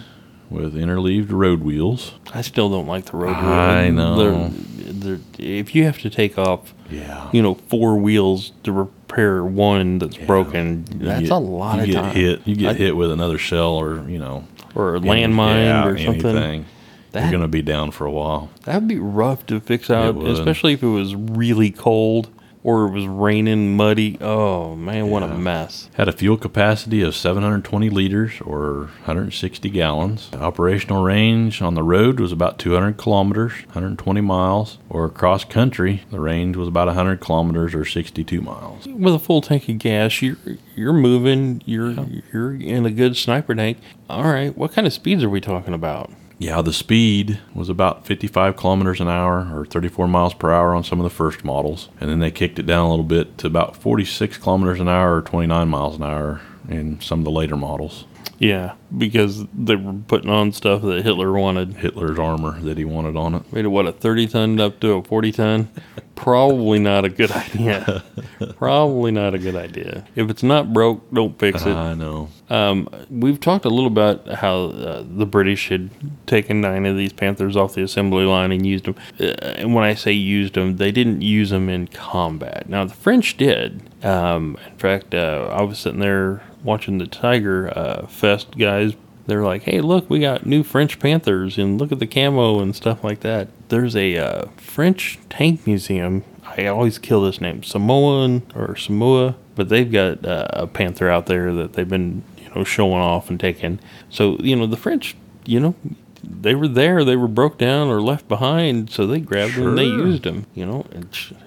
with 0.49 0.75
interleaved 0.75 1.31
road 1.31 1.61
wheels. 1.61 2.13
I 2.33 2.41
still 2.41 2.69
don't 2.69 2.87
like 2.87 3.05
the 3.05 3.17
road. 3.17 3.35
Wheels. 3.37 3.43
I 3.45 3.83
wheel. 3.85 3.91
know. 3.93 4.49
The, 4.49 5.19
the, 5.37 5.59
if 5.59 5.73
you 5.73 5.85
have 5.85 5.99
to 5.99 6.09
take 6.09 6.37
off, 6.37 6.73
Yeah. 6.89 7.29
you 7.31 7.41
know, 7.41 7.55
four 7.55 7.97
wheels 7.97 8.51
to 8.63 8.71
repair 8.71 9.43
one 9.43 9.99
that's 9.99 10.17
Yeah. 10.17 10.25
broken, 10.25 10.85
You 10.99 11.05
that's 11.05 11.21
get- 11.21 11.31
a 11.31 11.37
lot 11.37 11.75
you 11.77 11.81
of 11.83 11.87
get 11.87 11.93
time. 12.01 12.15
hit. 12.15 12.41
You 12.45 12.55
get 12.55 12.69
I- 12.71 12.73
hit 12.73 12.95
with 12.97 13.11
another 13.11 13.37
shell 13.37 13.71
or 13.75 14.07
you 14.09 14.19
know 14.19 14.43
or 14.75 14.95
a 14.95 14.99
landmine 14.99 15.63
yeah, 15.65 15.85
or 15.85 15.97
something. 15.97 16.35
Anything. 16.37 16.65
That- 17.12 17.24
You're 17.24 17.32
going 17.32 17.41
to 17.41 17.47
be 17.47 17.62
down 17.62 17.91
for 17.91 18.05
a 18.05 18.12
while. 18.12 18.49
That'd 18.64 18.88
be 18.88 18.99
rough 18.99 19.45
to 19.47 19.59
fix 19.59 19.89
out, 19.89 20.16
especially 20.24 20.74
if 20.74 20.84
it 20.84 20.88
was 20.88 21.14
really 21.16 21.72
cold 21.72 22.30
or 22.64 22.86
it 22.86 22.91
was 22.91 23.07
raining, 23.07 23.76
muddy. 23.76 24.20
Oh 24.22 24.76
man, 24.76 25.09
what 25.09 25.24
a 25.24 25.28
mess! 25.28 25.89
Had 25.95 26.07
a 26.07 26.12
fuel 26.12 26.38
capacity 26.38 27.01
of 27.01 27.16
720 27.16 27.89
liters 27.89 28.39
or 28.41 28.82
160 29.05 29.68
gallons. 29.72 30.30
Operational 30.34 31.01
range 31.03 31.59
on 31.62 31.74
the 31.74 31.82
road 31.82 32.20
was 32.20 32.32
about 32.32 32.59
200 32.59 32.97
kilometers, 32.97 33.53
120 33.66 34.22
miles, 34.22 34.78
or 34.89 35.05
across 35.05 35.43
country, 35.43 36.03
the 36.12 36.20
range 36.20 36.55
was 36.55 36.68
about 36.68 36.86
100 36.86 37.20
kilometers 37.20 37.74
or 37.74 37.84
62 37.84 38.41
miles. 38.41 38.86
With 38.88 39.16
a 39.16 39.20
full 39.20 39.41
tank 39.41 39.68
of 39.68 39.80
gas, 39.80 40.22
you're 40.22 40.38
you're 40.76 40.93
moving. 40.93 41.64
You're 41.66 41.95
you're 42.32 42.53
in 42.53 42.86
a 42.86 42.91
good 42.91 43.18
sniper 43.18 43.55
tank. 43.55 43.80
All 44.07 44.24
right, 44.26 44.55
what 44.55 44.72
kind 44.72 44.86
of 44.86 44.93
speeds 44.93 45.24
are 45.24 45.30
we 45.32 45.41
talking 45.41 45.74
about? 45.74 46.12
Yeah, 46.41 46.63
the 46.63 46.73
speed 46.73 47.39
was 47.53 47.69
about 47.69 48.07
55 48.07 48.55
kilometers 48.57 48.99
an 48.99 49.07
hour 49.07 49.47
or 49.53 49.63
34 49.63 50.07
miles 50.07 50.33
per 50.33 50.51
hour 50.51 50.73
on 50.73 50.83
some 50.83 50.99
of 50.99 51.03
the 51.03 51.15
first 51.15 51.45
models. 51.45 51.89
And 51.99 52.09
then 52.09 52.17
they 52.17 52.31
kicked 52.31 52.57
it 52.57 52.65
down 52.65 52.87
a 52.87 52.89
little 52.89 53.05
bit 53.05 53.37
to 53.37 53.47
about 53.47 53.77
46 53.77 54.39
kilometers 54.39 54.79
an 54.79 54.89
hour 54.89 55.17
or 55.17 55.21
29 55.21 55.67
miles 55.67 55.97
an 55.97 56.03
hour 56.03 56.41
in 56.67 56.99
some 56.99 57.19
of 57.19 57.25
the 57.25 57.31
later 57.31 57.55
models. 57.55 58.05
Yeah, 58.41 58.73
because 58.97 59.45
they 59.53 59.75
were 59.75 59.93
putting 60.07 60.31
on 60.31 60.51
stuff 60.51 60.81
that 60.81 61.03
Hitler 61.03 61.31
wanted. 61.31 61.75
Hitler's 61.75 62.17
armor 62.17 62.59
that 62.61 62.75
he 62.75 62.83
wanted 62.83 63.15
on 63.15 63.35
it. 63.35 63.53
Made 63.53 63.65
it 63.65 63.67
what 63.67 63.85
a 63.85 63.91
thirty 63.91 64.25
ton 64.25 64.59
up 64.59 64.79
to 64.79 64.93
a 64.93 65.03
forty 65.03 65.31
ton. 65.31 65.69
Probably 66.15 66.79
not 66.79 67.05
a 67.05 67.09
good 67.09 67.31
idea. 67.31 68.03
Probably 68.57 69.11
not 69.11 69.35
a 69.35 69.37
good 69.37 69.55
idea. 69.55 70.07
If 70.15 70.31
it's 70.31 70.41
not 70.41 70.73
broke, 70.73 71.11
don't 71.13 71.37
fix 71.37 71.61
it. 71.67 71.75
I 71.75 71.93
know. 71.93 72.29
Um, 72.49 72.89
we've 73.11 73.39
talked 73.39 73.65
a 73.65 73.69
little 73.69 73.85
about 73.85 74.27
how 74.27 74.65
uh, 74.65 75.03
the 75.07 75.27
British 75.27 75.69
had 75.69 75.91
taken 76.25 76.61
nine 76.61 76.87
of 76.87 76.97
these 76.97 77.13
Panthers 77.13 77.55
off 77.55 77.75
the 77.75 77.83
assembly 77.83 78.25
line 78.25 78.51
and 78.51 78.65
used 78.65 78.85
them. 78.85 78.95
Uh, 79.19 79.33
and 79.55 79.75
when 79.75 79.83
I 79.83 79.93
say 79.93 80.13
used 80.13 80.55
them, 80.55 80.77
they 80.77 80.91
didn't 80.91 81.21
use 81.21 81.51
them 81.51 81.69
in 81.69 81.87
combat. 81.87 82.67
Now 82.67 82.85
the 82.85 82.95
French 82.95 83.37
did. 83.37 83.83
Um, 84.03 84.57
in 84.67 84.77
fact, 84.77 85.13
uh, 85.13 85.47
I 85.51 85.61
was 85.61 85.77
sitting 85.77 85.99
there 85.99 86.41
watching 86.64 86.97
the 86.97 87.07
Tiger 87.07 87.72
uh, 87.78 88.07
Fest 88.07 88.57
guys. 88.57 88.93
They're 89.28 89.43
like, 89.43 89.64
"Hey, 89.64 89.82
look, 89.82 90.09
we 90.09 90.20
got 90.20 90.45
new 90.45 90.64
French 90.64 90.99
Panthers, 90.99 91.57
and 91.57 91.80
look 91.80 91.91
at 91.91 91.99
the 91.99 92.07
camo 92.07 92.59
and 92.59 92.76
stuff 92.76 93.03
like 93.03 93.22
that." 93.22 93.47
There's 93.70 93.95
a 93.95 94.18
uh, 94.18 94.45
French 94.57 95.20
tank 95.30 95.66
museum. 95.66 96.24
I 96.43 96.66
always 96.66 96.97
kill 96.97 97.22
this 97.22 97.39
name, 97.39 97.64
Samoan 97.64 98.43
or 98.55 98.76
Samoa, 98.76 99.36
but 99.55 99.70
they've 99.70 99.91
got 99.91 100.26
uh, 100.26 100.47
a 100.51 100.68
panther 100.68 101.09
out 101.09 101.28
there 101.28 101.53
that 101.53 101.74
they've 101.74 101.88
been 101.88 102.24
you 102.38 102.49
know 102.55 102.64
showing 102.64 103.01
off 103.01 103.30
and 103.30 103.39
taking. 103.39 103.80
So 104.09 104.38
you 104.39 104.55
know 104.55 104.68
the 104.68 104.78
French, 104.78 105.16
you 105.45 105.59
know, 105.59 105.76
they 106.24 106.55
were 106.55 106.67
there, 106.67 107.03
they 107.03 107.15
were 107.15 107.28
broke 107.28 107.57
down 107.57 107.89
or 107.89 108.01
left 108.01 108.28
behind, 108.28 108.89
so 108.89 109.07
they 109.07 109.19
grabbed 109.19 109.55
them 109.55 109.69
and 109.69 109.78
they 109.78 109.86
used 109.86 110.24
them. 110.24 110.45
You 110.53 110.65
know, 110.65 110.86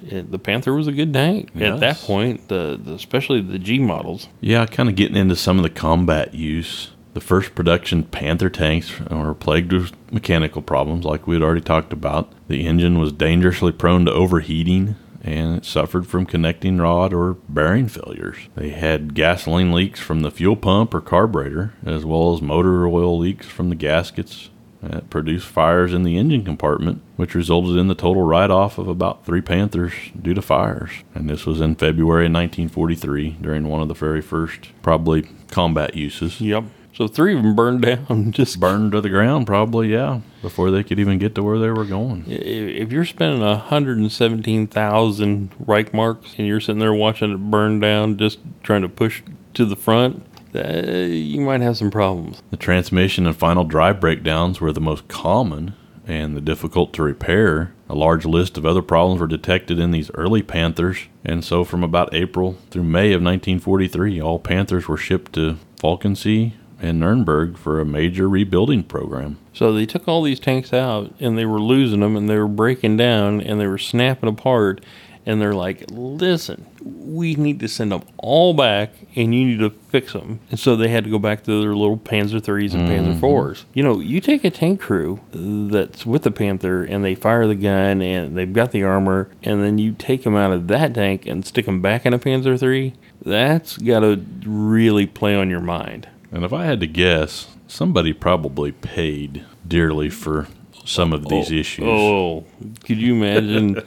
it, 0.02 0.30
the 0.30 0.38
Panther 0.38 0.72
was 0.72 0.86
a 0.86 0.92
good 0.92 1.12
tank 1.12 1.50
at 1.56 1.80
that 1.80 1.98
point. 1.98 2.48
The, 2.48 2.78
the 2.82 2.94
especially 2.94 3.40
the 3.40 3.58
G 3.58 3.78
models. 3.78 4.28
Yeah, 4.40 4.66
kind 4.66 4.88
of 4.88 4.96
getting 4.96 5.16
into 5.16 5.36
some 5.36 5.58
of 5.58 5.62
the 5.62 5.70
combat 5.70 6.34
use. 6.34 6.90
The 7.14 7.20
first 7.20 7.54
production 7.54 8.02
Panther 8.02 8.50
tanks 8.50 8.98
were 9.08 9.34
plagued 9.34 9.72
with 9.72 9.92
mechanical 10.12 10.62
problems, 10.62 11.04
like 11.04 11.26
we 11.26 11.36
had 11.36 11.42
already 11.42 11.60
talked 11.60 11.92
about. 11.92 12.32
The 12.48 12.66
engine 12.66 12.98
was 12.98 13.12
dangerously 13.12 13.70
prone 13.70 14.04
to 14.06 14.12
overheating, 14.12 14.96
and 15.22 15.58
it 15.58 15.64
suffered 15.64 16.08
from 16.08 16.26
connecting 16.26 16.78
rod 16.78 17.14
or 17.14 17.34
bearing 17.48 17.86
failures. 17.86 18.36
They 18.56 18.70
had 18.70 19.14
gasoline 19.14 19.72
leaks 19.72 20.00
from 20.00 20.20
the 20.20 20.30
fuel 20.32 20.56
pump 20.56 20.92
or 20.92 21.00
carburetor, 21.00 21.72
as 21.86 22.04
well 22.04 22.34
as 22.34 22.42
motor 22.42 22.84
oil 22.84 23.16
leaks 23.16 23.46
from 23.46 23.68
the 23.68 23.76
gaskets 23.76 24.50
that 24.90 25.10
produced 25.10 25.46
fires 25.46 25.92
in 25.92 26.02
the 26.02 26.16
engine 26.16 26.44
compartment, 26.44 27.02
which 27.16 27.34
resulted 27.34 27.76
in 27.76 27.88
the 27.88 27.94
total 27.94 28.22
write 28.22 28.50
off 28.50 28.78
of 28.78 28.88
about 28.88 29.24
three 29.24 29.40
Panthers 29.40 29.94
due 30.20 30.34
to 30.34 30.42
fires. 30.42 30.90
And 31.14 31.28
this 31.28 31.46
was 31.46 31.60
in 31.60 31.74
February 31.74 32.26
of 32.26 32.32
1943 32.32 33.38
during 33.40 33.68
one 33.68 33.82
of 33.82 33.88
the 33.88 33.94
very 33.94 34.20
first, 34.20 34.70
probably, 34.82 35.28
combat 35.50 35.94
uses. 35.94 36.40
Yep. 36.40 36.64
So 36.94 37.08
three 37.08 37.36
of 37.36 37.42
them 37.42 37.56
burned 37.56 37.82
down. 37.82 38.30
Just 38.32 38.60
Burned 38.60 38.92
to 38.92 39.00
the 39.00 39.08
ground, 39.08 39.48
probably, 39.48 39.88
yeah, 39.88 40.20
before 40.42 40.70
they 40.70 40.84
could 40.84 41.00
even 41.00 41.18
get 41.18 41.34
to 41.34 41.42
where 41.42 41.58
they 41.58 41.70
were 41.70 41.84
going. 41.84 42.24
If 42.28 42.92
you're 42.92 43.04
spending 43.04 43.42
a 43.42 43.56
hundred 43.56 43.98
and 43.98 44.12
seventeen 44.12 44.68
thousand 44.68 45.50
Reich 45.58 45.92
marks 45.92 46.36
and 46.38 46.46
you're 46.46 46.60
sitting 46.60 46.78
there 46.78 46.94
watching 46.94 47.32
it 47.32 47.50
burn 47.50 47.80
down, 47.80 48.16
just 48.16 48.38
trying 48.62 48.82
to 48.82 48.88
push 48.88 49.22
to 49.54 49.64
the 49.64 49.74
front, 49.74 50.24
uh, 50.24 50.33
Uh, 50.54 51.06
you 51.06 51.40
might 51.40 51.60
have 51.60 51.76
some 51.76 51.90
problems. 51.90 52.42
The 52.50 52.56
transmission 52.56 53.26
and 53.26 53.36
final 53.36 53.64
drive 53.64 54.00
breakdowns 54.00 54.60
were 54.60 54.72
the 54.72 54.80
most 54.80 55.08
common 55.08 55.74
and 56.06 56.36
the 56.36 56.40
difficult 56.40 56.92
to 56.94 57.02
repair. 57.02 57.72
A 57.88 57.94
large 57.94 58.24
list 58.24 58.56
of 58.56 58.66
other 58.66 58.82
problems 58.82 59.20
were 59.20 59.26
detected 59.26 59.78
in 59.78 59.90
these 59.90 60.10
early 60.14 60.42
Panthers, 60.42 60.98
and 61.24 61.44
so 61.44 61.64
from 61.64 61.82
about 61.82 62.14
April 62.14 62.58
through 62.70 62.84
May 62.84 63.08
of 63.12 63.22
1943, 63.22 64.20
all 64.20 64.38
Panthers 64.38 64.88
were 64.88 64.96
shipped 64.96 65.32
to 65.34 65.58
Falkensee 65.76 66.54
and 66.80 67.00
Nuremberg 67.00 67.56
for 67.56 67.80
a 67.80 67.84
major 67.84 68.28
rebuilding 68.28 68.82
program. 68.82 69.38
So 69.52 69.72
they 69.72 69.86
took 69.86 70.06
all 70.08 70.22
these 70.22 70.40
tanks 70.40 70.72
out 70.72 71.14
and 71.20 71.38
they 71.38 71.46
were 71.46 71.60
losing 71.60 72.00
them 72.00 72.16
and 72.16 72.28
they 72.28 72.38
were 72.38 72.48
breaking 72.48 72.96
down 72.96 73.40
and 73.40 73.60
they 73.60 73.66
were 73.66 73.78
snapping 73.78 74.28
apart. 74.28 74.84
And 75.26 75.40
they're 75.40 75.54
like, 75.54 75.84
listen, 75.90 76.66
we 76.82 77.34
need 77.34 77.60
to 77.60 77.68
send 77.68 77.92
them 77.92 78.02
all 78.18 78.52
back 78.52 78.90
and 79.16 79.34
you 79.34 79.46
need 79.46 79.58
to 79.60 79.70
fix 79.70 80.12
them. 80.12 80.40
And 80.50 80.60
so 80.60 80.76
they 80.76 80.88
had 80.88 81.04
to 81.04 81.10
go 81.10 81.18
back 81.18 81.44
to 81.44 81.60
their 81.60 81.74
little 81.74 81.96
Panzer 81.96 82.40
3s 82.40 82.74
and 82.74 82.88
Panzer 82.88 83.14
mm-hmm. 83.14 83.24
4s. 83.24 83.64
You 83.72 83.84
know, 83.84 84.00
you 84.00 84.20
take 84.20 84.44
a 84.44 84.50
tank 84.50 84.80
crew 84.80 85.20
that's 85.32 86.04
with 86.04 86.24
the 86.24 86.30
Panther 86.30 86.84
and 86.84 87.04
they 87.04 87.14
fire 87.14 87.46
the 87.46 87.54
gun 87.54 88.02
and 88.02 88.36
they've 88.36 88.52
got 88.52 88.72
the 88.72 88.82
armor, 88.82 89.30
and 89.42 89.62
then 89.62 89.78
you 89.78 89.92
take 89.92 90.24
them 90.24 90.36
out 90.36 90.52
of 90.52 90.68
that 90.68 90.94
tank 90.94 91.26
and 91.26 91.46
stick 91.46 91.64
them 91.64 91.80
back 91.80 92.04
in 92.04 92.12
a 92.12 92.18
Panzer 92.18 92.58
3, 92.58 92.92
that's 93.22 93.78
got 93.78 94.00
to 94.00 94.22
really 94.44 95.06
play 95.06 95.34
on 95.34 95.48
your 95.48 95.60
mind. 95.60 96.08
And 96.30 96.44
if 96.44 96.52
I 96.52 96.64
had 96.64 96.80
to 96.80 96.86
guess, 96.86 97.48
somebody 97.66 98.12
probably 98.12 98.72
paid 98.72 99.44
dearly 99.66 100.10
for 100.10 100.48
some 100.84 101.12
of 101.12 101.28
these 101.28 101.50
oh, 101.50 101.54
issues. 101.54 101.84
Oh, 101.86 102.44
could 102.84 102.98
you 102.98 103.14
imagine, 103.14 103.82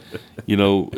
you 0.46 0.56
know, 0.56 0.90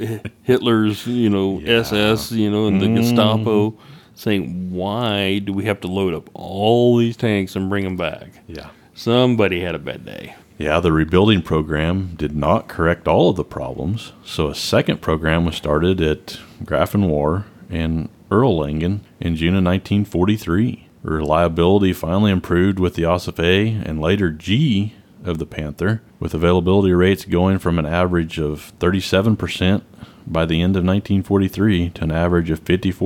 Hitler's, 0.42 1.06
you 1.06 1.30
know, 1.30 1.60
Yeah. 1.60 1.80
SS, 1.80 2.32
you 2.32 2.50
know, 2.50 2.66
and 2.66 2.80
the 2.80 2.86
mm-hmm. 2.86 2.96
Gestapo 2.96 3.74
saying, 4.14 4.70
why 4.70 5.38
do 5.38 5.52
we 5.52 5.64
have 5.64 5.80
to 5.80 5.88
load 5.88 6.14
up 6.14 6.28
all 6.34 6.96
these 6.96 7.16
tanks 7.16 7.56
and 7.56 7.68
bring 7.68 7.84
them 7.84 7.96
back? 7.96 8.28
Yeah. 8.46 8.70
Somebody 8.94 9.60
had 9.60 9.74
a 9.74 9.78
bad 9.78 10.04
day. 10.04 10.34
Yeah, 10.58 10.78
the 10.80 10.92
rebuilding 10.92 11.40
program 11.40 12.14
did 12.16 12.36
not 12.36 12.68
correct 12.68 13.08
all 13.08 13.30
of 13.30 13.36
the 13.36 13.44
problems, 13.44 14.12
so 14.22 14.48
a 14.48 14.54
second 14.54 15.00
program 15.00 15.46
was 15.46 15.56
started 15.56 16.02
at 16.02 16.38
Grafenwöhr 16.64 17.44
and 17.70 18.10
Erlangen 18.30 19.00
in 19.20 19.36
June 19.36 19.56
of 19.56 19.64
1943. 19.64 20.86
Reliability 21.02 21.94
finally 21.94 22.30
improved 22.30 22.78
with 22.78 22.94
the 22.94 23.04
Ausf 23.04 23.42
A 23.42 23.68
and 23.88 24.02
later 24.02 24.30
G 24.30 24.94
of 25.24 25.38
the 25.38 25.46
Panther, 25.46 26.02
with 26.18 26.34
availability 26.34 26.92
rates 26.92 27.24
going 27.24 27.58
from 27.58 27.78
an 27.78 27.86
average 27.86 28.38
of 28.38 28.72
37% 28.78 29.82
by 30.26 30.46
the 30.46 30.62
end 30.62 30.76
of 30.76 30.84
1943 30.84 31.90
to 31.90 32.04
an 32.04 32.12
average 32.12 32.50
of 32.50 32.64
54% 32.64 32.96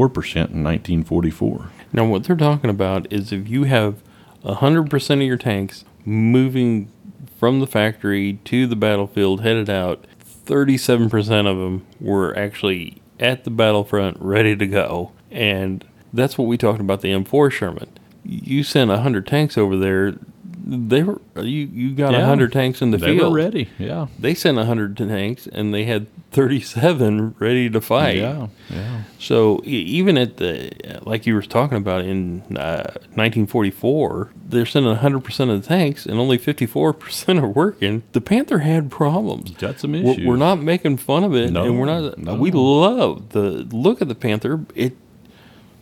in 0.50 0.64
1944. 0.64 1.70
Now, 1.92 2.04
what 2.06 2.24
they're 2.24 2.36
talking 2.36 2.70
about 2.70 3.10
is 3.12 3.32
if 3.32 3.48
you 3.48 3.64
have 3.64 4.02
100% 4.44 5.10
of 5.10 5.22
your 5.22 5.36
tanks 5.36 5.84
moving 6.04 6.90
from 7.38 7.60
the 7.60 7.66
factory 7.66 8.38
to 8.44 8.66
the 8.66 8.76
battlefield 8.76 9.42
headed 9.42 9.70
out, 9.70 10.06
37% 10.46 11.46
of 11.46 11.56
them 11.56 11.86
were 12.00 12.36
actually 12.36 13.00
at 13.18 13.44
the 13.44 13.50
battlefront 13.50 14.16
ready 14.20 14.56
to 14.56 14.66
go. 14.66 15.12
And 15.30 15.84
that's 16.12 16.36
what 16.36 16.46
we 16.46 16.58
talked 16.58 16.80
about 16.80 17.00
the 17.00 17.12
M4 17.12 17.50
Sherman. 17.50 17.90
You 18.24 18.62
sent 18.62 18.90
100 18.90 19.26
tanks 19.26 19.58
over 19.58 19.76
there, 19.76 20.14
they 20.66 21.02
were 21.02 21.20
you, 21.36 21.66
you 21.72 21.94
got 21.94 22.10
a 22.14 22.18
Yeah. 22.18 22.20
100 22.20 22.52
tanks 22.52 22.80
in 22.80 22.90
the 22.90 22.96
They 22.96 23.16
field. 23.18 23.32
were 23.32 23.36
ready, 23.38 23.68
yeah. 23.78 24.06
They 24.18 24.34
sent 24.34 24.56
100 24.56 24.96
tanks 24.96 25.46
and 25.46 25.74
they 25.74 25.84
had 25.84 26.06
37 26.32 27.34
ready 27.38 27.68
to 27.70 27.80
fight. 27.80 28.16
Yeah, 28.16 28.46
yeah. 28.70 29.02
So 29.18 29.60
even 29.64 30.16
at 30.18 30.38
the 30.38 30.72
like 31.04 31.26
you 31.26 31.34
were 31.34 31.42
talking 31.42 31.76
about 31.78 32.04
in 32.04 32.40
uh, 32.56 32.94
1944, 33.14 34.30
they're 34.48 34.66
sending 34.66 34.90
100 34.92 35.20
percent 35.20 35.50
of 35.50 35.62
the 35.62 35.68
tanks, 35.68 36.06
and 36.06 36.18
only 36.18 36.38
54 36.38 36.92
percent 36.94 37.38
are 37.38 37.48
working. 37.48 38.02
The 38.12 38.20
Panther 38.20 38.58
had 38.60 38.90
problems. 38.90 39.50
Got 39.52 39.80
some 39.80 39.92
We're, 39.92 40.12
issues. 40.12 40.26
we're 40.26 40.36
not 40.36 40.60
making 40.60 40.96
fun 40.98 41.24
of 41.24 41.34
it, 41.34 41.52
No, 41.52 41.64
and 41.64 41.78
we're 41.78 41.86
not. 41.86 42.18
no. 42.18 42.34
We 42.34 42.50
love 42.50 43.30
the 43.30 43.66
look 43.70 44.00
of 44.00 44.08
the 44.08 44.14
Panther. 44.14 44.64
It 44.74 44.96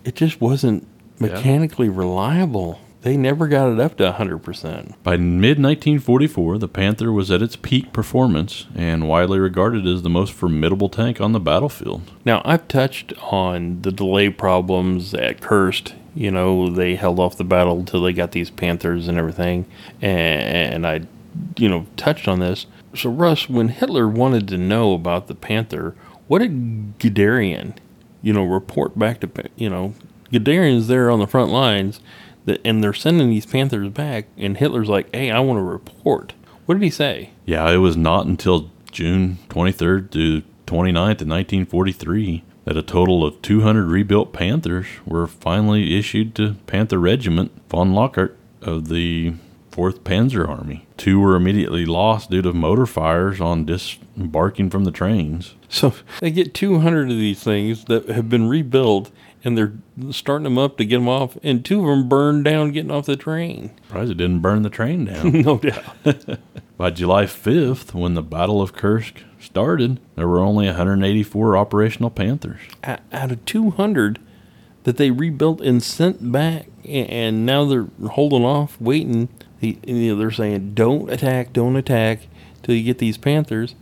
it 0.04 0.14
just 0.16 0.40
wasn't 0.40 0.86
mechanically 1.20 1.88
reliable. 1.88 2.80
They 3.03 3.16
never 3.16 3.48
got 3.48 3.72
it 3.72 3.80
up 3.80 3.96
to 3.96 4.12
100%. 4.12 4.94
By 5.03 5.16
mid 5.16 5.59
1944, 5.59 6.59
the 6.59 6.68
Panther 6.68 7.12
was 7.12 7.30
at 7.30 7.42
its 7.42 7.57
peak 7.57 7.92
performance 7.92 8.66
and 8.74 9.09
widely 9.09 9.40
regarded 9.40 9.86
as 9.86 10.03
the 10.03 10.11
most 10.11 10.32
formidable 10.32 10.88
tank 10.88 11.20
on 11.20 11.32
the 11.32 11.40
battlefield. 11.40 12.11
Now, 12.24 12.42
I've 12.44 12.68
touched 12.68 13.12
on 13.20 13.82
the 13.82 13.90
delay 13.90 14.30
problems 14.30 15.14
at 15.14 15.40
Kursk. 15.40 15.92
You 16.14 16.30
know, 16.30 16.70
they 16.70 16.94
held 16.94 17.18
off 17.18 17.36
the 17.36 17.44
battle 17.44 17.78
until 17.78 18.03
they 18.03 18.12
got 18.12 18.32
these 18.32 18.50
Panthers 18.50 19.09
and 19.09 19.18
everything. 19.18 19.66
And, 20.00 20.86
I, 20.86 21.03
you 21.57 21.68
know, 21.68 21.86
touched 21.96 22.28
on 22.28 22.38
this. 22.38 22.66
So, 22.94 23.11
Russ, 23.11 23.48
when 23.48 23.68
Hitler 23.68 24.07
wanted 24.07 24.46
to 24.48 24.59
know 24.59 24.92
about 24.92 25.26
the 25.26 25.34
Panther, 25.34 25.96
what 26.28 26.38
did 26.38 26.98
Guderian, 27.00 27.74
you 28.20 28.32
know, 28.32 28.44
report 28.44 28.96
back 28.96 29.20
to, 29.20 29.30
you 29.57 29.70
know, 29.70 29.94
Guderian's 30.30 30.86
there 30.86 31.11
on 31.11 31.18
the 31.18 31.26
front 31.26 31.50
lines 31.50 32.00
and 32.64 32.82
they're 32.82 32.93
sending 32.93 33.30
these 33.30 33.47
Panthers 33.47 33.88
back, 33.90 34.26
and 34.36 34.57
Hitler's 34.57 34.88
like, 34.88 35.14
"Hey, 35.14 35.30
I 35.30 35.40
want 35.40 35.59
to 35.59 35.62
report." 35.62 36.34
What 36.66 36.74
did 36.76 36.82
he 36.84 36.90
say? 36.90 37.30
Yeah, 37.45 37.68
it 37.70 37.78
was 37.78 37.97
not 37.97 38.26
until 38.26 38.70
June 38.90 39.38
23rd 39.49 40.11
to 40.12 40.43
29th 40.66 41.20
in 41.20 41.28
1943 41.28 42.45
that 42.64 42.76
a 42.76 42.82
total 42.82 43.24
of 43.24 43.43
200 43.43 43.86
rebuilt 43.86 44.32
Panthers 44.32 44.86
were 45.05 45.26
finally 45.26 45.99
issued 45.99 46.34
to 46.36 46.55
Panther 46.66 46.99
Regiment 46.99 47.51
von 47.68 47.93
Lauchert 47.93 48.34
of 48.61 48.88
the 48.88 49.34
4th 49.72 50.01
Panzer 50.01 50.49
Army. 50.49 50.86
Two 50.97 51.18
were 51.18 51.34
immediately 51.34 51.84
lost 51.84 52.30
due 52.30 52.43
to 52.43 52.53
motor 52.53 52.86
fires 52.86 53.40
on 53.40 53.64
disembarking 53.64 54.70
from 54.70 54.84
the 54.84 54.93
trains. 54.93 55.55
So 55.68 55.95
they 56.20 56.30
get 56.30 56.53
200 56.53 57.11
of 57.11 57.16
these 57.16 57.43
things 57.43 57.86
that 57.86 58.09
have 58.11 58.28
been 58.28 58.47
rebuilt 58.47 59.11
and 59.45 59.59
they're 59.59 59.72
starting 60.11 60.45
them 60.45 60.59
up 60.59 60.76
to 60.78 60.84
get 60.84 60.97
them 60.97 61.09
off, 61.09 61.36
and 61.43 61.64
two 61.64 61.80
of 61.80 61.86
them 61.86 62.09
burned 62.09 62.45
down 62.45 62.72
getting 62.72 62.90
off 62.90 63.07
the 63.07 63.16
train. 63.16 63.72
Surprised 63.86 64.12
it 64.12 64.16
didn't 64.16 64.40
burn 64.40 64.62
the 64.62 64.70
train 64.70 65.05
down. 65.07 65.32
no 65.43 65.59
doubt. 65.59 65.84
By 66.76 66.90
July 66.90 67.24
5th, 67.24 67.95
when 67.95 68.14
the 68.14 68.22
Battle 68.22 68.62
of 68.62 68.72
Kursk 68.72 69.22
started, 69.40 70.01
there 70.16 70.28
were 70.28 70.40
only 70.40 70.66
184 70.66 71.57
operational 71.57 72.11
Panthers. 72.11 72.61
Out 72.84 73.32
of 73.32 73.45
200 73.45 74.18
that 74.84 74.97
they 74.97 75.11
rebuilt 75.11 75.61
and 75.61 75.82
sent 75.82 76.32
back, 76.32 76.66
and 76.84 77.47
now 77.47 77.64
they're 77.64 77.88
holding 78.11 78.45
off, 78.45 78.80
waiting. 78.80 79.28
You 79.61 79.76
know, 79.84 80.16
they're 80.16 80.30
saying, 80.30 80.74
don't 80.74 81.11
attack, 81.11 81.53
don't 81.53 81.76
attack 81.76 82.26
till 82.62 82.74
you 82.74 82.82
get 82.82 82.99
these 82.99 83.16
Panthers. 83.16 83.74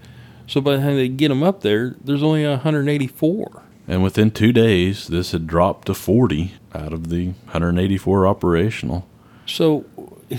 So 0.47 0.61
by 0.61 0.77
the 0.77 0.83
time 0.83 0.97
they 0.97 1.09
get 1.09 1.29
them 1.29 1.43
up 1.43 1.61
there, 1.63 1.95
there's 2.03 2.23
only 2.23 2.47
184. 2.47 3.63
And 3.91 4.05
within 4.05 4.30
two 4.30 4.53
days, 4.53 5.09
this 5.09 5.32
had 5.32 5.49
dropped 5.49 5.86
to 5.86 5.95
40 5.95 6.55
out 6.72 6.93
of 6.93 7.09
the 7.09 7.30
184 7.47 8.24
operational. 8.24 9.05
So 9.47 9.84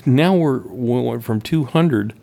now 0.05 0.33
we're 0.37 0.59
we 0.59 1.01
went 1.01 1.25
from 1.25 1.41
200 1.41 2.13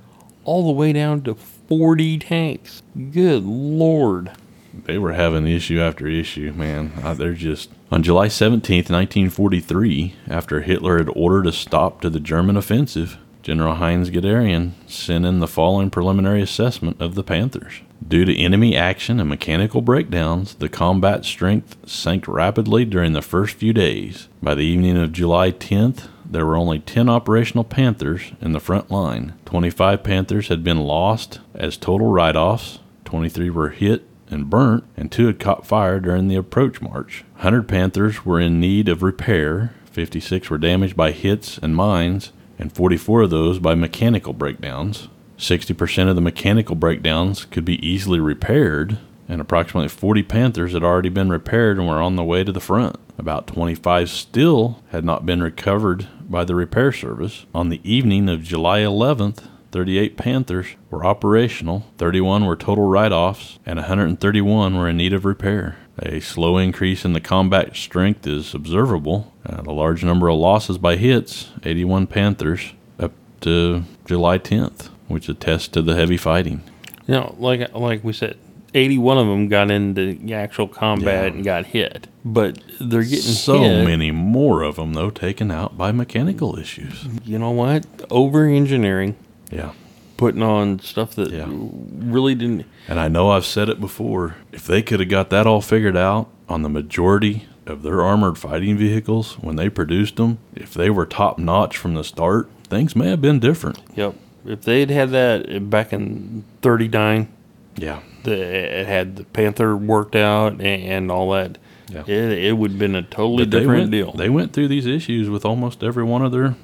all 0.45 0.67
the 0.67 0.73
way 0.73 0.95
down 0.95 1.21
to 1.25 1.35
40 1.35 2.19
tanks. 2.21 2.83
Good 3.13 3.45
lord. 3.45 4.33
They 4.73 4.97
were 4.97 5.13
having 5.13 5.47
issue 5.47 5.79
after 5.79 6.07
issue, 6.07 6.55
man. 6.57 6.93
Uh, 7.03 7.13
they're 7.13 7.35
just. 7.35 7.69
On 7.93 8.03
July 8.03 8.29
17th, 8.29 8.89
1943, 8.89 10.15
after 10.29 10.63
Hitler 10.63 10.97
had 10.97 11.11
ordered 11.15 11.47
a 11.47 11.53
stop 11.53 12.01
to 12.01 12.09
the 12.09 12.21
German 12.21 12.57
offensive, 12.57 13.19
General 13.43 13.75
Heinz 13.75 14.09
Guderian 14.09 14.73
sent 14.87 15.27
in 15.27 15.41
the 15.41 15.47
following 15.47 15.91
preliminary 15.91 16.41
assessment 16.41 17.03
of 17.03 17.15
the 17.17 17.23
Panthers. 17.23 17.83
Due 18.07 18.25
to 18.25 18.39
enemy 18.39 18.77
action 18.77 19.19
and 19.21 19.29
mechanical 19.29 19.83
breakdowns, 19.83 20.55
the 20.55 20.69
combat 20.69 21.25
strength 21.25 21.77
sank 21.87 22.29
rapidly 22.29 22.85
during 22.85 23.13
the 23.13 23.21
first 23.21 23.57
few 23.57 23.73
days. 23.73 24.29
By 24.43 24.55
the 24.55 24.63
evening 24.63 24.97
of 24.97 25.13
July 25.13 25.51
10th, 25.51 26.09
there 26.25 26.47
were 26.47 26.57
only 26.57 26.79
10 26.79 27.09
operational 27.09 27.65
Panthers 27.65 28.33
in 28.41 28.53
the 28.53 28.61
front 28.61 28.91
line. 28.91 29.35
25 29.47 30.03
Panthers 30.03 30.49
had 30.49 30.63
been 30.63 30.79
lost 30.79 31.41
as 31.55 31.77
total 31.77 32.09
write 32.09 32.37
offs, 32.37 32.79
23 33.05 33.51
were 33.51 33.71
hit 33.71 34.05
and 34.31 34.51
burnt, 34.51 34.85
and 34.97 35.11
2 35.11 35.27
had 35.27 35.41
caught 35.41 35.67
fire 35.67 35.99
during 35.99 36.29
the 36.29 36.37
approach 36.37 36.81
march. 36.81 37.25
100 37.35 37.67
Panthers 37.67 38.25
were 38.25 38.39
in 38.39 38.61
need 38.61 38.89
of 38.89 39.03
repair, 39.03 39.75
56 39.91 40.51
were 40.51 40.59
damaged 40.59 40.97
by 40.97 41.13
hits 41.13 41.59
and 41.59 41.75
mines, 41.75 42.33
and 42.59 42.73
44 42.73 43.23
of 43.23 43.31
those 43.31 43.59
by 43.59 43.75
mechanical 43.75 44.33
breakdowns. 44.33 45.09
60% 45.39 46.09
of 46.09 46.17
the 46.17 46.21
mechanical 46.21 46.75
breakdowns 46.75 47.45
could 47.45 47.65
be 47.65 47.87
easily 47.87 48.19
repaired, 48.19 48.99
and 49.29 49.41
approximately 49.41 49.89
40 49.89 50.25
Panthers 50.25 50.73
had 50.73 50.83
already 50.83 51.11
been 51.11 51.31
repaired 51.31 51.79
and 51.79 51.87
were 51.87 52.03
on 52.03 52.17
the 52.17 52.25
way 52.25 52.43
to 52.43 52.51
the 52.51 52.61
front. 52.61 52.97
About 53.17 53.47
25 53.47 54.11
still 54.11 54.83
had 54.91 55.05
not 55.05 55.25
been 55.25 55.43
recovered 55.43 56.09
by 56.29 56.45
the 56.45 56.57
repair 56.57 56.91
service. 56.91 57.47
On 57.55 57.69
the 57.69 57.81
evening 57.85 58.29
of 58.29 58.43
July 58.43 58.81
11th, 58.81 59.49
38 59.71 60.17
Panthers 60.17 60.67
were 60.91 61.05
operational, 61.05 61.87
31 61.99 62.45
were 62.45 62.57
total 62.57 62.89
write 62.89 63.13
offs, 63.13 63.61
and 63.65 63.77
131 63.79 64.77
were 64.77 64.89
in 64.89 64.97
need 64.97 65.13
of 65.13 65.25
repair. 65.25 65.77
A 66.01 66.21
slow 66.21 66.59
increase 66.59 67.05
in 67.05 67.13
the 67.13 67.21
combat 67.21 67.77
strength 67.77 68.27
is 68.27 68.55
observable. 68.55 69.33
Uh, 69.47 69.63
the 69.63 69.73
large 69.73 70.03
number 70.03 70.29
of 70.29 70.39
losses 70.39 70.79
by 70.79 70.97
hits, 70.97 71.51
81 71.65 72.09
Panthers, 72.09 72.73
up 72.99 73.13
to 73.41 73.85
July 74.05 74.39
10th 74.39 74.91
which 75.09 75.29
attests 75.29 75.69
to 75.69 75.83
the 75.83 75.95
heavy 75.95 76.17
fighting. 76.17 76.63
You 77.07 77.15
know, 77.15 77.35
like 77.39 77.75
like 77.75 78.05
we 78.05 78.13
said, 78.13 78.37
81 78.75 79.19
of 79.19 79.27
them 79.27 79.49
got 79.49 79.71
into 79.71 80.15
the 80.15 80.35
actual 80.35 80.69
combat 80.69 81.25
yeah. 81.25 81.37
and 81.37 81.45
got 81.45 81.67
hit, 81.67 82.07
but 82.25 82.63
they're 82.81 83.03
getting 83.03 83.19
so 83.19 83.61
hit. 83.61 83.85
many 83.85 84.11
more 84.11 84.63
of 84.63 84.77
them 84.77 84.93
though 84.93 85.11
taken 85.11 85.51
out 85.51 85.77
by 85.77 85.91
mechanical 85.93 86.59
issues. 86.59 87.07
You 87.25 87.39
know 87.39 87.51
what? 87.51 87.87
Over 88.11 88.47
engineering. 88.47 89.17
Yeah. 89.51 89.73
Putting 90.17 90.43
on 90.43 90.81
stuff 90.81 91.15
that 91.15 91.31
yeah. 91.31 91.47
really 91.49 92.35
didn't. 92.35 92.67
And 92.89 92.99
I 92.99 93.09
know 93.09 93.31
I've 93.31 93.47
said 93.47 93.69
it 93.69 93.81
before. 93.81 94.37
If 94.53 94.67
they 94.67 94.83
could 94.83 95.01
have 95.01 95.09
got 95.09 95.31
that 95.31 95.47
all 95.47 95.61
figured 95.61 95.97
out 95.97 96.29
on 96.49 96.63
the 96.63 96.69
majority 96.69 97.47
of 97.67 97.83
their 97.83 98.03
armored 98.03 98.37
fighting 98.37 98.77
vehicles 98.77 99.35
when 99.39 99.57
they 99.57 99.69
produced 99.69 100.17
them, 100.17 100.39
if 100.55 100.75
they 100.75 100.91
were 100.91 101.07
top 101.07 101.39
notch 101.39 101.77
from 101.77 101.95
the 101.95 102.03
start, 102.03 102.51
things 102.65 102.97
may 102.97 103.09
have 103.09 103.23
been 103.23 103.39
different. 103.39 103.79
Yep 103.95 104.15
if 104.45 104.63
they'd 104.63 104.91
had 104.91 105.11
that 105.11 105.71
back 105.71 105.93
in 105.93 106.45
'39, 106.63 107.29
yeah, 107.77 108.01
the, 108.25 108.33
it 108.33 108.87
had 108.87 109.17
the 109.17 109.25
Panther 109.25 109.77
worked 109.77 110.17
out 110.17 110.53
and, 110.53 110.63
and 110.63 111.11
all 111.11 111.31
that. 111.33 111.59
Yeah. 111.91 112.03
It, 112.07 112.39
it 112.39 112.53
would 112.59 112.73
have 112.73 112.79
been 112.79 112.95
a 112.95 113.03
totally 113.03 113.45
but 113.45 113.51
different 113.51 113.81
went, 113.81 113.91
deal. 113.91 114.13
They 114.13 114.29
went 114.29 114.53
through 114.53 114.69
these 114.69 114.85
issues 114.85 115.31
with 115.31 115.45
almost 115.47 115.83
every 115.83 116.05
one 116.05 116.23
of 116.23 116.33
their 116.33 116.55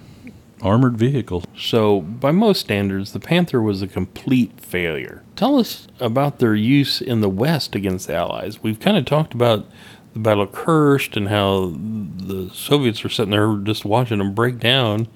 armored 0.60 0.96
vehicles. 0.96 1.44
So, 1.56 2.00
by 2.00 2.30
most 2.30 2.60
standards, 2.60 3.12
the 3.12 3.20
Panther 3.20 3.62
was 3.62 3.82
a 3.82 3.86
complete 3.86 4.60
failure. 4.60 5.22
Tell 5.36 5.58
us 5.58 5.88
about 6.00 6.38
their 6.38 6.54
use 6.54 7.00
in 7.00 7.20
the 7.20 7.28
West 7.28 7.74
against 7.74 8.06
the 8.06 8.14
Allies. 8.14 8.62
We've 8.62 8.80
kind 8.80 8.96
of 8.96 9.04
talked 9.04 9.34
about 9.34 9.66
the 10.12 10.20
Battle 10.20 10.44
of 10.44 10.52
Kursk 10.52 11.16
and 11.16 11.28
how 11.28 11.74
the 11.74 12.50
Soviets 12.52 13.02
were 13.02 13.10
sitting 13.10 13.32
there 13.32 13.56
just 13.56 13.84
watching 13.84 14.18
them 14.18 14.32
break 14.32 14.58
down 14.58 15.08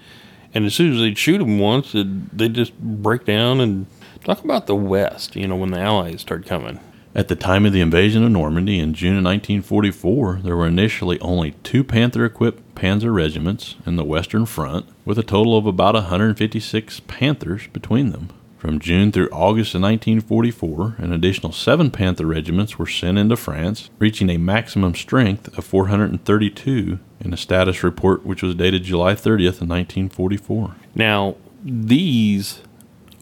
and 0.58 0.66
as 0.66 0.74
soon 0.74 0.92
as 0.92 0.98
they'd 0.98 1.16
shoot 1.16 1.38
them 1.38 1.60
once, 1.60 1.92
they'd 1.92 2.52
just 2.52 2.76
break 2.80 3.24
down 3.24 3.60
and 3.60 3.86
talk 4.24 4.42
about 4.42 4.66
the 4.66 4.74
West, 4.74 5.36
you 5.36 5.46
know, 5.46 5.54
when 5.54 5.70
the 5.70 5.78
Allies 5.78 6.20
started 6.20 6.48
coming. 6.48 6.80
At 7.14 7.28
the 7.28 7.36
time 7.36 7.64
of 7.64 7.72
the 7.72 7.80
invasion 7.80 8.24
of 8.24 8.32
Normandy 8.32 8.80
in 8.80 8.92
June 8.92 9.18
of 9.18 9.24
1944, 9.24 10.40
there 10.42 10.56
were 10.56 10.66
initially 10.66 11.20
only 11.20 11.52
two 11.62 11.84
Panther 11.84 12.24
equipped 12.24 12.74
panzer 12.74 13.14
regiments 13.14 13.76
in 13.86 13.94
the 13.94 14.02
Western 14.02 14.46
Front, 14.46 14.86
with 15.04 15.16
a 15.16 15.22
total 15.22 15.56
of 15.56 15.64
about 15.64 15.94
156 15.94 17.02
Panthers 17.06 17.68
between 17.68 18.10
them. 18.10 18.30
From 18.58 18.80
June 18.80 19.12
through 19.12 19.28
August 19.28 19.76
of 19.76 19.82
1944, 19.82 20.96
an 20.98 21.12
additional 21.12 21.52
seven 21.52 21.92
Panther 21.92 22.26
regiments 22.26 22.76
were 22.76 22.88
sent 22.88 23.16
into 23.16 23.36
France, 23.36 23.88
reaching 24.00 24.28
a 24.28 24.36
maximum 24.36 24.96
strength 24.96 25.56
of 25.56 25.64
432 25.64 26.98
in 27.20 27.32
a 27.32 27.36
status 27.36 27.84
report 27.84 28.26
which 28.26 28.42
was 28.42 28.56
dated 28.56 28.82
July 28.82 29.14
30th 29.14 29.60
of 29.60 29.68
1944. 29.68 30.74
Now, 30.96 31.36
these 31.64 32.62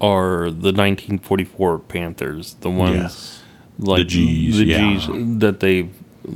are 0.01 0.51
the 0.51 0.73
1944 0.73 1.81
Panthers, 1.81 2.55
the 2.55 2.71
ones 2.71 2.97
yes. 2.97 3.43
like 3.79 4.09
the 4.09 4.49
Gs, 4.51 4.57
the 4.57 4.65
yeah. 4.65 4.97
Gs 4.97 5.41
that 5.41 5.61
they 5.61 5.91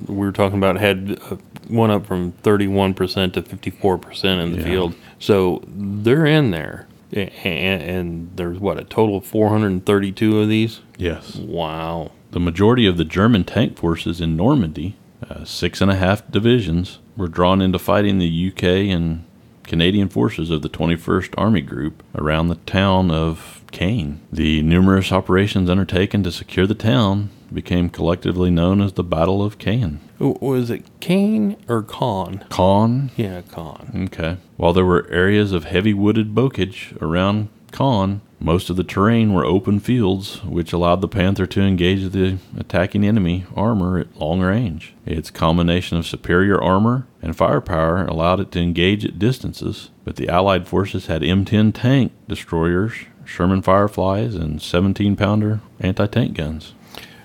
we 0.07 0.15
were 0.15 0.33
talking 0.33 0.59
about 0.59 0.77
had 0.77 1.19
uh, 1.31 1.37
one 1.69 1.91
up 1.91 2.07
from 2.07 2.33
31% 2.43 3.33
to 3.33 3.43
54% 3.43 4.43
in 4.43 4.53
the 4.53 4.59
yeah. 4.59 4.65
field. 4.65 4.95
So 5.19 5.63
they're 5.67 6.27
in 6.27 6.51
there 6.51 6.87
and, 7.13 7.83
and 7.83 8.37
there's 8.37 8.59
what 8.59 8.79
a 8.79 8.85
total 8.85 9.19
of 9.19 9.27
432 9.27 10.41
of 10.41 10.49
these. 10.49 10.81
Yes. 10.97 11.37
Wow. 11.37 12.13
The 12.31 12.41
majority 12.41 12.87
of 12.87 12.97
the 12.97 13.05
German 13.05 13.45
tank 13.45 13.77
forces 13.77 14.21
in 14.21 14.37
Normandy, 14.37 14.97
uh, 15.29 15.45
six 15.45 15.81
and 15.81 15.91
a 15.91 15.97
half 15.97 16.29
divisions, 16.31 17.01
were 17.17 17.29
drawn 17.29 17.61
into 17.61 17.79
fighting 17.79 18.19
the 18.19 18.53
UK 18.53 18.63
and 18.63 19.25
Canadian 19.65 20.09
forces 20.09 20.51
of 20.51 20.63
the 20.63 20.69
21st 20.69 21.35
Army 21.37 21.61
Group 21.61 22.03
around 22.15 22.49
the 22.49 22.57
town 22.57 23.11
of 23.11 23.60
Caen. 23.73 24.21
The 24.33 24.63
numerous 24.63 25.13
operations 25.13 25.71
undertaken 25.71 26.23
to 26.25 26.33
secure 26.33 26.67
the 26.67 26.75
town 26.75 27.31
became 27.53 27.89
collectively 27.89 28.51
known 28.51 28.81
as 28.81 28.93
the 28.93 29.05
Battle 29.05 29.43
of 29.43 29.59
Caen. 29.59 30.01
Was 30.19 30.71
it 30.71 30.85
Kane 31.01 31.57
or 31.69 31.83
Con? 31.83 32.45
Caen 32.51 33.11
Yeah, 33.17 33.43
Con. 33.43 34.09
Okay. 34.13 34.37
While 34.57 34.73
there 34.73 34.85
were 34.85 35.09
areas 35.11 35.53
of 35.53 35.65
heavy 35.65 35.95
wooded 35.95 36.35
bocage 36.35 37.01
around 37.01 37.49
Caen, 37.73 38.21
most 38.43 38.71
of 38.71 38.77
the 38.77 38.85
terrain 38.85 39.35
were 39.35 39.45
open 39.45 39.81
fields, 39.81 40.43
which 40.45 40.73
allowed 40.73 41.03
the 41.03 41.09
Panther 41.09 41.47
to 41.47 41.61
engage 41.61 42.11
the 42.11 42.39
attacking 42.57 43.05
enemy 43.05 43.45
armor 43.55 43.99
at 43.99 44.17
long 44.19 44.41
range. 44.41 44.95
Its 45.05 45.31
combination 45.31 45.99
of 45.99 46.07
superior 46.07 46.61
armor 46.61 47.07
and 47.21 47.37
firepower 47.37 48.07
allowed 48.07 48.41
it 48.41 48.51
to 48.53 48.61
engage 48.61 49.05
at 49.05 49.19
distances, 49.19 49.91
but 50.05 50.17
the 50.17 50.29
Allied 50.29 50.67
forces 50.67 51.07
had 51.07 51.21
M10 51.21 51.75
tank 51.75 52.13
destroyers, 52.29 52.95
Sherman 53.31 53.63
Fireflies, 53.63 54.35
and 54.35 54.61
17 54.61 55.15
pounder 55.15 55.61
anti 55.79 56.07
tank 56.07 56.37
guns. 56.37 56.75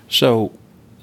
So 0.08 0.52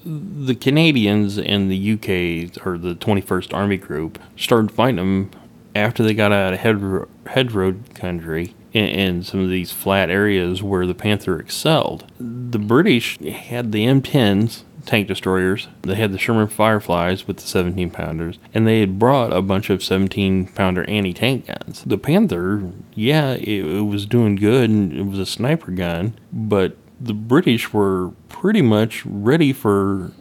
the 0.06 0.56
Canadians 0.56 1.38
and 1.38 1.70
the 1.70 1.94
UK, 1.94 2.66
or 2.66 2.78
the 2.78 2.96
21st 2.96 3.54
Army 3.54 3.78
Group, 3.78 4.18
started 4.38 4.72
fighting 4.72 4.96
them 4.96 5.32
after 5.76 6.04
they 6.04 6.14
got 6.14 6.32
out 6.32 6.54
of 6.54 6.60
head, 6.60 7.08
head 7.28 7.52
road 7.52 7.84
country 7.94 8.56
in, 8.74 9.24
some 9.24 9.40
of 9.40 9.50
these 9.50 9.72
flat 9.72 10.10
areas 10.10 10.64
where 10.64 10.86
the 10.86 10.96
Panther 10.96 11.40
excelled. 11.40 12.06
The 12.20 12.60
British 12.60 13.20
had 13.20 13.72
the 13.72 13.86
M10s. 13.86 14.64
Tank 14.86 15.08
destroyers. 15.08 15.70
They 15.84 15.96
had 15.96 16.12
the 16.12 16.18
Sherman 16.18 16.50
Fireflies 16.50 17.26
with 17.26 17.38
the 17.38 17.48
17 17.48 17.90
pounders, 17.92 18.38
and 18.54 18.68
they 18.68 18.82
had 18.82 19.00
brought 19.00 19.32
a 19.32 19.42
bunch 19.42 19.70
of 19.70 19.82
17 19.82 20.48
pounder 20.48 20.84
anti 20.90 21.14
tank 21.14 21.48
guns. 21.48 21.86
The 21.86 21.98
Panther, 21.98 22.70
yeah, 22.94 23.32
it, 23.32 23.66
it 23.66 23.86
was 23.86 24.06
doing 24.06 24.36
good 24.36 24.70
and 24.70 24.92
it 24.92 25.06
was 25.06 25.20
a 25.20 25.26
sniper 25.26 25.72
gun, 25.72 26.20
but 26.34 26.76
the 27.00 27.14
British 27.14 27.74
were 27.74 28.12
pretty 28.28 28.62
much 28.62 29.06
ready 29.06 29.54
for 29.54 30.12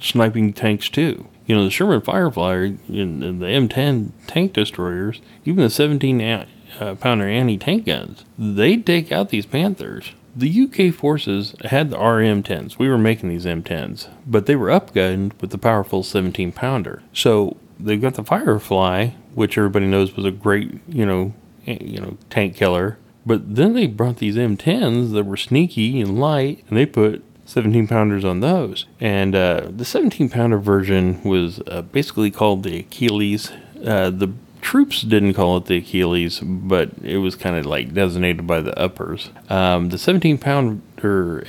sniping 0.00 0.52
tanks 0.54 0.88
too. 0.88 1.28
You 1.46 1.56
know, 1.56 1.64
the 1.64 1.70
Sherman 1.70 2.00
Firefly 2.00 2.72
and, 2.88 3.40
the 3.40 3.46
M10 3.46 4.10
tank 4.26 4.52
destroyers, 4.52 5.20
even 5.44 5.64
the 5.64 5.70
17 5.70 6.20
a- 6.20 6.46
uh, 6.80 6.94
pounder 6.96 7.28
anti 7.28 7.58
tank 7.58 7.86
guns, 7.86 8.24
they'd 8.38 8.84
take 8.84 9.12
out 9.12 9.28
these 9.28 9.46
Panthers. 9.46 10.12
The 10.34 10.62
UK 10.62 10.94
forces 10.94 11.54
had 11.66 11.90
the 11.90 11.98
RM10s. 11.98 12.78
We 12.78 12.88
were 12.88 12.98
making 12.98 13.28
these 13.28 13.44
M10s, 13.44 14.08
but 14.26 14.46
they 14.46 14.56
were 14.56 14.68
upgunned 14.68 15.32
with 15.40 15.50
the 15.50 15.58
powerful 15.58 16.02
17 16.02 16.52
pounder. 16.52 17.02
So 17.12 17.56
they've 17.78 18.00
got 18.00 18.14
the 18.14 18.24
Firefly, 18.24 19.10
which 19.34 19.58
everybody 19.58 19.86
knows 19.86 20.16
was 20.16 20.24
a 20.24 20.30
great, 20.30 20.80
you 20.88 21.04
know, 21.04 21.34
eh, 21.66 21.78
you 21.80 22.00
know, 22.00 22.16
tank 22.30 22.56
killer. 22.56 22.96
But 23.26 23.56
then 23.56 23.74
they 23.74 23.86
brought 23.86 24.16
these 24.16 24.36
M10s 24.36 25.12
that 25.12 25.24
were 25.24 25.36
sneaky 25.36 26.00
and 26.00 26.18
light, 26.18 26.64
and 26.68 26.78
they 26.78 26.86
put 26.86 27.24
17 27.44 27.88
pounders 27.88 28.24
on 28.24 28.40
those. 28.40 28.86
And 29.00 29.34
uh, 29.34 29.68
the 29.68 29.84
17 29.84 30.30
pounder 30.30 30.58
version 30.58 31.22
was 31.24 31.60
uh, 31.66 31.82
basically 31.82 32.30
called 32.30 32.62
the 32.62 32.78
Achilles. 32.78 33.50
Uh, 33.84 34.10
the 34.10 34.32
troops 34.60 35.02
didn't 35.02 35.34
call 35.34 35.56
it 35.56 35.66
the 35.66 35.78
Achilles, 35.78 36.40
but 36.40 36.90
it 37.02 37.18
was 37.18 37.34
kind 37.34 37.56
of 37.56 37.66
like 37.66 37.92
designated 37.94 38.46
by 38.46 38.60
the 38.60 38.78
uppers. 38.78 39.30
Um, 39.48 39.88
the 39.88 39.98
17 39.98 40.38
pounder 40.38 40.80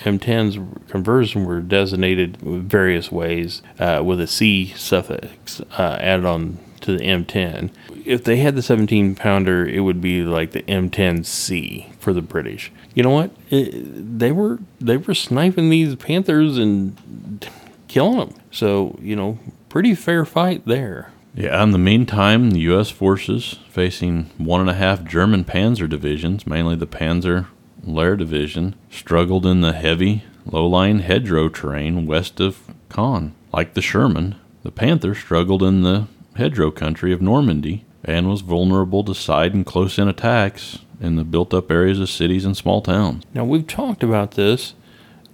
M10s 0.03 0.87
conversion 0.87 1.45
were 1.45 1.61
designated 1.61 2.37
various 2.37 3.11
ways 3.11 3.61
uh, 3.79 4.01
with 4.03 4.19
a 4.19 4.27
C 4.27 4.73
suffix 4.75 5.61
uh, 5.77 5.97
added 5.99 6.25
on 6.25 6.57
to 6.81 6.97
the 6.97 7.03
M10. 7.03 7.71
If 8.05 8.23
they 8.23 8.37
had 8.37 8.55
the 8.55 8.61
17 8.61 9.15
pounder, 9.15 9.65
it 9.65 9.81
would 9.81 10.01
be 10.01 10.23
like 10.23 10.51
the 10.51 10.63
M10C 10.63 11.93
for 11.95 12.13
the 12.13 12.21
British. 12.21 12.71
You 12.93 13.03
know 13.03 13.11
what? 13.11 13.31
It, 13.49 14.19
they 14.19 14.31
were 14.31 14.59
they 14.79 14.97
were 14.97 15.13
sniping 15.13 15.69
these 15.69 15.95
panthers 15.95 16.57
and 16.57 17.47
killing 17.87 18.19
them. 18.19 18.33
So 18.51 18.97
you 19.01 19.15
know, 19.15 19.39
pretty 19.69 19.95
fair 19.95 20.25
fight 20.25 20.65
there. 20.65 21.11
Yeah, 21.33 21.63
in 21.63 21.71
the 21.71 21.77
meantime, 21.77 22.51
the 22.51 22.59
U.S. 22.61 22.89
forces, 22.89 23.59
facing 23.69 24.29
one 24.37 24.59
and 24.59 24.69
a 24.69 24.73
half 24.73 25.03
German 25.03 25.45
panzer 25.45 25.89
divisions, 25.89 26.45
mainly 26.45 26.75
the 26.75 26.87
Panzer 26.87 27.47
Lehr 27.85 28.17
Division, 28.17 28.75
struggled 28.89 29.45
in 29.45 29.61
the 29.61 29.71
heavy, 29.71 30.23
low 30.45 30.67
lying 30.67 30.99
hedgerow 30.99 31.47
terrain 31.47 32.05
west 32.05 32.39
of 32.39 32.59
Caen. 32.89 33.33
Like 33.53 33.73
the 33.73 33.81
Sherman, 33.81 34.35
the 34.63 34.71
Panther 34.71 35.15
struggled 35.15 35.63
in 35.63 35.83
the 35.83 36.07
hedgerow 36.35 36.71
country 36.71 37.13
of 37.13 37.21
Normandy 37.21 37.85
and 38.03 38.29
was 38.29 38.41
vulnerable 38.41 39.03
to 39.03 39.15
side 39.15 39.53
and 39.53 39.65
close 39.65 39.97
in 39.97 40.07
attacks 40.07 40.79
in 40.99 41.15
the 41.15 41.23
built 41.23 41.53
up 41.53 41.71
areas 41.71 41.99
of 41.99 42.09
cities 42.09 42.45
and 42.45 42.55
small 42.57 42.81
towns. 42.81 43.23
Now 43.33 43.45
we've 43.45 43.67
talked 43.67 44.03
about 44.03 44.31
this 44.31 44.73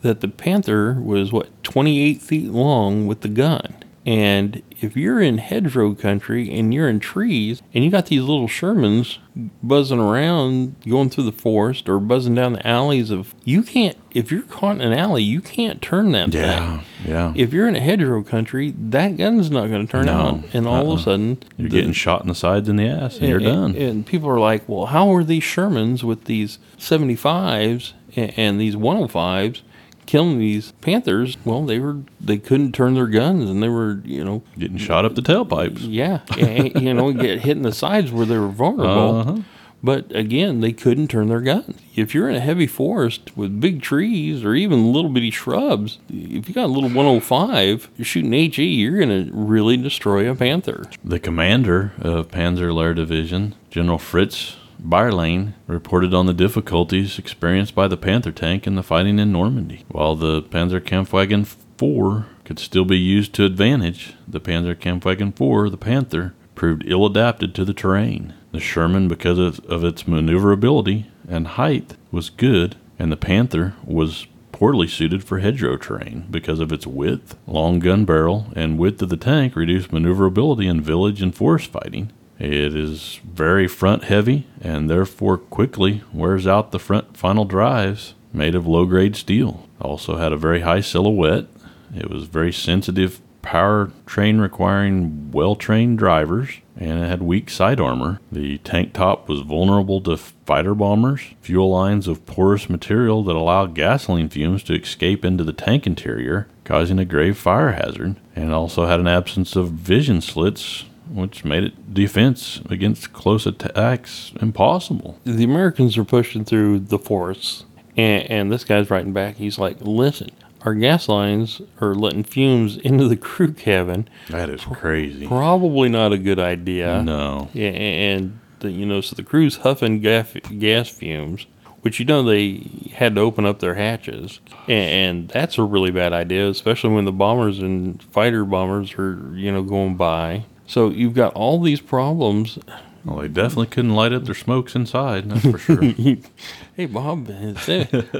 that 0.02 0.22
the 0.22 0.28
Panther 0.28 0.94
was 0.94 1.32
what 1.32 1.64
28 1.64 2.22
feet 2.22 2.52
long 2.52 3.08
with 3.08 3.22
the 3.22 3.30
gun. 3.30 3.76
And 4.06 4.62
if 4.80 4.96
you're 4.96 5.20
in 5.22 5.38
hedgerow 5.40 5.94
country 5.96 6.54
and 6.58 6.74
you're 6.74 6.88
in 6.88 7.00
trees 7.00 7.62
and 7.74 7.84
you 7.84 7.90
got 7.92 8.08
these 8.08 8.22
little 8.22 8.48
Shermans 8.48 9.18
buzzing 9.64 10.00
around, 10.00 10.76
going 10.88 11.10
through 11.10 11.24
the 11.26 11.32
forest 11.32 11.88
or 11.90 12.00
buzzing 12.00 12.36
down 12.36 12.54
the 12.54 12.68
alleys 12.68 13.10
of, 13.12 13.34
you 13.44 13.64
can't, 13.64 13.98
if 14.12 14.32
you're 14.32 14.44
caught 14.44 14.76
in 14.78 14.82
an 14.82 14.94
alley, 14.94 15.24
you 15.24 15.42
can't 15.42 15.82
turn 15.82 16.12
that 16.12 16.34
yeah. 16.34 16.82
Yeah. 17.06 17.34
If 17.36 17.54
you're 17.54 17.68
in 17.68 17.76
a 17.76 17.80
hedgerow 17.80 18.24
country, 18.24 18.74
that 18.78 19.18
gun's 19.18 19.50
not 19.52 19.68
going 19.70 19.86
to 19.86 19.92
turn 19.92 20.06
No, 20.08 20.14
on. 20.20 20.44
And 20.54 20.68
all 20.68 20.82
of 20.82 20.88
uh-uh. 20.88 20.96
a 20.96 21.00
sudden, 21.04 21.44
You're 21.58 21.70
the- 21.70 21.76
getting 21.78 21.94
shot 21.94 22.22
in 22.22 22.28
the 22.28 22.36
sides 22.36 22.68
and 22.70 22.78
the 22.80 22.88
ass, 22.88 23.18
and 23.18 23.28
you're 23.30 23.38
and, 23.38 23.74
done. 23.74 23.76
And 23.76 24.06
people 24.06 24.30
are 24.30 24.40
like, 24.40 24.68
well, 24.68 24.88
how 24.88 25.14
are 25.14 25.24
these 25.24 25.44
Shermans 25.44 26.04
with 26.04 26.26
these 26.26 26.60
75s 26.78 27.94
and, 28.16 28.34
and 28.38 28.62
these 28.62 28.76
105s 28.76 29.62
killing 30.08 30.40
these 30.40 30.72
Panthers? 30.82 31.38
Well, 31.46 31.64
they 31.64 31.78
were 31.78 31.98
they 32.20 32.38
couldn't 32.38 32.72
turn 32.74 32.96
their 32.96 33.08
guns, 33.08 33.48
and 33.50 33.62
they 33.62 33.70
were 33.70 34.02
you 34.04 34.24
know 34.24 34.42
getting 34.58 34.78
shot 34.78 35.06
up 35.06 35.14
the 35.14 35.22
tailpipes. 35.22 35.80
yeah 35.82 36.22
and, 36.38 36.82
you 36.82 36.94
know 36.94 37.14
get 37.14 37.42
hit 37.42 37.58
in 37.58 37.64
the 37.64 37.72
sides 37.72 38.12
where 38.12 38.26
they 38.26 38.38
were 38.38 38.48
vulnerable. 38.48 39.20
Uh-huh. 39.20 39.42
But 39.84 40.14
again, 40.16 40.62
they 40.62 40.74
couldn't 40.74 41.10
turn 41.10 41.28
their 41.28 41.42
guns. 41.42 41.80
If 41.96 42.16
you're 42.16 42.30
in 42.30 42.36
a 42.36 42.40
heavy 42.40 42.66
forest 42.66 43.38
with 43.38 43.62
big 43.62 43.82
trees 43.82 44.44
or 44.44 44.56
even 44.56 44.92
little 44.92 45.12
bitty 45.12 45.30
shrubs, 45.30 46.00
if 46.10 46.48
you 46.48 46.56
got 46.56 46.66
a 46.66 46.74
little 46.74 46.90
105, 46.90 47.90
you're 47.96 48.06
shooting 48.06 48.34
HE, 48.34 48.64
you're 48.64 48.98
going 48.98 49.28
to 49.28 49.32
really 49.32 49.78
destroy 49.78 50.30
a 50.30 50.36
panther. 50.36 50.90
The 51.04 51.20
commander 51.20 51.94
of 52.00 52.30
Panzer 52.30 52.74
Lehr 52.74 52.96
Division, 52.96 53.54
General 53.70 54.00
Fritz 54.00 54.58
Bayerlein, 54.82 55.54
reported 55.66 56.14
on 56.14 56.26
the 56.26 56.34
difficulties 56.34 57.18
experienced 57.18 57.76
by 57.76 57.88
the 57.88 57.98
Panther 57.98 58.32
tank 58.32 58.68
in 58.68 58.76
the 58.76 58.84
fighting 58.84 59.20
in 59.20 59.32
Normandy. 59.32 59.86
While 59.90 60.16
the 60.16 60.42
Panzer 60.42 60.80
Kampfwagen 60.80 61.46
4 61.78 62.26
could 62.46 62.60
still 62.60 62.86
be 62.86 62.98
used 62.98 63.34
to 63.34 63.46
advantage, 63.46 64.14
the 64.28 64.40
Panzer 64.40 64.76
Kampfwagen 64.76 65.36
4, 65.36 65.70
the 65.70 65.78
Panther, 65.78 66.34
proved 66.56 66.84
ill 66.88 67.06
adapted 67.06 67.54
to 67.56 67.64
the 67.64 67.74
terrain. 67.74 68.34
The 68.52 68.60
Sherman, 68.60 69.08
because 69.08 69.38
of, 69.38 69.60
of 69.66 69.84
its 69.84 70.08
maneuverability 70.08 71.06
and 71.28 71.48
height, 71.48 71.96
was 72.12 72.30
good, 72.30 72.76
and 72.98 73.12
the 73.12 73.18
Panther 73.18 73.76
was 73.86 74.28
poorly 74.52 74.88
suited 74.88 75.24
for 75.24 75.38
hedgerow 75.38 75.78
terrain 75.78 76.26
because 76.32 76.60
of 76.60 76.72
its 76.72 76.88
width. 76.88 77.38
Long 77.46 77.78
gun 77.78 78.06
barrel 78.06 78.48
and 78.56 78.80
width 78.80 79.02
of 79.04 79.10
the 79.10 79.18
tank 79.18 79.56
reduced 79.56 79.94
maneuverability 79.94 80.68
in 80.68 80.82
village 80.82 81.22
and 81.22 81.36
forest 81.36 81.72
fighting. 81.72 82.12
It 82.40 82.76
is 82.76 83.20
very 83.24 83.68
front 83.68 84.04
heavy 84.04 84.48
and 84.62 84.90
therefore 84.90 85.38
quickly 85.38 86.04
wears 86.14 86.46
out 86.46 86.72
the 86.72 86.80
front 86.80 87.18
final 87.18 87.46
drives 87.46 88.14
made 88.34 88.56
of 88.56 88.68
low 88.68 88.86
grade 88.86 89.16
steel. 89.16 89.68
Also 89.82 90.18
had 90.18 90.32
a 90.32 90.38
very 90.38 90.62
high 90.62 90.82
silhouette. 90.82 91.48
It 91.96 92.10
was 92.10 92.26
very 92.26 92.54
sensitive 92.54 93.22
power 93.42 93.92
train 94.06 94.40
requiring 94.40 95.32
well 95.32 95.56
trained 95.56 95.98
drivers 95.98 96.60
and 96.80 97.00
it 97.00 97.08
had 97.08 97.24
weak 97.24 97.50
side 97.50 97.80
armor. 97.80 98.20
The 98.32 98.58
tank 98.60 98.94
top 98.94 99.28
was 99.28 99.42
vulnerable 99.42 100.02
to 100.02 100.18
fighter 100.18 100.76
bombers, 100.76 101.22
fuel 101.42 101.70
lines 101.72 102.08
of 102.08 102.26
porous 102.26 102.70
material 102.70 103.24
that 103.24 103.36
allowed 103.36 103.74
gasoline 103.74 104.30
fumes 104.30 104.64
to 104.64 104.80
escape 104.80 105.26
into 105.26 105.44
the 105.44 105.54
tank 105.54 105.88
interior, 105.88 106.48
causing 106.66 107.00
a 107.00 107.06
grave 107.06 107.38
fire 107.38 107.72
hazard, 107.72 108.18
and 108.36 108.54
also 108.54 108.86
had 108.86 109.00
an 109.00 109.08
absence 109.08 109.56
of 109.56 109.72
vision 109.72 110.22
slits, 110.22 110.86
which 111.10 111.44
made 111.46 111.64
it 111.64 111.94
defense 111.94 112.62
against 112.70 113.14
close 113.14 113.46
attacks 113.46 114.32
impossible. 114.42 115.18
the 115.24 115.44
Americans 115.44 115.98
are 115.98 116.04
pushing 116.04 116.46
through 116.46 116.80
the 116.80 117.00
forests, 117.00 117.66
and, 117.96 118.30
and 118.30 118.52
this 118.52 118.64
guy's 118.64 118.90
writing 118.90 119.14
back. 119.14 119.36
He's 119.36 119.58
like, 119.58 119.78
"Listen, 119.82 120.30
our 120.62 120.74
gas 120.74 121.08
lines 121.10 121.62
are 121.82 121.96
letting 121.96 122.24
fumes 122.24 122.78
into 122.78 123.08
the 123.08 123.18
crew 123.18 123.54
cabin. 123.54 124.08
That 124.30 124.50
is 124.50 124.62
crazy. 124.62 125.28
Probably 125.28 125.90
not 125.90 126.14
a 126.14 126.18
good 126.18 126.40
idea." 126.40 127.02
No. 127.04 127.50
Yeah, 127.54 127.70
and 127.70 128.40
the, 128.60 128.72
you 128.72 128.86
know, 128.86 129.02
so 129.02 129.16
the 129.16 129.24
crew's 129.24 129.58
huffing 129.58 130.00
gas, 130.00 130.34
gas 130.58 130.90
fumes, 130.90 131.46
which 131.82 132.00
you 132.00 132.06
know 132.06 132.24
they 132.24 132.90
had 132.94 133.16
to 133.16 133.22
open 133.22 133.46
up 133.46 133.60
their 133.60 133.76
hatches, 133.76 134.40
and, 134.68 134.72
and 135.20 135.30
that's 135.30 135.58
a 135.58 135.64
really 135.64 135.92
bad 135.92 136.12
idea, 136.14 136.50
especially 136.50 136.90
when 136.92 137.06
the 137.06 137.12
bombers 137.12 137.60
and 137.60 138.02
fighter 138.04 138.44
bombers 138.44 138.94
are 138.96 139.32
you 139.36 139.52
know 139.52 139.64
going 139.64 139.96
by. 139.96 140.44
So 140.68 140.90
you've 140.90 141.14
got 141.14 141.34
all 141.34 141.60
these 141.62 141.82
problems 141.82 142.60
Well, 143.06 143.20
they 143.20 143.30
definitely 143.30 143.68
couldn't 143.68 143.96
light 143.96 144.12
up 144.12 144.26
their 144.26 144.36
smokes 144.36 144.76
inside, 144.76 145.30
that's 145.30 145.42
for 145.50 145.58
sure. 145.58 145.82
hey 146.76 146.86
Bob, 146.88 147.30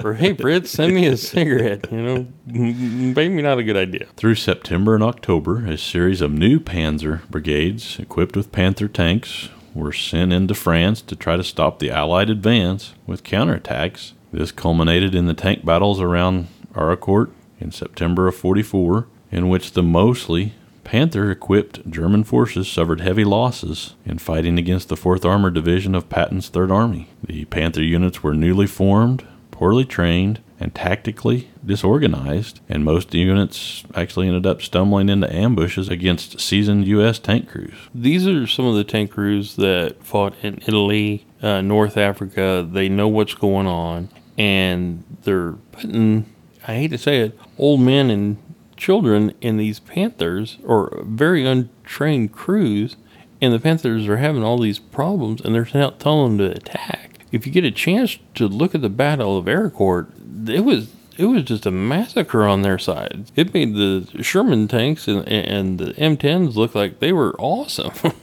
or 0.02 0.14
hey 0.14 0.34
Fritz, 0.34 0.72
send 0.72 0.96
me 0.96 1.08
a 1.08 1.18
cigarette. 1.18 1.92
You 1.92 2.02
know, 2.02 2.28
maybe 2.46 3.42
not 3.42 3.60
a 3.60 3.64
good 3.64 3.76
idea. 3.76 4.08
Through 4.16 4.36
September 4.36 4.96
and 4.96 5.04
October, 5.04 5.66
a 5.66 5.78
series 5.78 6.22
of 6.22 6.32
new 6.32 6.60
Panzer 6.62 7.28
brigades 7.30 8.00
equipped 8.00 8.38
with 8.38 8.54
Panther 8.54 8.88
tanks 8.88 9.50
were 9.76 9.92
sent 9.92 10.32
into 10.32 10.56
France 10.56 11.02
to 11.02 11.16
try 11.18 11.36
to 11.36 11.44
stop 11.44 11.80
the 11.80 11.92
Allied 11.92 12.30
advance 12.30 12.94
with 13.06 13.24
counterattacks. 13.24 14.14
This 14.32 14.52
culminated 14.54 15.14
in 15.14 15.26
the 15.26 15.34
tank 15.34 15.66
battles 15.66 16.00
around 16.00 16.48
Arracourt 16.74 17.30
in 17.60 17.72
September 17.72 18.28
of 18.28 18.36
44, 18.36 19.08
in 19.32 19.50
which 19.50 19.74
the 19.74 19.84
mostly 19.84 20.54
Panther 20.88 21.30
equipped 21.30 21.92
German 21.92 22.24
forces 22.24 22.66
suffered 22.66 23.02
heavy 23.02 23.26
losses 23.26 23.96
in 24.06 24.20
fighting 24.20 24.58
against 24.58 24.88
the 24.88 24.96
4th 24.96 25.26
Armored 25.26 25.54
Division 25.54 25.94
of 25.94 26.08
Patton's 26.08 26.50
3rd 26.50 26.72
Army. 26.72 27.10
The 27.22 27.44
Panther 27.44 27.84
units 27.84 28.24
were 28.24 28.34
newly 28.34 28.68
formed, 28.68 29.28
poorly 29.52 29.84
trained, 29.84 30.40
and 30.62 30.74
tactically 30.74 31.50
disorganized, 31.66 32.62
and 32.70 32.86
most 32.86 33.14
units 33.14 33.84
actually 33.96 34.30
ended 34.30 34.46
up 34.46 34.62
stumbling 34.62 35.10
into 35.10 35.30
ambushes 35.30 35.90
against 35.90 36.40
seasoned 36.40 36.88
U.S. 36.88 37.20
tank 37.20 37.50
crews. 37.50 37.76
These 37.94 38.26
are 38.26 38.48
some 38.48 38.64
of 38.64 38.76
the 38.76 38.86
tank 38.86 39.12
crews 39.12 39.58
that 39.58 40.02
fought 40.06 40.36
in 40.42 40.62
Italy, 40.66 41.26
uh, 41.42 41.60
North 41.60 41.98
Africa. 41.98 42.66
They 42.66 42.88
know 42.88 43.10
what's 43.10 43.34
going 43.34 43.68
on, 43.68 44.08
and 44.38 45.04
they're 45.24 45.52
putting, 45.74 46.34
I 46.66 46.76
hate 46.76 46.92
to 46.92 46.98
say 46.98 47.20
it, 47.20 47.38
old 47.58 47.82
men 47.82 48.10
and 48.10 48.38
children 48.78 49.34
in 49.42 49.58
these 49.58 49.80
Panthers 49.80 50.58
or 50.64 51.02
very 51.04 51.46
untrained 51.46 52.32
crews, 52.32 52.96
and 53.42 53.54
the 53.54 53.60
Panthers 53.60 54.08
are 54.08 54.18
having 54.18 54.44
all 54.44 54.60
these 54.60 54.80
problems, 54.80 55.42
and 55.42 55.54
they're 55.54 55.68
not 55.74 56.00
telling 56.00 56.38
them 56.38 56.50
to 56.50 56.58
attack. 56.58 57.20
If 57.32 57.46
you 57.46 57.52
get 57.52 57.66
a 57.66 57.72
chance 57.72 58.18
to 58.36 58.48
look 58.48 58.74
at 58.74 58.82
the 58.82 58.90
Battle 58.90 59.38
of 59.38 59.48
Arracourt, 59.48 60.08
it 60.48 60.62
was 60.62 60.94
it 61.18 61.26
was 61.26 61.44
just 61.44 61.66
a 61.66 61.72
massacre 61.72 62.44
on 62.46 62.62
their 62.62 62.78
side. 62.78 63.32
It 63.36 63.54
made 63.54 63.74
the 63.74 64.08
Sherman 64.22 64.68
tanks 64.68 65.08
and, 65.08 65.28
and 65.28 65.80
the 65.80 65.94
M10s 65.94 66.56
look 66.56 66.76
like 66.76 67.00
they 67.00 67.12
were 67.12 67.36
awesome. 67.40 67.92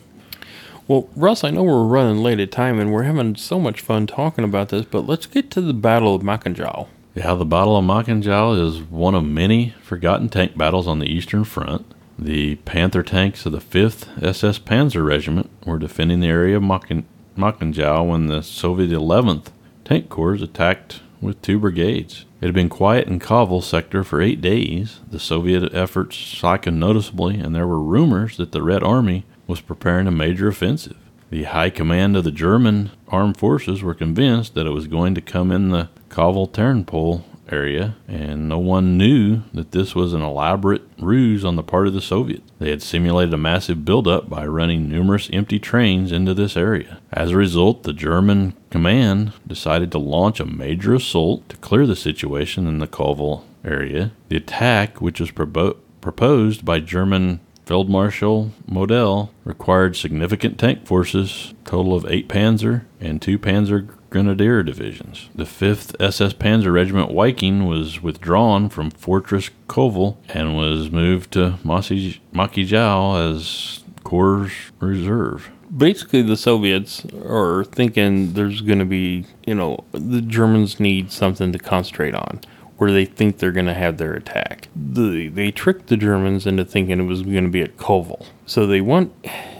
well, 0.88 1.08
Russ, 1.16 1.42
I 1.42 1.50
know 1.50 1.64
we're 1.64 1.84
running 1.84 2.22
late 2.22 2.38
at 2.38 2.52
time 2.52 2.78
and 2.78 2.92
we're 2.92 3.02
having 3.02 3.34
so 3.34 3.58
much 3.58 3.80
fun 3.80 4.06
talking 4.06 4.44
about 4.44 4.68
this, 4.68 4.86
but 4.86 5.08
let's 5.08 5.26
get 5.26 5.50
to 5.52 5.60
the 5.60 5.74
Battle 5.74 6.14
of 6.14 6.22
Maciejow. 6.22 6.86
Yeah, 7.14 7.34
the 7.34 7.44
Battle 7.44 7.76
of 7.76 7.84
Maciejow 7.84 8.60
is 8.60 8.82
one 8.82 9.14
of 9.14 9.24
many 9.24 9.70
forgotten 9.80 10.28
tank 10.28 10.58
battles 10.58 10.88
on 10.88 10.98
the 10.98 11.06
Eastern 11.06 11.44
Front. 11.44 11.86
The 12.18 12.56
Panther 12.56 13.04
tanks 13.04 13.46
of 13.46 13.52
the 13.52 13.58
5th 13.58 14.20
SS 14.20 14.58
Panzer 14.58 15.06
Regiment 15.06 15.48
were 15.64 15.78
defending 15.78 16.18
the 16.18 16.26
area 16.26 16.56
of 16.56 16.64
Maciejow 16.64 18.08
when 18.08 18.26
the 18.26 18.42
Soviet 18.42 18.90
11th 18.90 19.46
Tank 19.84 20.08
Corps 20.08 20.42
attacked 20.42 21.02
with 21.20 21.40
two 21.40 21.60
brigades. 21.60 22.24
It 22.40 22.46
had 22.46 22.54
been 22.54 22.68
quiet 22.68 23.06
in 23.06 23.20
Kovel 23.20 23.62
sector 23.62 24.02
for 24.02 24.20
eight 24.20 24.40
days. 24.40 24.98
The 25.08 25.20
Soviet 25.20 25.72
efforts 25.72 26.16
slackened 26.16 26.80
noticeably, 26.80 27.38
and 27.38 27.54
there 27.54 27.68
were 27.68 27.80
rumors 27.80 28.38
that 28.38 28.50
the 28.50 28.62
Red 28.62 28.82
Army 28.82 29.24
was 29.46 29.60
preparing 29.60 30.08
a 30.08 30.10
major 30.10 30.48
offensive. 30.48 30.96
The 31.30 31.44
high 31.44 31.70
command 31.70 32.16
of 32.16 32.24
the 32.24 32.32
German 32.32 32.90
armed 33.08 33.36
forces 33.36 33.82
were 33.82 33.94
convinced 33.94 34.54
that 34.54 34.66
it 34.66 34.70
was 34.70 34.88
going 34.88 35.14
to 35.14 35.20
come 35.20 35.52
in 35.52 35.70
the 35.70 35.88
Kovel 36.14 36.48
Ternopil 36.48 37.24
area, 37.50 37.96
and 38.06 38.48
no 38.48 38.58
one 38.58 38.96
knew 38.96 39.42
that 39.52 39.72
this 39.72 39.96
was 39.96 40.14
an 40.14 40.22
elaborate 40.22 40.82
ruse 40.98 41.44
on 41.44 41.56
the 41.56 41.62
part 41.62 41.88
of 41.88 41.92
the 41.92 42.00
Soviets. 42.00 42.52
They 42.60 42.70
had 42.70 42.82
simulated 42.82 43.34
a 43.34 43.38
massive 43.38 43.84
buildup 43.84 44.30
by 44.30 44.46
running 44.46 44.88
numerous 44.88 45.28
empty 45.32 45.58
trains 45.58 46.12
into 46.12 46.32
this 46.32 46.56
area. 46.56 47.00
As 47.12 47.32
a 47.32 47.36
result, 47.36 47.82
the 47.82 47.92
German 47.92 48.54
command 48.70 49.32
decided 49.44 49.90
to 49.90 49.98
launch 49.98 50.38
a 50.38 50.46
major 50.46 50.94
assault 50.94 51.48
to 51.48 51.56
clear 51.56 51.84
the 51.84 51.96
situation 51.96 52.68
in 52.68 52.78
the 52.78 52.86
Kovel 52.86 53.42
area. 53.64 54.12
The 54.28 54.36
attack, 54.36 55.00
which 55.00 55.18
was 55.18 55.32
proposed 55.32 56.64
by 56.64 56.78
German 56.78 57.40
Field 57.66 57.90
Marshal 57.90 58.52
Model 58.68 59.32
required 59.44 59.96
significant 59.96 60.58
tank 60.58 60.86
forces, 60.86 61.54
total 61.64 61.96
of 61.96 62.06
eight 62.06 62.28
Panzer 62.28 62.84
and 63.00 63.20
two 63.20 63.38
Panzer 63.38 63.88
Grenadier 64.14 64.62
divisions. 64.62 65.28
The 65.34 65.42
5th 65.42 66.00
SS 66.00 66.34
Panzer 66.34 66.72
Regiment 66.72 67.12
Viking 67.12 67.66
was 67.66 68.00
withdrawn 68.00 68.68
from 68.68 68.92
Fortress 68.92 69.50
Kovel 69.66 70.18
and 70.28 70.56
was 70.56 70.88
moved 70.88 71.32
to 71.32 71.58
Maciejow 71.64 73.32
as 73.32 73.82
Corps 74.04 74.52
Reserve. 74.78 75.50
Basically, 75.76 76.22
the 76.22 76.36
Soviets 76.36 77.04
are 77.24 77.64
thinking 77.64 78.34
there's 78.34 78.60
going 78.60 78.78
to 78.78 78.84
be, 78.84 79.24
you 79.48 79.56
know, 79.56 79.82
the 79.90 80.20
Germans 80.20 80.78
need 80.78 81.10
something 81.10 81.50
to 81.50 81.58
concentrate 81.58 82.14
on 82.14 82.40
where 82.76 82.92
they 82.92 83.04
think 83.04 83.38
they're 83.38 83.50
going 83.50 83.66
to 83.66 83.74
have 83.74 83.98
their 83.98 84.14
attack. 84.14 84.68
The, 84.76 85.28
they 85.28 85.50
tricked 85.50 85.88
the 85.88 85.96
Germans 85.96 86.46
into 86.46 86.64
thinking 86.64 87.00
it 87.00 87.04
was 87.04 87.22
going 87.22 87.44
to 87.44 87.50
be 87.50 87.62
at 87.62 87.76
Kovel. 87.76 88.26
So 88.46 88.66
they 88.66 88.80
went, 88.80 89.12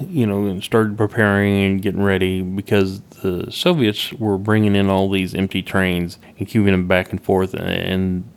you 0.09 0.27
know, 0.27 0.47
and 0.47 0.63
started 0.63 0.97
preparing 0.97 1.57
and 1.65 1.83
getting 1.83 2.03
ready 2.03 2.43
because 2.43 3.03
the 3.25 3.51
Soviets 3.51 4.13
were 4.13 4.37
bringing 4.37 4.77
in 4.77 4.91
all 4.91 5.09
these 5.09 5.35
empty 5.35 5.63
trains 5.63 6.19
and 6.39 6.47
keeping 6.47 6.67
them 6.67 6.87
back 6.87 7.11
and 7.11 7.23
forth. 7.23 7.55
And 7.55 8.29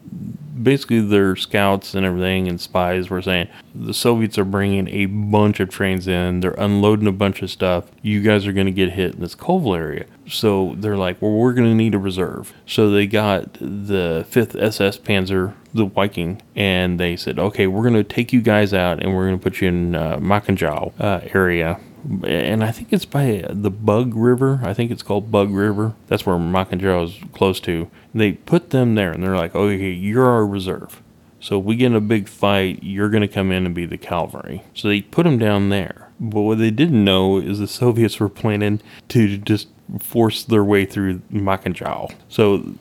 basically, 0.64 1.02
their 1.02 1.36
scouts 1.36 1.94
and 1.94 2.06
everything 2.06 2.48
and 2.48 2.60
spies 2.60 3.10
were 3.10 3.22
saying 3.22 3.50
the 3.76 3.94
Soviets 3.94 4.38
are 4.38 4.46
bringing 4.46 4.88
a 4.88 5.08
bunch 5.08 5.60
of 5.60 5.70
trains 5.70 6.08
in. 6.08 6.40
They're 6.40 6.52
unloading 6.52 7.06
a 7.06 7.12
bunch 7.12 7.42
of 7.42 7.52
stuff. 7.52 7.92
You 8.02 8.22
guys 8.22 8.48
are 8.48 8.54
going 8.54 8.66
to 8.66 8.72
get 8.72 8.92
hit 8.92 9.16
in 9.16 9.20
this 9.20 9.36
Kovel 9.36 9.78
area. 9.78 10.06
So 10.26 10.76
they're 10.78 10.98
like, 10.98 11.22
well, 11.22 11.34
we're 11.34 11.54
going 11.54 11.70
to 11.70 11.76
need 11.76 11.94
a 11.94 12.00
reserve. 12.00 12.54
So 12.66 12.90
they 12.90 13.08
got 13.08 13.56
the 13.56 14.26
5th 14.30 14.62
SS 14.62 15.00
Panzer, 15.00 15.54
the 15.74 15.86
Viking, 15.86 16.42
and 16.56 16.98
they 16.98 17.18
said, 17.18 17.40
okay, 17.40 17.68
we're 17.68 17.84
going 17.84 17.94
to 17.94 18.06
take 18.06 18.32
you 18.32 18.42
guys 18.42 18.74
out 18.74 19.04
and 19.04 19.14
we're 19.14 19.28
going 19.28 19.38
to 19.38 19.44
put 19.44 19.60
you 19.60 19.68
in 19.68 19.96
uh, 19.96 20.18
Maciejow 20.18 20.94
uh, 20.98 21.20
area. 21.34 21.78
And 22.24 22.64
I 22.64 22.72
think 22.72 22.94
it's 22.94 23.06
by 23.06 23.46
the 23.50 23.72
Bug 23.72 24.14
River. 24.16 24.60
I 24.64 24.74
think 24.74 24.92
it's 24.92 25.04
called 25.04 25.32
Bug 25.32 25.52
River. 25.52 25.94
That's 26.08 26.26
where 26.26 26.38
Maciejow 26.38 27.06
is 27.06 27.18
close 27.34 27.60
to. 27.62 27.90
They 28.14 28.34
put 28.34 28.70
them 28.70 28.96
there 28.96 29.12
and 29.12 29.24
they're 29.24 29.36
like, 29.36 29.56
okay, 29.56 29.92
you're 29.92 30.26
our 30.26 30.46
reserve. 30.46 31.02
So 31.40 31.60
if 31.60 31.66
we 31.66 31.76
get 31.76 31.88
in 31.88 31.96
a 31.96 32.02
big 32.02 32.28
fight, 32.28 32.80
you're 32.82 33.10
going 33.10 33.22
to 33.22 33.28
come 33.28 33.52
in 33.52 33.66
and 33.66 33.76
be 33.76 33.86
the 33.86 33.98
cavalry. 33.98 34.64
So 34.74 34.88
they 34.88 35.02
put 35.02 35.24
them 35.24 35.38
down 35.38 35.70
there. 35.70 36.10
But 36.20 36.42
what 36.42 36.58
they 36.58 36.72
didn't 36.72 37.04
know 37.04 37.38
is 37.38 37.60
the 37.60 37.68
Soviets 37.68 38.20
were 38.20 38.30
planning 38.30 38.82
to 39.10 39.38
just 39.38 39.68
force 40.00 40.44
their 40.44 40.64
way 40.64 40.86
through 40.86 41.20
Maciejow. 41.32 42.14
So 42.28 42.74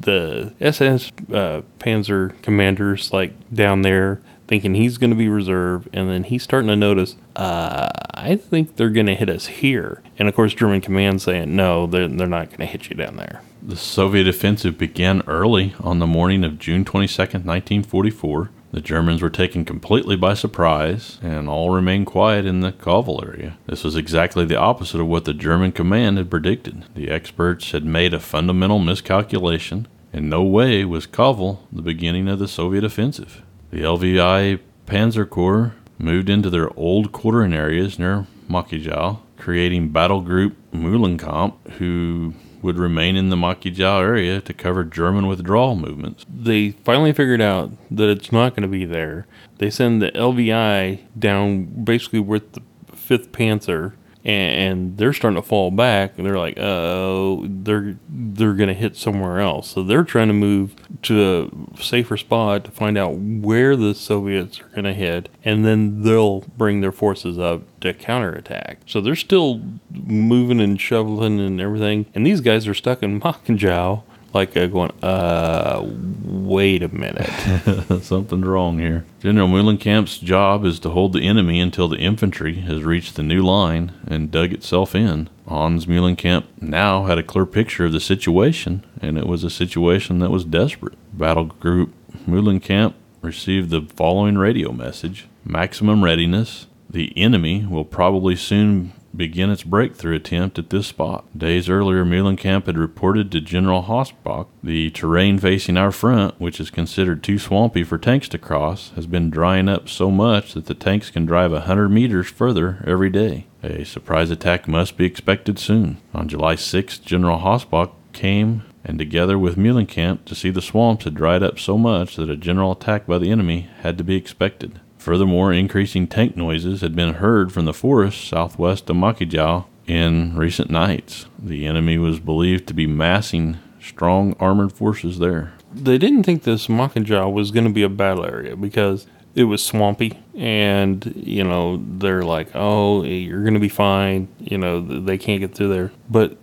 the 0.00 0.52
SS 0.60 1.10
uh, 1.32 1.62
Panzer 1.78 2.40
commanders, 2.42 3.12
like 3.12 3.32
down 3.54 3.82
there, 3.82 4.20
thinking 4.52 4.74
he's 4.74 4.98
going 4.98 5.08
to 5.08 5.16
be 5.16 5.30
reserve, 5.30 5.88
and 5.94 6.10
then 6.10 6.24
he's 6.24 6.42
starting 6.42 6.68
to 6.68 6.76
notice, 6.76 7.16
uh, 7.36 7.88
I 8.12 8.36
think 8.36 8.76
they're 8.76 8.90
going 8.90 9.06
to 9.06 9.14
hit 9.14 9.30
us 9.30 9.46
here. 9.46 10.02
And 10.18 10.28
of 10.28 10.34
course, 10.34 10.52
German 10.52 10.82
command 10.82 11.22
saying, 11.22 11.56
no, 11.56 11.86
they're, 11.86 12.06
they're 12.06 12.26
not 12.26 12.48
going 12.48 12.58
to 12.58 12.66
hit 12.66 12.90
you 12.90 12.94
down 12.94 13.16
there. 13.16 13.40
The 13.62 13.78
Soviet 13.78 14.28
offensive 14.28 14.76
began 14.76 15.22
early 15.26 15.74
on 15.80 16.00
the 16.00 16.06
morning 16.06 16.44
of 16.44 16.58
June 16.58 16.84
22nd, 16.84 17.46
1944. 17.46 18.50
The 18.72 18.82
Germans 18.82 19.22
were 19.22 19.30
taken 19.30 19.64
completely 19.64 20.16
by 20.16 20.34
surprise, 20.34 21.18
and 21.22 21.48
all 21.48 21.70
remained 21.70 22.04
quiet 22.04 22.44
in 22.44 22.60
the 22.60 22.72
Kovel 22.72 23.26
area. 23.26 23.56
This 23.64 23.82
was 23.82 23.96
exactly 23.96 24.44
the 24.44 24.60
opposite 24.60 25.00
of 25.00 25.06
what 25.06 25.24
the 25.24 25.32
German 25.32 25.72
command 25.72 26.18
had 26.18 26.28
predicted. 26.28 26.84
The 26.94 27.08
experts 27.08 27.70
had 27.70 27.86
made 27.86 28.12
a 28.12 28.20
fundamental 28.20 28.80
miscalculation. 28.80 29.88
In 30.12 30.28
no 30.28 30.42
way 30.42 30.84
was 30.84 31.06
Kovel 31.06 31.60
the 31.72 31.80
beginning 31.80 32.28
of 32.28 32.38
the 32.38 32.48
Soviet 32.48 32.84
offensive. 32.84 33.42
The 33.72 33.80
LVI 33.80 34.60
Panzer 34.86 35.28
Corps 35.28 35.72
moved 35.96 36.28
into 36.28 36.50
their 36.50 36.68
old 36.78 37.10
quartering 37.10 37.54
areas 37.54 37.98
near 37.98 38.26
Maciejow, 38.46 39.20
creating 39.38 39.88
Battle 39.88 40.20
Group 40.20 40.56
Mühlenkamp, 40.72 41.54
who 41.78 42.34
would 42.60 42.76
remain 42.76 43.16
in 43.16 43.30
the 43.30 43.36
Maciejow 43.36 44.02
area 44.02 44.42
to 44.42 44.52
cover 44.52 44.84
German 44.84 45.26
withdrawal 45.26 45.74
movements. 45.74 46.26
They 46.28 46.72
finally 46.84 47.14
figured 47.14 47.40
out 47.40 47.70
that 47.90 48.10
it's 48.10 48.30
not 48.30 48.50
going 48.54 48.60
to 48.60 48.68
be 48.68 48.84
there. 48.84 49.26
They 49.56 49.70
send 49.70 50.02
the 50.02 50.10
LVI 50.10 51.00
down 51.18 51.84
basically 51.84 52.20
with 52.20 52.52
the 52.52 52.60
5th 52.94 53.32
Panther 53.32 53.94
and 54.24 54.96
they're 54.98 55.12
starting 55.12 55.40
to 55.40 55.46
fall 55.46 55.70
back 55.70 56.16
and 56.16 56.26
they're 56.26 56.38
like 56.38 56.58
oh 56.58 57.44
they're 57.48 57.96
they're 58.08 58.54
going 58.54 58.68
to 58.68 58.74
hit 58.74 58.96
somewhere 58.96 59.40
else. 59.40 59.70
So 59.70 59.82
they're 59.82 60.04
trying 60.04 60.28
to 60.28 60.34
move 60.34 60.74
to 61.02 61.50
a 61.76 61.82
safer 61.82 62.16
spot 62.16 62.64
to 62.64 62.70
find 62.70 62.96
out 62.96 63.14
where 63.16 63.76
the 63.76 63.94
soviets 63.94 64.60
are 64.60 64.68
going 64.68 64.84
to 64.84 64.94
hit 64.94 65.28
and 65.44 65.64
then 65.64 66.02
they'll 66.02 66.40
bring 66.56 66.80
their 66.80 66.92
forces 66.92 67.38
up 67.38 67.62
to 67.80 67.92
counterattack. 67.92 68.78
So 68.86 69.00
they're 69.00 69.16
still 69.16 69.60
moving 69.90 70.60
and 70.60 70.80
shoveling 70.80 71.40
and 71.40 71.60
everything 71.60 72.06
and 72.14 72.26
these 72.26 72.40
guys 72.40 72.66
are 72.68 72.74
stuck 72.74 73.02
in 73.02 73.20
Maciejow 73.22 74.02
like 74.34 74.56
uh, 74.56 74.66
going, 74.66 74.92
uh, 75.02 75.82
wait 76.24 76.82
a 76.82 76.88
minute. 76.88 77.28
Something's 78.02 78.46
wrong 78.46 78.78
here. 78.78 79.04
General 79.20 79.48
Muhlenkamp's 79.48 80.18
job 80.18 80.64
is 80.64 80.78
to 80.80 80.90
hold 80.90 81.12
the 81.12 81.26
enemy 81.26 81.60
until 81.60 81.88
the 81.88 81.98
infantry 81.98 82.60
has 82.60 82.82
reached 82.82 83.16
the 83.16 83.22
new 83.22 83.42
line 83.42 83.92
and 84.06 84.30
dug 84.30 84.52
itself 84.52 84.94
in. 84.94 85.28
Hans 85.46 85.86
Muhlenkamp 85.86 86.44
now 86.60 87.04
had 87.04 87.18
a 87.18 87.22
clear 87.22 87.46
picture 87.46 87.86
of 87.86 87.92
the 87.92 88.00
situation, 88.00 88.84
and 89.00 89.18
it 89.18 89.26
was 89.26 89.44
a 89.44 89.50
situation 89.50 90.18
that 90.20 90.30
was 90.30 90.44
desperate. 90.44 90.94
Battle 91.16 91.44
Group 91.44 91.92
Muhlenkamp 92.26 92.94
received 93.20 93.70
the 93.70 93.82
following 93.96 94.38
radio 94.38 94.72
message 94.72 95.26
Maximum 95.44 96.04
readiness. 96.04 96.66
The 96.88 97.12
enemy 97.16 97.66
will 97.66 97.84
probably 97.84 98.36
soon 98.36 98.92
begin 99.16 99.50
its 99.50 99.62
breakthrough 99.62 100.16
attempt 100.16 100.58
at 100.58 100.70
this 100.70 100.86
spot. 100.86 101.24
Days 101.36 101.68
earlier, 101.68 102.04
Muhlenkamp 102.04 102.66
had 102.66 102.78
reported 102.78 103.30
to 103.30 103.40
General 103.40 103.84
Hossbach 103.84 104.46
the 104.62 104.90
terrain 104.90 105.38
facing 105.38 105.76
our 105.76 105.92
front, 105.92 106.40
which 106.40 106.60
is 106.60 106.70
considered 106.70 107.22
too 107.22 107.38
swampy 107.38 107.84
for 107.84 107.98
tanks 107.98 108.28
to 108.28 108.38
cross, 108.38 108.90
has 108.96 109.06
been 109.06 109.30
drying 109.30 109.68
up 109.68 109.88
so 109.88 110.10
much 110.10 110.54
that 110.54 110.66
the 110.66 110.74
tanks 110.74 111.10
can 111.10 111.26
drive 111.26 111.52
a 111.52 111.62
hundred 111.62 111.90
meters 111.90 112.28
further 112.28 112.82
every 112.86 113.10
day. 113.10 113.46
A 113.62 113.84
surprise 113.84 114.30
attack 114.30 114.66
must 114.66 114.96
be 114.96 115.04
expected 115.04 115.58
soon. 115.58 115.98
On 116.14 116.28
July 116.28 116.56
6th, 116.56 117.02
General 117.02 117.38
Hossbach 117.38 117.92
came 118.12 118.62
and 118.84 118.98
together 118.98 119.38
with 119.38 119.56
Muhlenkamp 119.56 120.24
to 120.24 120.34
see 120.34 120.50
the 120.50 120.60
swamps 120.62 121.04
had 121.04 121.14
dried 121.14 121.42
up 121.42 121.58
so 121.58 121.78
much 121.78 122.16
that 122.16 122.30
a 122.30 122.36
general 122.36 122.72
attack 122.72 123.06
by 123.06 123.18
the 123.18 123.30
enemy 123.30 123.68
had 123.82 123.96
to 123.98 124.04
be 124.04 124.16
expected. 124.16 124.80
Furthermore, 125.02 125.52
increasing 125.52 126.06
tank 126.06 126.36
noises 126.36 126.80
had 126.80 126.94
been 126.94 127.14
heard 127.14 127.50
from 127.50 127.64
the 127.64 127.72
forest 127.72 128.28
southwest 128.28 128.88
of 128.88 128.94
Maciejow 128.94 129.64
in 129.88 130.36
recent 130.36 130.70
nights. 130.70 131.26
The 131.36 131.66
enemy 131.66 131.98
was 131.98 132.20
believed 132.20 132.68
to 132.68 132.72
be 132.72 132.86
massing 132.86 133.58
strong 133.80 134.36
armored 134.38 134.70
forces 134.72 135.18
there. 135.18 135.54
They 135.74 135.98
didn't 135.98 136.22
think 136.22 136.44
this 136.44 136.68
Maciejow 136.68 137.32
was 137.32 137.50
going 137.50 137.64
to 137.64 137.72
be 137.72 137.82
a 137.82 137.88
battle 137.88 138.24
area 138.24 138.54
because 138.54 139.08
it 139.34 139.44
was 139.44 139.60
swampy 139.64 140.20
and 140.36 141.12
you 141.16 141.42
know 141.42 141.82
they're 141.98 142.22
like 142.22 142.48
oh 142.54 143.02
you're 143.02 143.42
going 143.42 143.54
to 143.54 143.60
be 143.60 143.68
fine 143.68 144.28
you 144.38 144.58
know 144.58 144.80
they 144.80 145.16
can't 145.16 145.40
get 145.40 145.54
through 145.54 145.68
there 145.68 145.90
but 146.10 146.36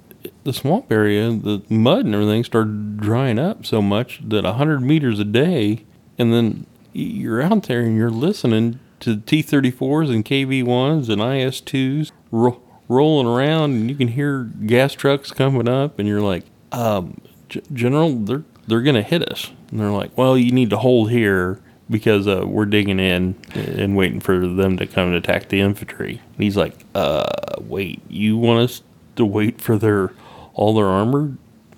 the 0.44 0.52
swamp 0.52 0.92
area 0.92 1.30
the 1.30 1.62
mud 1.70 2.04
and 2.04 2.16
everything 2.16 2.44
started 2.44 2.98
drying 2.98 3.38
up 3.38 3.64
so 3.64 3.80
much 3.80 4.20
that 4.28 4.44
100 4.44 4.82
meters 4.82 5.20
a 5.20 5.24
day 5.24 5.86
and 6.18 6.34
then 6.34 6.66
you're 6.94 7.42
out 7.42 7.64
there 7.64 7.82
and 7.82 7.96
you're 7.96 8.10
listening 8.10 8.80
to 9.02 9.18
T-34s 9.18 10.10
and 10.14 10.26
KV-1s 10.26 11.10
and 11.10 11.22
IS-2s 11.22 12.12
ro- 12.32 12.62
rolling 12.88 13.28
around, 13.28 13.72
and 13.72 13.90
you 13.90 13.96
can 13.96 14.10
hear 14.10 14.44
gas 14.66 14.94
trucks 14.94 15.32
coming 15.32 15.68
up, 15.70 16.00
and 16.00 16.08
you're 16.08 16.22
like, 16.22 16.44
um, 16.72 17.22
G- 17.48 17.62
General, 17.74 18.16
they're 18.16 18.44
they're 18.68 18.82
gonna 18.82 19.02
hit 19.02 19.28
us. 19.28 19.52
And 19.72 19.80
they're 19.80 19.90
like, 19.90 20.16
well, 20.18 20.38
you 20.38 20.52
need 20.52 20.70
to 20.70 20.78
hold 20.78 21.10
here 21.10 21.60
because 21.90 22.28
uh, 22.28 22.44
we're 22.46 22.66
digging 22.66 23.00
in 23.00 23.36
and 23.56 23.96
waiting 23.98 24.20
for 24.20 24.48
them 24.48 24.78
to 24.78 24.86
come 24.86 25.08
and 25.08 25.16
attack 25.16 25.50
the 25.50 25.60
infantry. 25.60 26.22
And 26.36 26.44
he's 26.44 26.56
like, 26.56 26.76
uh, 26.94 27.26
wait, 27.60 28.02
you 28.10 28.38
want 28.38 28.62
us 28.62 28.84
to 29.16 29.26
wait 29.26 29.60
for 29.60 29.78
their 29.78 30.12
all 30.54 30.76
their 30.76 30.86
armor? 30.86 31.34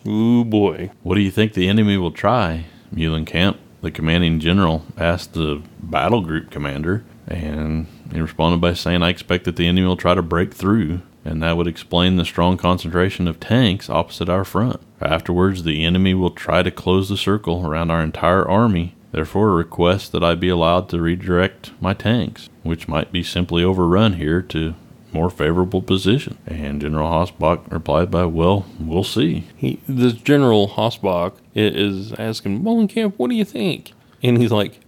Ooh 0.05 0.43
boy. 0.43 0.91
What 1.03 1.15
do 1.15 1.21
you 1.21 1.31
think 1.31 1.53
the 1.53 1.69
enemy 1.69 1.95
will 1.97 2.11
try, 2.11 2.65
Muhlenkamp? 2.93 3.57
The 3.81 3.91
commanding 3.91 4.39
general 4.39 4.85
asked 4.97 5.33
the 5.33 5.61
battle 5.79 6.21
group 6.21 6.51
commander, 6.51 7.03
and 7.27 7.87
he 8.11 8.19
responded 8.19 8.61
by 8.61 8.73
saying, 8.73 9.03
I 9.03 9.09
expect 9.09 9.45
that 9.45 9.55
the 9.55 9.67
enemy 9.67 9.87
will 9.87 9.97
try 9.97 10.13
to 10.13 10.21
break 10.21 10.53
through, 10.53 11.01
and 11.25 11.41
that 11.41 11.57
would 11.57 11.67
explain 11.67 12.15
the 12.15 12.25
strong 12.25 12.57
concentration 12.57 13.27
of 13.27 13.39
tanks 13.39 13.89
opposite 13.89 14.29
our 14.29 14.43
front. 14.43 14.79
Afterwards, 14.99 15.63
the 15.63 15.83
enemy 15.83 16.13
will 16.13 16.31
try 16.31 16.63
to 16.63 16.71
close 16.71 17.09
the 17.09 17.17
circle 17.17 17.65
around 17.65 17.91
our 17.91 18.01
entire 18.01 18.47
army, 18.47 18.95
therefore, 19.11 19.55
request 19.55 20.11
that 20.11 20.23
I 20.23 20.35
be 20.35 20.49
allowed 20.49 20.89
to 20.89 21.01
redirect 21.01 21.71
my 21.81 21.93
tanks, 21.93 22.49
which 22.63 22.87
might 22.87 23.11
be 23.11 23.23
simply 23.23 23.63
overrun 23.63 24.13
here 24.13 24.41
to 24.43 24.75
more 25.13 25.29
favorable 25.29 25.81
position. 25.81 26.37
And 26.45 26.81
General 26.81 27.09
Hossbach 27.09 27.71
replied 27.71 28.11
by, 28.11 28.25
Well, 28.25 28.65
we'll 28.79 29.03
see. 29.03 29.47
He, 29.55 29.79
this 29.87 30.13
General 30.13 30.69
Hossbach 30.69 31.33
is 31.55 32.13
asking, 32.13 32.61
Muhlenkamp, 32.61 33.13
what 33.17 33.29
do 33.29 33.35
you 33.35 33.45
think? 33.45 33.93
And 34.23 34.37
he's 34.37 34.51
like, 34.51 34.79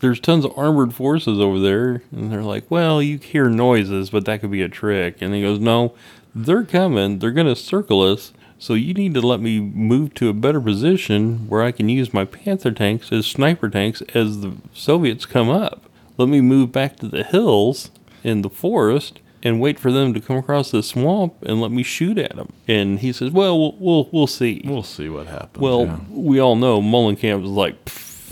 There's 0.00 0.20
tons 0.20 0.44
of 0.44 0.56
armored 0.56 0.94
forces 0.94 1.40
over 1.40 1.58
there. 1.58 2.02
And 2.12 2.30
they're 2.30 2.42
like, 2.42 2.70
Well, 2.70 3.02
you 3.02 3.18
hear 3.18 3.48
noises, 3.48 4.10
but 4.10 4.24
that 4.26 4.40
could 4.40 4.50
be 4.50 4.62
a 4.62 4.68
trick. 4.68 5.20
And 5.20 5.34
he 5.34 5.42
goes, 5.42 5.58
No, 5.58 5.94
they're 6.34 6.64
coming. 6.64 7.18
They're 7.18 7.30
going 7.30 7.46
to 7.46 7.56
circle 7.56 8.02
us. 8.02 8.32
So 8.58 8.72
you 8.72 8.94
need 8.94 9.12
to 9.14 9.20
let 9.20 9.40
me 9.40 9.60
move 9.60 10.14
to 10.14 10.30
a 10.30 10.34
better 10.34 10.60
position 10.60 11.46
where 11.48 11.62
I 11.62 11.72
can 11.72 11.90
use 11.90 12.14
my 12.14 12.24
Panther 12.24 12.72
tanks 12.72 13.12
as 13.12 13.26
sniper 13.26 13.68
tanks 13.68 14.00
as 14.14 14.40
the 14.40 14.54
Soviets 14.72 15.26
come 15.26 15.50
up. 15.50 15.82
Let 16.16 16.28
me 16.30 16.40
move 16.40 16.72
back 16.72 16.96
to 16.96 17.08
the 17.08 17.22
hills 17.22 17.90
in 18.22 18.42
the 18.42 18.50
forest 18.50 19.20
and 19.42 19.60
wait 19.60 19.78
for 19.78 19.92
them 19.92 20.12
to 20.12 20.20
come 20.20 20.36
across 20.36 20.70
the 20.70 20.82
swamp 20.82 21.34
and 21.42 21.60
let 21.60 21.70
me 21.70 21.82
shoot 21.82 22.18
at 22.18 22.34
them. 22.36 22.52
And 22.66 22.98
he 22.98 23.12
says, 23.12 23.30
"Well, 23.30 23.58
we'll 23.58 23.76
we'll, 23.78 24.08
we'll 24.12 24.26
see. 24.26 24.62
We'll 24.64 24.82
see 24.82 25.08
what 25.08 25.26
happens." 25.26 25.62
Well, 25.62 25.86
yeah. 25.86 25.98
we 26.10 26.40
all 26.40 26.56
know 26.56 26.80
Mullenkamp 26.80 27.42
was 27.42 27.50
like, 27.50 27.76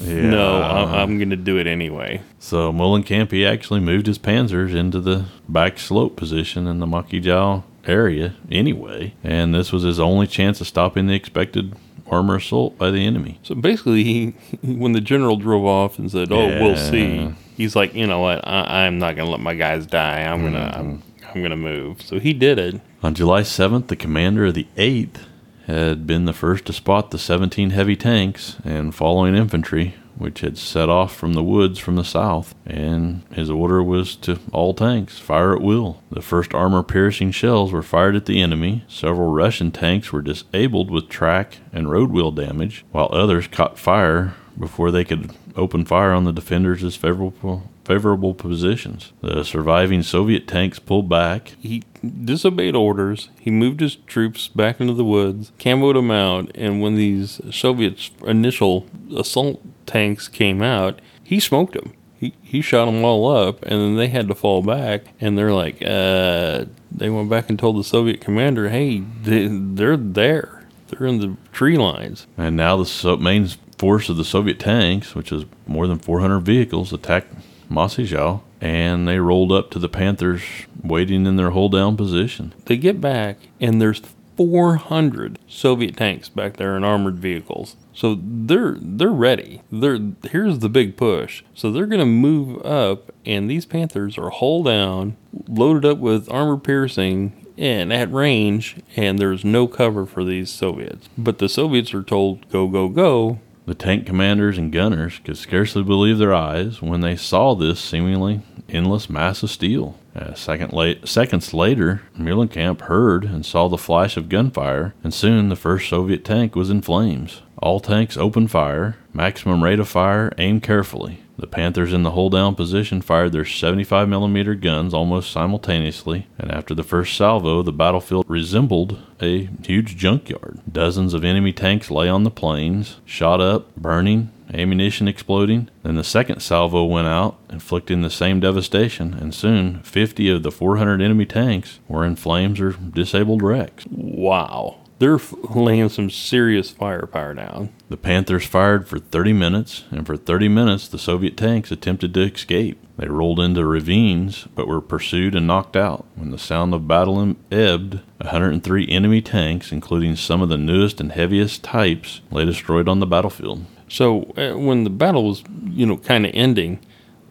yeah. 0.00 0.28
"No, 0.28 0.62
I'm, 0.62 0.88
I'm 0.88 1.18
going 1.18 1.30
to 1.30 1.36
do 1.36 1.58
it 1.58 1.66
anyway." 1.66 2.22
So 2.38 2.72
Mullenkamp 2.72 3.30
he 3.30 3.46
actually 3.46 3.80
moved 3.80 4.06
his 4.06 4.18
panzers 4.18 4.74
into 4.74 5.00
the 5.00 5.26
back 5.48 5.78
slope 5.78 6.16
position 6.16 6.66
in 6.66 6.80
the 6.80 6.86
Maciejow 6.86 7.62
area 7.86 8.34
anyway, 8.50 9.14
and 9.22 9.54
this 9.54 9.72
was 9.72 9.82
his 9.82 10.00
only 10.00 10.26
chance 10.26 10.60
of 10.60 10.66
stopping 10.66 11.06
the 11.06 11.14
expected 11.14 11.74
armor 12.14 12.36
assault 12.36 12.78
by 12.78 12.90
the 12.90 13.04
enemy. 13.04 13.38
So 13.42 13.54
basically, 13.54 14.04
he 14.04 14.34
when 14.62 14.92
the 14.92 15.00
general 15.00 15.36
drove 15.36 15.64
off 15.64 15.98
and 15.98 16.10
said, 16.10 16.32
"Oh, 16.32 16.48
yeah. 16.48 16.62
we'll 16.62 16.76
see," 16.76 17.34
he's 17.56 17.76
like, 17.76 17.94
you 17.94 18.06
know 18.06 18.20
what? 18.20 18.46
I, 18.46 18.84
am 18.84 18.98
not 18.98 19.16
gonna 19.16 19.30
let 19.30 19.40
my 19.40 19.54
guys 19.54 19.86
die. 19.86 20.22
I'm 20.22 20.42
gonna 20.42 20.58
mm-hmm. 20.58 20.80
I'm, 20.80 21.02
I'm 21.34 21.42
gonna 21.42 21.56
move. 21.56 22.02
So 22.02 22.18
he 22.18 22.32
did 22.32 22.58
it. 22.58 22.80
On 23.02 23.14
July 23.14 23.42
7th, 23.42 23.88
the 23.88 23.96
commander 23.96 24.46
of 24.46 24.54
the 24.54 24.66
8th 24.76 25.26
had 25.66 26.06
been 26.06 26.24
the 26.24 26.32
first 26.32 26.66
to 26.66 26.72
spot 26.72 27.10
the 27.10 27.18
17 27.18 27.70
heavy 27.70 27.96
tanks 27.96 28.56
and 28.64 28.94
following 28.94 29.34
infantry, 29.34 29.94
which 30.16 30.40
had 30.40 30.58
set 30.58 30.88
off 30.88 31.14
from 31.14 31.34
the 31.34 31.42
woods 31.42 31.78
from 31.78 31.96
the 31.96 32.04
south, 32.04 32.54
and 32.66 33.22
his 33.32 33.50
order 33.50 33.82
was 33.82 34.16
to 34.16 34.38
all 34.52 34.74
tanks 34.74 35.18
fire 35.18 35.54
at 35.54 35.62
will. 35.62 36.02
The 36.10 36.22
first 36.22 36.54
armor 36.54 36.82
piercing 36.82 37.32
shells 37.32 37.72
were 37.72 37.82
fired 37.82 38.16
at 38.16 38.26
the 38.26 38.40
enemy. 38.40 38.84
Several 38.88 39.32
Russian 39.32 39.70
tanks 39.70 40.12
were 40.12 40.22
disabled 40.22 40.90
with 40.90 41.08
track 41.08 41.58
and 41.72 41.90
road 41.90 42.10
wheel 42.10 42.30
damage, 42.30 42.84
while 42.92 43.08
others 43.12 43.48
caught 43.48 43.78
fire 43.78 44.34
before 44.58 44.90
they 44.90 45.04
could 45.04 45.32
open 45.56 45.84
fire 45.84 46.12
on 46.12 46.24
the 46.24 46.32
defenders 46.32 46.96
favorable 46.96 47.70
favorable 47.84 48.34
positions. 48.34 49.12
The 49.20 49.44
surviving 49.44 50.02
Soviet 50.02 50.48
tanks 50.48 50.78
pulled 50.78 51.08
back. 51.08 51.54
He 51.60 51.82
disobeyed 52.02 52.74
orders. 52.74 53.28
He 53.38 53.50
moved 53.50 53.80
his 53.80 53.96
troops 53.96 54.48
back 54.48 54.80
into 54.80 54.94
the 54.94 55.04
woods, 55.04 55.52
camoed 55.58 55.94
them 55.94 56.10
out, 56.10 56.50
and 56.54 56.80
when 56.80 56.96
these 56.96 57.40
Soviets' 57.50 58.10
initial 58.26 58.86
assault 59.14 59.62
tanks 59.86 60.28
came 60.28 60.62
out, 60.62 61.00
he 61.22 61.40
smoked 61.40 61.74
them. 61.74 61.92
He, 62.18 62.34
he 62.42 62.60
shot 62.60 62.86
them 62.86 63.04
all 63.04 63.30
up, 63.30 63.62
and 63.62 63.72
then 63.72 63.96
they 63.96 64.08
had 64.08 64.28
to 64.28 64.34
fall 64.34 64.62
back. 64.62 65.02
And 65.20 65.36
they're 65.36 65.52
like, 65.52 65.82
uh, 65.82 66.64
they 66.90 67.10
went 67.10 67.28
back 67.28 67.50
and 67.50 67.58
told 67.58 67.76
the 67.76 67.84
Soviet 67.84 68.20
commander, 68.20 68.68
hey, 68.68 69.00
they, 69.00 69.48
they're 69.48 69.96
there. 69.96 70.66
They're 70.88 71.06
in 71.06 71.20
the 71.20 71.36
tree 71.52 71.76
lines. 71.76 72.26
And 72.38 72.56
now 72.56 72.76
the 72.76 72.86
so- 72.86 73.16
main 73.16 73.48
force 73.78 74.08
of 74.08 74.16
the 74.16 74.24
Soviet 74.24 74.58
tanks, 74.58 75.14
which 75.14 75.32
is 75.32 75.44
more 75.66 75.86
than 75.86 75.98
400 75.98 76.40
vehicles, 76.40 76.92
attacked 76.92 77.34
Maciejow, 77.70 78.40
and 78.60 79.06
they 79.06 79.18
rolled 79.18 79.52
up 79.52 79.70
to 79.70 79.78
the 79.78 79.88
Panthers 79.88 80.42
waiting 80.82 81.26
in 81.26 81.36
their 81.36 81.50
hold 81.50 81.72
down 81.72 81.96
position. 81.96 82.54
They 82.66 82.76
get 82.76 83.00
back, 83.00 83.36
and 83.60 83.80
there's 83.80 84.00
400 84.36 85.38
Soviet 85.48 85.96
tanks 85.96 86.28
back 86.28 86.56
there 86.56 86.76
in 86.76 86.84
armored 86.84 87.16
vehicles. 87.16 87.76
So 87.94 88.18
they're 88.20 88.76
they're 88.80 89.08
ready. 89.08 89.62
They're 89.70 89.98
here's 90.30 90.58
the 90.58 90.68
big 90.68 90.96
push. 90.96 91.44
So 91.54 91.70
they're 91.70 91.86
to 91.86 92.04
move 92.04 92.64
up, 92.66 93.12
and 93.24 93.48
these 93.48 93.66
Panthers 93.66 94.18
are 94.18 94.30
hull 94.30 94.62
down, 94.64 95.16
loaded 95.48 95.88
up 95.88 95.98
with 95.98 96.30
armor 96.30 96.56
piercing, 96.56 97.46
and 97.56 97.92
at 97.92 98.12
range, 98.12 98.76
and 98.96 99.18
there's 99.18 99.44
no 99.44 99.66
cover 99.68 100.06
for 100.06 100.24
these 100.24 100.50
Soviets. 100.50 101.08
But 101.16 101.38
the 101.38 101.48
Soviets 101.48 101.94
are 101.94 102.02
told 102.02 102.48
go 102.50 102.66
go 102.68 102.88
go, 102.88 103.38
the 103.66 103.74
tank 103.74 104.04
commanders 104.06 104.58
and 104.58 104.72
gunners 104.72 105.20
could 105.24 105.38
scarcely 105.38 105.82
believe 105.82 106.18
their 106.18 106.34
eyes 106.34 106.82
when 106.82 107.00
they 107.00 107.16
saw 107.16 107.54
this 107.54 107.80
seemingly 107.80 108.42
endless 108.68 109.08
mass 109.08 109.42
of 109.42 109.50
steel. 109.50 109.98
second 110.34 110.72
late, 110.72 111.08
seconds 111.08 111.54
later, 111.54 112.02
Muhlenkamp 112.18 112.82
heard 112.82 113.24
and 113.24 113.44
saw 113.44 113.68
the 113.68 113.78
flash 113.78 114.16
of 114.16 114.28
gunfire, 114.28 114.94
and 115.02 115.14
soon 115.14 115.48
the 115.48 115.56
first 115.56 115.88
Soviet 115.88 116.24
tank 116.24 116.54
was 116.54 116.70
in 116.70 116.82
flames. 116.82 117.42
All 117.64 117.80
tanks 117.80 118.18
opened 118.18 118.50
fire, 118.50 118.98
maximum 119.14 119.64
rate 119.64 119.80
of 119.80 119.88
fire 119.88 120.30
aimed 120.36 120.62
carefully. 120.62 121.20
The 121.38 121.46
Panthers 121.46 121.94
in 121.94 122.02
the 122.02 122.10
hold 122.10 122.32
down 122.32 122.56
position 122.56 123.00
fired 123.00 123.32
their 123.32 123.46
75 123.46 124.06
millimeter 124.06 124.54
guns 124.54 124.92
almost 124.92 125.32
simultaneously, 125.32 126.26
and 126.38 126.52
after 126.52 126.74
the 126.74 126.82
first 126.82 127.16
salvo, 127.16 127.62
the 127.62 127.72
battlefield 127.72 128.26
resembled 128.28 128.98
a 129.22 129.48
huge 129.64 129.96
junkyard. 129.96 130.60
Dozens 130.70 131.14
of 131.14 131.24
enemy 131.24 131.54
tanks 131.54 131.90
lay 131.90 132.06
on 132.06 132.24
the 132.24 132.30
plains, 132.30 133.00
shot 133.06 133.40
up, 133.40 133.74
burning, 133.76 134.30
ammunition 134.52 135.08
exploding. 135.08 135.70
Then 135.84 135.94
the 135.94 136.04
second 136.04 136.40
salvo 136.40 136.84
went 136.84 137.08
out, 137.08 137.38
inflicting 137.48 138.02
the 138.02 138.10
same 138.10 138.40
devastation, 138.40 139.14
and 139.14 139.34
soon 139.34 139.80
50 139.84 140.28
of 140.28 140.42
the 140.42 140.52
400 140.52 141.00
enemy 141.00 141.24
tanks 141.24 141.80
were 141.88 142.04
in 142.04 142.16
flames 142.16 142.60
or 142.60 142.72
disabled 142.72 143.42
wrecks. 143.42 143.86
Wow. 143.90 144.83
They're 145.04 145.20
laying 145.54 145.90
some 145.90 146.08
serious 146.08 146.70
firepower 146.70 147.34
down. 147.34 147.74
The 147.90 147.98
Panthers 147.98 148.46
fired 148.46 148.88
for 148.88 148.98
30 148.98 149.34
minutes, 149.34 149.84
and 149.90 150.06
for 150.06 150.16
30 150.16 150.48
minutes 150.48 150.88
the 150.88 150.98
Soviet 150.98 151.36
tanks 151.36 151.70
attempted 151.70 152.14
to 152.14 152.22
escape. 152.22 152.82
They 152.96 153.08
rolled 153.08 153.38
into 153.38 153.66
ravines, 153.66 154.48
but 154.54 154.66
were 154.66 154.80
pursued 154.80 155.34
and 155.34 155.46
knocked 155.46 155.76
out. 155.76 156.06
When 156.14 156.30
the 156.30 156.38
sound 156.38 156.72
of 156.72 156.88
battle 156.88 157.36
ebbed, 157.52 158.00
103 158.16 158.88
enemy 158.88 159.20
tanks, 159.20 159.72
including 159.72 160.16
some 160.16 160.40
of 160.40 160.48
the 160.48 160.56
newest 160.56 161.02
and 161.02 161.12
heaviest 161.12 161.62
types, 161.62 162.22
lay 162.30 162.46
destroyed 162.46 162.88
on 162.88 163.00
the 163.00 163.06
battlefield. 163.06 163.66
So 163.90 164.32
uh, 164.38 164.56
when 164.56 164.84
the 164.84 164.90
battle 164.90 165.28
was, 165.28 165.44
you 165.66 165.84
know, 165.84 165.98
kind 165.98 166.24
of 166.24 166.32
ending, 166.32 166.80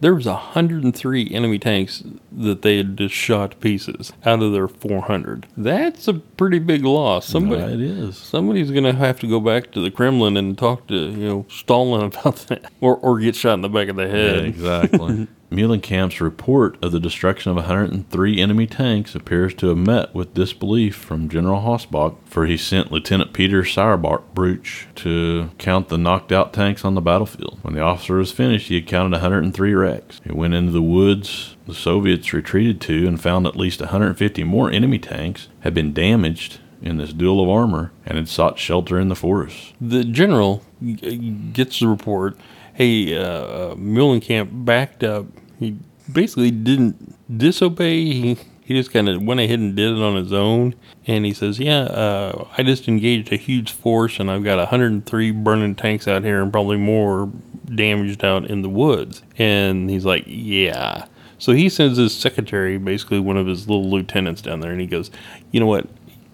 there 0.04 0.14
was 0.14 0.26
103 0.26 1.32
enemy 1.34 1.58
tanks 1.58 2.04
that 2.30 2.62
they 2.62 2.76
had 2.76 2.98
just 2.98 3.16
shot 3.16 3.52
to 3.52 3.58
pieces 3.58 4.12
out 4.26 4.42
of 4.44 4.52
their 4.52 4.68
400. 4.68 5.48
That's 5.56 6.10
a 6.10 6.16
pretty 6.16 6.60
big 6.60 6.84
loss. 6.84 7.26
Somebody, 7.26 7.74
it 7.74 7.80
is. 7.80 8.18
somebody's 8.18 8.70
going 8.70 8.84
to 8.84 8.92
have 8.94 9.20
to 9.22 9.28
go 9.28 9.40
back 9.40 9.72
to 9.72 9.80
the 9.82 9.90
Kremlin 9.90 10.36
and 10.36 10.58
talk 10.58 10.88
to, 10.88 10.94
you 10.96 11.26
know, 11.28 11.46
Stalin 11.50 12.04
about 12.14 12.36
that, 12.48 12.70
or 12.82 12.98
or 12.98 13.18
get 13.20 13.36
shot 13.36 13.54
in 13.54 13.62
the 13.62 13.70
back 13.70 13.88
of 13.88 13.96
the 13.96 14.04
Yeah, 14.04 14.10
head. 14.12 14.46
exactly. 14.46 15.28
Muhlenkamp's 15.54 16.20
report 16.20 16.78
of 16.84 16.92
the 16.92 17.00
destruction 17.00 17.52
of 17.52 17.58
103 17.58 18.42
enemy 18.42 18.68
tanks 18.68 19.16
appears 19.16 19.54
to 19.56 19.68
have 19.68 19.78
met 19.78 20.14
with 20.14 20.34
disbelief 20.34 20.96
from 20.96 21.30
General 21.30 21.62
Hossbach, 21.62 22.16
for 22.26 22.46
he 22.46 22.58
sent 22.58 22.92
Lieutenant 22.92 23.34
Peter 23.34 23.64
Sauerbruch 23.64 24.86
to 24.96 25.50
count 25.58 25.90
the 25.90 25.98
knocked 25.98 26.32
out 26.32 26.54
tanks 26.54 26.84
on 26.84 26.96
the 26.96 27.02
battlefield. 27.02 27.60
When 27.62 27.74
the 27.76 27.82
officer 27.82 28.16
was 28.16 28.32
finished, 28.32 28.68
he 28.70 28.76
had 28.76 28.88
counted 28.88 29.12
103 29.12 29.74
wrecks. 29.74 30.20
He 30.24 30.32
went 30.34 30.54
into 30.54 30.72
the 30.72 30.82
woods 30.82 31.56
the 31.66 31.74
Soviets 31.74 32.34
retreated 32.34 32.82
to 32.82 33.08
and 33.08 33.22
found 33.22 33.48
at 33.48 33.56
least 33.56 33.80
150 33.80 34.44
more 34.44 34.70
enemy 34.70 35.00
tanks 35.00 35.48
had 35.62 35.74
been 35.74 35.94
damaged 35.94 36.60
in 36.82 36.98
this 36.98 37.14
duel 37.14 37.42
of 37.42 37.50
armor 37.50 37.94
and 38.06 38.18
had 38.18 38.28
sought 38.28 38.60
shelter 38.60 39.00
in 39.00 39.08
the 39.08 39.16
forest. 39.16 39.74
the 39.80 40.04
general 40.04 40.62
g- 40.84 41.18
gets 41.54 41.80
the 41.80 41.88
report. 41.88 42.38
Hey, 42.74 43.16
uh, 43.16 43.76
Muhlenkamp 43.76 44.66
backed 44.66 45.04
up. 45.04 45.28
He 45.64 45.78
basically 46.12 46.52
didn't 46.52 47.16
disobey. 47.38 48.06
He, 48.06 48.38
he 48.64 48.74
just 48.74 48.92
kind 48.92 49.10
of 49.10 49.22
went 49.22 49.40
ahead 49.40 49.60
and 49.60 49.76
did 49.76 49.98
it 49.98 50.02
on 50.02 50.16
his 50.16 50.34
own. 50.34 50.76
And 51.08 51.26
he 51.26 51.34
says, 51.34 51.60
"Yeah, 51.60 51.82
uh, 51.82 52.48
I 52.58 52.64
just 52.64 52.88
engaged 52.88 53.32
a 53.32 53.38
huge 53.38 53.72
force, 53.72 54.20
and 54.20 54.30
I've 54.32 54.44
got 54.44 54.58
103 54.58 55.32
burning 55.32 55.76
tanks 55.76 56.08
out 56.08 56.24
here, 56.24 56.42
and 56.42 56.52
probably 56.52 56.78
more 56.78 57.32
damaged 57.74 58.24
out 58.24 58.46
in 58.50 58.62
the 58.62 58.70
woods." 58.70 59.22
And 59.38 59.90
he's 59.90 60.06
like, 60.06 60.24
"Yeah." 60.28 61.06
So 61.40 61.52
he 61.52 61.68
sends 61.68 61.98
his 61.98 62.16
secretary, 62.16 62.78
basically 62.78 63.20
one 63.20 63.36
of 63.36 63.48
his 63.48 63.68
little 63.68 63.90
lieutenants, 63.90 64.42
down 64.42 64.62
there, 64.62 64.72
and 64.72 64.80
he 64.80 64.88
goes, 64.88 65.12
"You 65.52 65.60
know 65.60 65.66
what? 65.68 65.88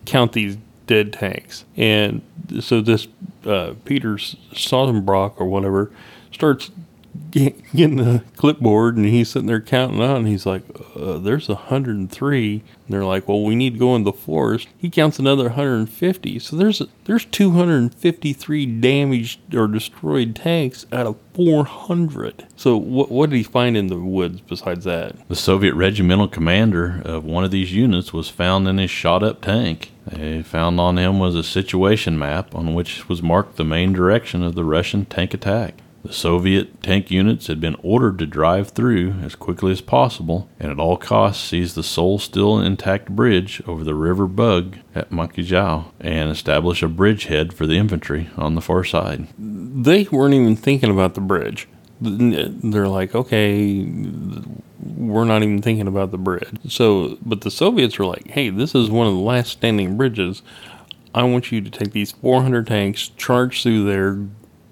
Count 0.06 0.34
these 0.34 0.58
dead 0.90 1.14
tanks. 1.14 1.66
And 1.78 2.24
so 2.60 2.82
this 2.82 3.08
uh, 3.46 3.76
Peter 3.86 4.16
Sausenbrock 4.16 5.40
or 5.40 5.46
whatever 5.46 5.92
starts 6.32 6.72
getting 7.32 7.98
the 7.98 8.24
clipboard 8.36 8.98
and 8.98 9.06
he's 9.06 9.30
sitting 9.30 9.48
there 9.48 9.62
counting 9.62 10.02
on. 10.02 10.26
He's 10.26 10.46
like, 10.46 10.64
uh, 10.96 11.18
"There's 11.18 11.48
103." 11.48 12.54
And 12.54 12.64
they're 12.88 13.06
like, 13.06 13.28
"Well, 13.28 13.44
we 13.44 13.56
need 13.56 13.74
to 13.74 13.80
go 13.80 13.96
in 13.96 14.04
the 14.04 14.14
forest." 14.14 14.68
He 14.78 14.90
counts 14.90 15.20
another 15.20 15.46
150. 15.46 16.40
So 16.40 16.56
there's 16.56 16.82
there's 17.06 17.26
253 17.26 18.66
damaged 18.66 19.56
or 19.56 19.68
destroyed 19.68 20.36
tanks 20.36 20.86
out 20.92 21.06
of 21.06 21.18
400. 21.34 22.46
So 22.56 22.78
what 22.78 23.12
what 23.12 23.30
did 23.30 23.38
he 23.38 23.44
find 23.44 23.78
in 23.78 23.88
the 23.88 23.98
woods 23.98 24.42
besides 24.42 24.86
that? 24.86 25.16
The 25.28 25.36
Soviet 25.36 25.76
regimental 25.76 26.28
commander 26.28 27.02
of 27.06 27.24
one 27.26 27.44
of 27.44 27.52
these 27.52 27.74
units 27.74 28.14
was 28.14 28.30
found 28.30 28.68
in 28.68 28.78
his 28.78 28.92
shot 28.92 29.24
up 29.24 29.42
tank. 29.42 29.92
They 30.08 30.42
found 30.42 30.80
on 30.80 30.98
him 30.98 31.20
was 31.20 31.36
a 31.36 31.44
situation 31.44 32.18
map 32.18 32.56
on 32.56 32.74
which 32.74 33.08
was 33.08 33.22
marked 33.22 33.58
the 33.58 33.64
main 33.64 33.94
direction 33.94 34.42
of 34.44 34.56
the 34.56 34.64
Russian 34.64 35.06
tank 35.06 35.34
attack. 35.36 35.76
The 36.10 36.16
Soviet 36.16 36.82
tank 36.82 37.12
units 37.12 37.46
had 37.46 37.62
been 37.62 37.76
ordered 37.84 38.18
to 38.18 38.26
drive 38.26 38.70
through 38.70 39.12
as 39.22 39.36
quickly 39.36 39.72
as 39.72 39.80
possible 39.80 40.50
and 40.60 40.72
at 40.72 40.80
all 40.80 40.98
costs 40.98 41.48
seize 41.48 41.76
the 41.76 41.84
sole 41.84 42.18
still 42.18 42.58
intact 42.58 43.10
bridge 43.10 43.62
over 43.68 43.84
the 43.84 43.94
River 43.94 44.26
Bug 44.26 44.78
at 44.96 45.12
Maciejow 45.12 45.92
and 46.00 46.32
establish 46.32 46.82
a 46.82 46.88
bridgehead 46.88 47.54
for 47.54 47.68
the 47.68 47.78
infantry 47.78 48.32
on 48.36 48.56
the 48.56 48.62
far 48.62 48.84
side. 48.84 49.28
they 49.38 50.06
weren't 50.06 50.34
even 50.34 50.56
thinking 50.56 50.90
about 50.90 51.14
the 51.14 51.22
bridge. 51.22 51.68
They're 52.02 52.88
like, 52.88 53.14
okay, 53.14 53.88
we're 54.80 55.26
not 55.26 55.44
even 55.44 55.62
thinking 55.62 55.88
about 55.88 56.10
the 56.10 56.18
bridge. 56.18 56.58
So, 56.70 57.20
but 57.22 57.42
the 57.42 57.52
Soviets 57.52 58.00
were 58.00 58.08
like, 58.08 58.32
hey, 58.32 58.50
this 58.50 58.74
is 58.74 58.90
one 58.90 59.06
of 59.06 59.14
the 59.14 59.20
last 59.20 59.52
standing 59.52 59.96
bridges. 59.96 60.42
I 61.14 61.22
want 61.22 61.52
you 61.52 61.62
to 61.62 61.70
take 61.70 61.92
these 61.92 62.14
400 62.14 62.66
tanks, 62.66 63.10
charge 63.10 63.62
through 63.62 63.86
there, 63.86 64.26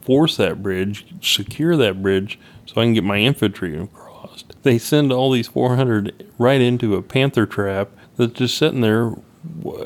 force 0.07 0.37
that 0.37 0.63
bridge, 0.63 1.05
secure 1.21 1.75
that 1.75 2.01
bridge, 2.01 2.39
so 2.65 2.79
I 2.79 2.85
can 2.85 2.93
get 2.93 3.03
my 3.03 3.17
infantry 3.17 3.77
across. 3.77 4.45
They 4.63 4.77
send 4.77 5.11
all 5.11 5.31
these 5.31 5.49
400 5.49 6.25
right 6.37 6.61
into 6.61 6.95
a 6.95 7.01
panther 7.01 7.45
trap 7.45 7.89
that's 8.15 8.31
just 8.31 8.57
sitting 8.57 8.79
there, 8.79 9.15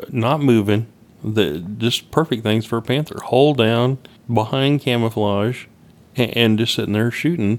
not 0.09 0.39
moving. 0.39 0.85
The 1.23 1.57
just 1.57 2.11
perfect 2.11 2.43
things 2.43 2.67
for 2.67 2.77
a 2.77 2.83
panther. 2.83 3.17
Hold 3.25 3.57
down 3.57 3.97
behind 4.31 4.81
camouflage, 4.81 5.65
and, 6.15 6.37
and 6.37 6.59
just 6.59 6.75
sitting 6.75 6.93
there 6.93 7.09
shooting, 7.09 7.57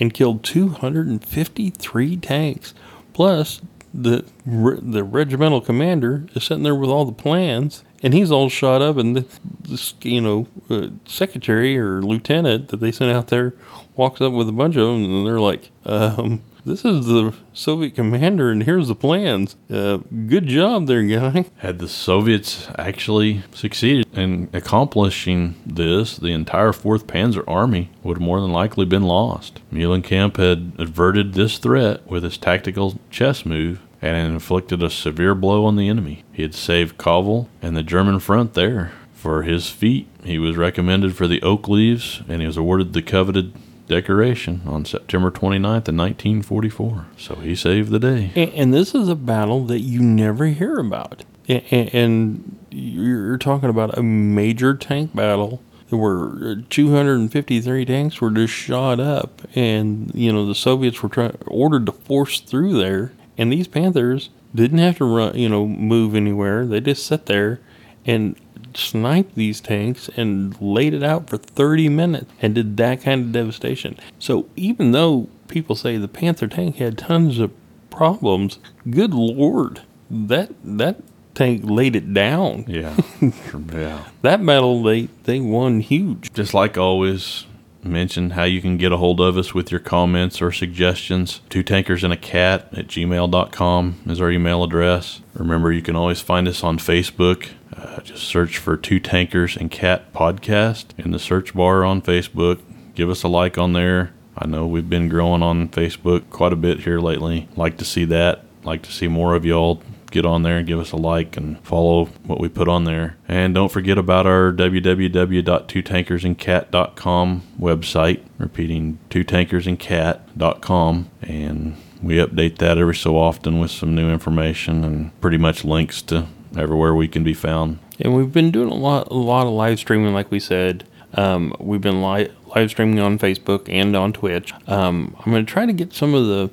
and 0.00 0.12
killed 0.12 0.42
253 0.42 2.16
tanks. 2.16 2.74
Plus, 3.12 3.60
the 3.94 4.24
the 4.44 5.04
regimental 5.04 5.60
commander 5.60 6.26
is 6.34 6.42
sitting 6.42 6.64
there 6.64 6.74
with 6.74 6.90
all 6.90 7.04
the 7.04 7.12
plans, 7.12 7.84
and 8.02 8.14
he's 8.14 8.30
all 8.30 8.48
shot 8.48 8.82
up. 8.82 8.96
And 8.96 9.16
this, 9.16 9.40
this 9.60 9.94
you 10.02 10.20
know, 10.20 10.46
uh, 10.68 10.88
secretary 11.06 11.78
or 11.78 12.02
lieutenant 12.02 12.68
that 12.68 12.78
they 12.78 12.92
sent 12.92 13.12
out 13.12 13.28
there 13.28 13.54
walks 13.96 14.20
up 14.20 14.32
with 14.32 14.48
a 14.48 14.52
bunch 14.52 14.76
of 14.76 14.86
them, 14.86 15.04
and 15.04 15.26
they're 15.26 15.40
like, 15.40 15.70
um, 15.84 16.42
"This 16.64 16.84
is 16.84 17.06
the 17.06 17.34
Soviet 17.52 17.94
commander, 17.94 18.50
and 18.50 18.62
here's 18.62 18.88
the 18.88 18.94
plans. 18.94 19.56
Uh, 19.70 19.98
good 20.26 20.46
job 20.46 20.86
there, 20.86 21.02
guy." 21.02 21.44
Had 21.58 21.78
the 21.78 21.88
Soviets 21.88 22.68
actually 22.78 23.42
succeeded 23.52 24.06
in 24.14 24.48
accomplishing 24.52 25.54
this, 25.66 26.16
the 26.16 26.32
entire 26.32 26.72
4th 26.72 27.04
Panzer 27.04 27.44
Army 27.46 27.90
would 28.02 28.16
have 28.16 28.22
more 28.22 28.40
than 28.40 28.52
likely 28.52 28.86
been 28.86 29.04
lost. 29.04 29.60
Muhlenkamp 29.72 30.36
had 30.38 30.72
averted 30.78 31.34
this 31.34 31.58
threat 31.58 32.06
with 32.06 32.22
his 32.22 32.38
tactical 32.38 32.98
chess 33.10 33.44
move 33.44 33.80
and 34.02 34.16
had 34.16 34.30
inflicted 34.30 34.82
a 34.82 34.90
severe 34.90 35.34
blow 35.34 35.64
on 35.64 35.76
the 35.76 35.88
enemy. 35.88 36.24
He 36.32 36.42
had 36.42 36.54
saved 36.54 36.98
Kovel 36.98 37.48
and 37.60 37.76
the 37.76 37.82
German 37.82 38.18
front 38.20 38.54
there. 38.54 38.92
For 39.12 39.42
his 39.42 39.68
feat, 39.68 40.08
he 40.24 40.38
was 40.38 40.56
recommended 40.56 41.14
for 41.14 41.26
the 41.26 41.42
Oak 41.42 41.68
Leaves 41.68 42.22
and 42.28 42.40
he 42.40 42.46
was 42.46 42.56
awarded 42.56 42.92
the 42.94 43.02
coveted 43.02 43.52
decoration 43.86 44.62
on 44.64 44.84
September 44.84 45.30
29th 45.30 45.88
of 45.88 45.96
1944. 45.96 47.06
So 47.18 47.34
he 47.36 47.54
saved 47.54 47.90
the 47.90 47.98
day. 47.98 48.30
And, 48.34 48.50
and 48.54 48.74
this 48.74 48.94
is 48.94 49.08
a 49.08 49.14
battle 49.14 49.64
that 49.66 49.80
you 49.80 50.00
never 50.00 50.46
hear 50.46 50.78
about. 50.78 51.24
And, 51.48 51.94
and 51.94 52.56
you're 52.70 53.36
talking 53.36 53.68
about 53.68 53.98
a 53.98 54.02
major 54.02 54.74
tank 54.74 55.14
battle 55.14 55.60
where 55.90 56.62
253 56.70 57.84
tanks 57.84 58.20
were 58.20 58.30
just 58.30 58.52
shot 58.52 59.00
up, 59.00 59.42
and 59.56 60.12
you 60.14 60.32
know 60.32 60.46
the 60.46 60.54
Soviets 60.54 61.02
were 61.02 61.08
try- 61.08 61.34
ordered 61.46 61.86
to 61.86 61.92
force 61.92 62.38
through 62.38 62.78
there, 62.78 63.12
and 63.40 63.50
these 63.50 63.66
Panthers 63.66 64.28
didn't 64.54 64.78
have 64.78 64.98
to 64.98 65.04
run, 65.06 65.34
you 65.34 65.48
know, 65.48 65.66
move 65.66 66.14
anywhere. 66.14 66.66
They 66.66 66.78
just 66.80 67.06
sat 67.06 67.24
there 67.24 67.58
and 68.04 68.36
sniped 68.74 69.34
these 69.34 69.62
tanks 69.62 70.10
and 70.14 70.60
laid 70.60 70.92
it 70.92 71.02
out 71.02 71.30
for 71.30 71.38
30 71.38 71.88
minutes 71.88 72.30
and 72.42 72.54
did 72.54 72.76
that 72.76 73.00
kind 73.00 73.22
of 73.22 73.32
devastation. 73.32 73.96
So 74.18 74.46
even 74.56 74.92
though 74.92 75.30
people 75.48 75.74
say 75.74 75.96
the 75.96 76.06
Panther 76.06 76.48
tank 76.48 76.76
had 76.76 76.98
tons 76.98 77.38
of 77.38 77.50
problems, 77.88 78.58
good 78.90 79.14
lord, 79.14 79.80
that 80.10 80.50
that 80.62 81.02
tank 81.34 81.62
laid 81.64 81.96
it 81.96 82.12
down. 82.12 82.66
Yeah. 82.68 82.94
yeah. 83.72 84.04
That 84.20 84.44
battle 84.44 84.82
they 84.82 85.08
they 85.24 85.40
won 85.40 85.80
huge. 85.80 86.30
Just 86.34 86.52
like 86.52 86.76
always, 86.76 87.46
mention 87.82 88.30
how 88.30 88.44
you 88.44 88.60
can 88.60 88.76
get 88.76 88.92
a 88.92 88.96
hold 88.96 89.20
of 89.20 89.36
us 89.36 89.54
with 89.54 89.70
your 89.70 89.80
comments 89.80 90.42
or 90.42 90.52
suggestions. 90.52 91.40
Two 91.48 91.62
tankers 91.62 92.04
and 92.04 92.12
a 92.12 92.16
cat 92.16 92.68
at 92.72 92.86
gmail.com 92.86 94.00
is 94.06 94.20
our 94.20 94.30
email 94.30 94.62
address. 94.64 95.20
Remember, 95.34 95.72
you 95.72 95.82
can 95.82 95.96
always 95.96 96.20
find 96.20 96.46
us 96.48 96.62
on 96.62 96.78
Facebook. 96.78 97.50
Uh, 97.74 98.00
just 98.00 98.24
search 98.24 98.58
for 98.58 98.76
Two 98.76 99.00
Tankers 99.00 99.56
and 99.56 99.70
Cat 99.70 100.12
Podcast 100.12 100.86
in 100.98 101.12
the 101.12 101.18
search 101.18 101.54
bar 101.54 101.84
on 101.84 102.02
Facebook. 102.02 102.60
Give 102.94 103.08
us 103.08 103.22
a 103.22 103.28
like 103.28 103.56
on 103.56 103.72
there. 103.72 104.12
I 104.36 104.46
know 104.46 104.66
we've 104.66 104.88
been 104.88 105.08
growing 105.08 105.42
on 105.42 105.68
Facebook 105.68 106.28
quite 106.30 106.52
a 106.52 106.56
bit 106.56 106.80
here 106.80 107.00
lately. 107.00 107.48
Like 107.56 107.78
to 107.78 107.84
see 107.84 108.04
that. 108.06 108.44
Like 108.64 108.82
to 108.82 108.92
see 108.92 109.08
more 109.08 109.34
of 109.34 109.44
y'all 109.44 109.82
get 110.10 110.26
on 110.26 110.42
there 110.42 110.58
and 110.58 110.66
give 110.66 110.78
us 110.78 110.92
a 110.92 110.96
like 110.96 111.36
and 111.36 111.58
follow 111.64 112.06
what 112.24 112.40
we 112.40 112.48
put 112.48 112.68
on 112.68 112.84
there. 112.84 113.16
And 113.28 113.54
don't 113.54 113.70
forget 113.70 113.98
about 113.98 114.26
our 114.26 114.52
www.twotankersandcat.com 114.52 117.42
website. 117.58 118.22
Repeating, 118.38 118.98
twotankersandcat.com. 119.10 121.10
And 121.22 121.76
we 122.02 122.16
update 122.16 122.58
that 122.58 122.78
every 122.78 122.94
so 122.94 123.16
often 123.16 123.58
with 123.60 123.70
some 123.70 123.94
new 123.94 124.10
information 124.10 124.84
and 124.84 125.18
pretty 125.20 125.38
much 125.38 125.64
links 125.64 126.02
to 126.02 126.26
everywhere 126.56 126.94
we 126.94 127.08
can 127.08 127.24
be 127.24 127.34
found. 127.34 127.78
And 128.00 128.16
we've 128.16 128.32
been 128.32 128.50
doing 128.50 128.70
a 128.70 128.74
lot, 128.74 129.08
a 129.10 129.14
lot 129.14 129.46
of 129.46 129.52
live 129.52 129.78
streaming, 129.78 130.14
like 130.14 130.30
we 130.30 130.40
said. 130.40 130.84
Um, 131.14 131.54
we've 131.58 131.80
been 131.80 132.02
li- 132.02 132.30
live 132.54 132.70
streaming 132.70 133.00
on 133.00 133.18
Facebook 133.18 133.68
and 133.68 133.96
on 133.96 134.12
Twitch. 134.12 134.52
Um, 134.66 135.16
I'm 135.18 135.32
going 135.32 135.44
to 135.44 135.52
try 135.52 135.66
to 135.66 135.72
get 135.72 135.92
some 135.92 136.14
of 136.14 136.26
the 136.26 136.50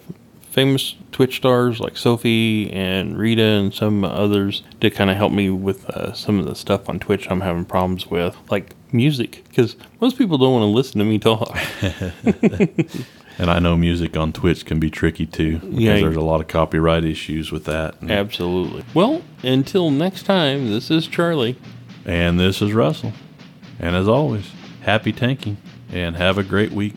famous 0.58 0.96
Twitch 1.12 1.36
stars 1.36 1.80
like 1.80 1.96
Sophie 1.96 2.72
and 2.74 3.16
Rita 3.16 3.44
and 3.44 3.72
some 3.72 4.04
others 4.04 4.64
to 4.82 4.90
kind 4.90 5.12
of 5.12 5.16
help 5.16 5.32
me 5.32 5.52
with 5.52 5.88
uh, 5.92 6.14
some 6.14 6.40
of 6.40 6.46
the 6.48 6.56
stuff 6.56 6.90
on 6.90 6.98
Twitch 6.98 7.30
I'm 7.30 7.42
having 7.42 7.64
problems 7.64 8.08
with, 8.08 8.36
like 8.50 8.74
music, 8.92 9.44
because 9.50 9.76
most 10.02 10.18
people 10.18 10.40
don't 10.40 10.54
want 10.54 10.64
to 10.64 10.68
listen 10.76 10.98
to 10.98 11.06
me 11.06 11.20
talk. 11.20 11.56
And 13.40 13.52
I 13.52 13.60
know 13.60 13.78
music 13.78 14.18
on 14.18 14.34
Twitch 14.34 14.66
can 14.66 14.80
be 14.80 14.90
tricky 14.90 15.28
too 15.28 15.60
because 15.60 15.78
Yeah. 15.80 15.96
there's 15.98 16.16
a 16.16 16.22
lot 16.22 16.42
of 16.42 16.48
copyright 16.48 17.04
issues 17.06 17.52
with 17.52 17.66
that. 17.66 17.94
Absolutely. 18.02 18.84
Well, 18.96 19.22
until 19.44 19.92
next 19.92 20.24
time, 20.24 20.72
this 20.72 20.90
is 20.90 21.06
Charley. 21.06 21.56
and 22.04 22.40
this 22.40 22.64
is 22.64 22.74
Russell. 22.74 23.14
And 23.80 23.96
as 23.96 24.08
always, 24.08 24.50
happy 24.82 25.12
tanking 25.14 25.58
and 25.92 26.16
have 26.16 26.40
a 26.40 26.44
great 26.44 26.72
week. 26.72 26.96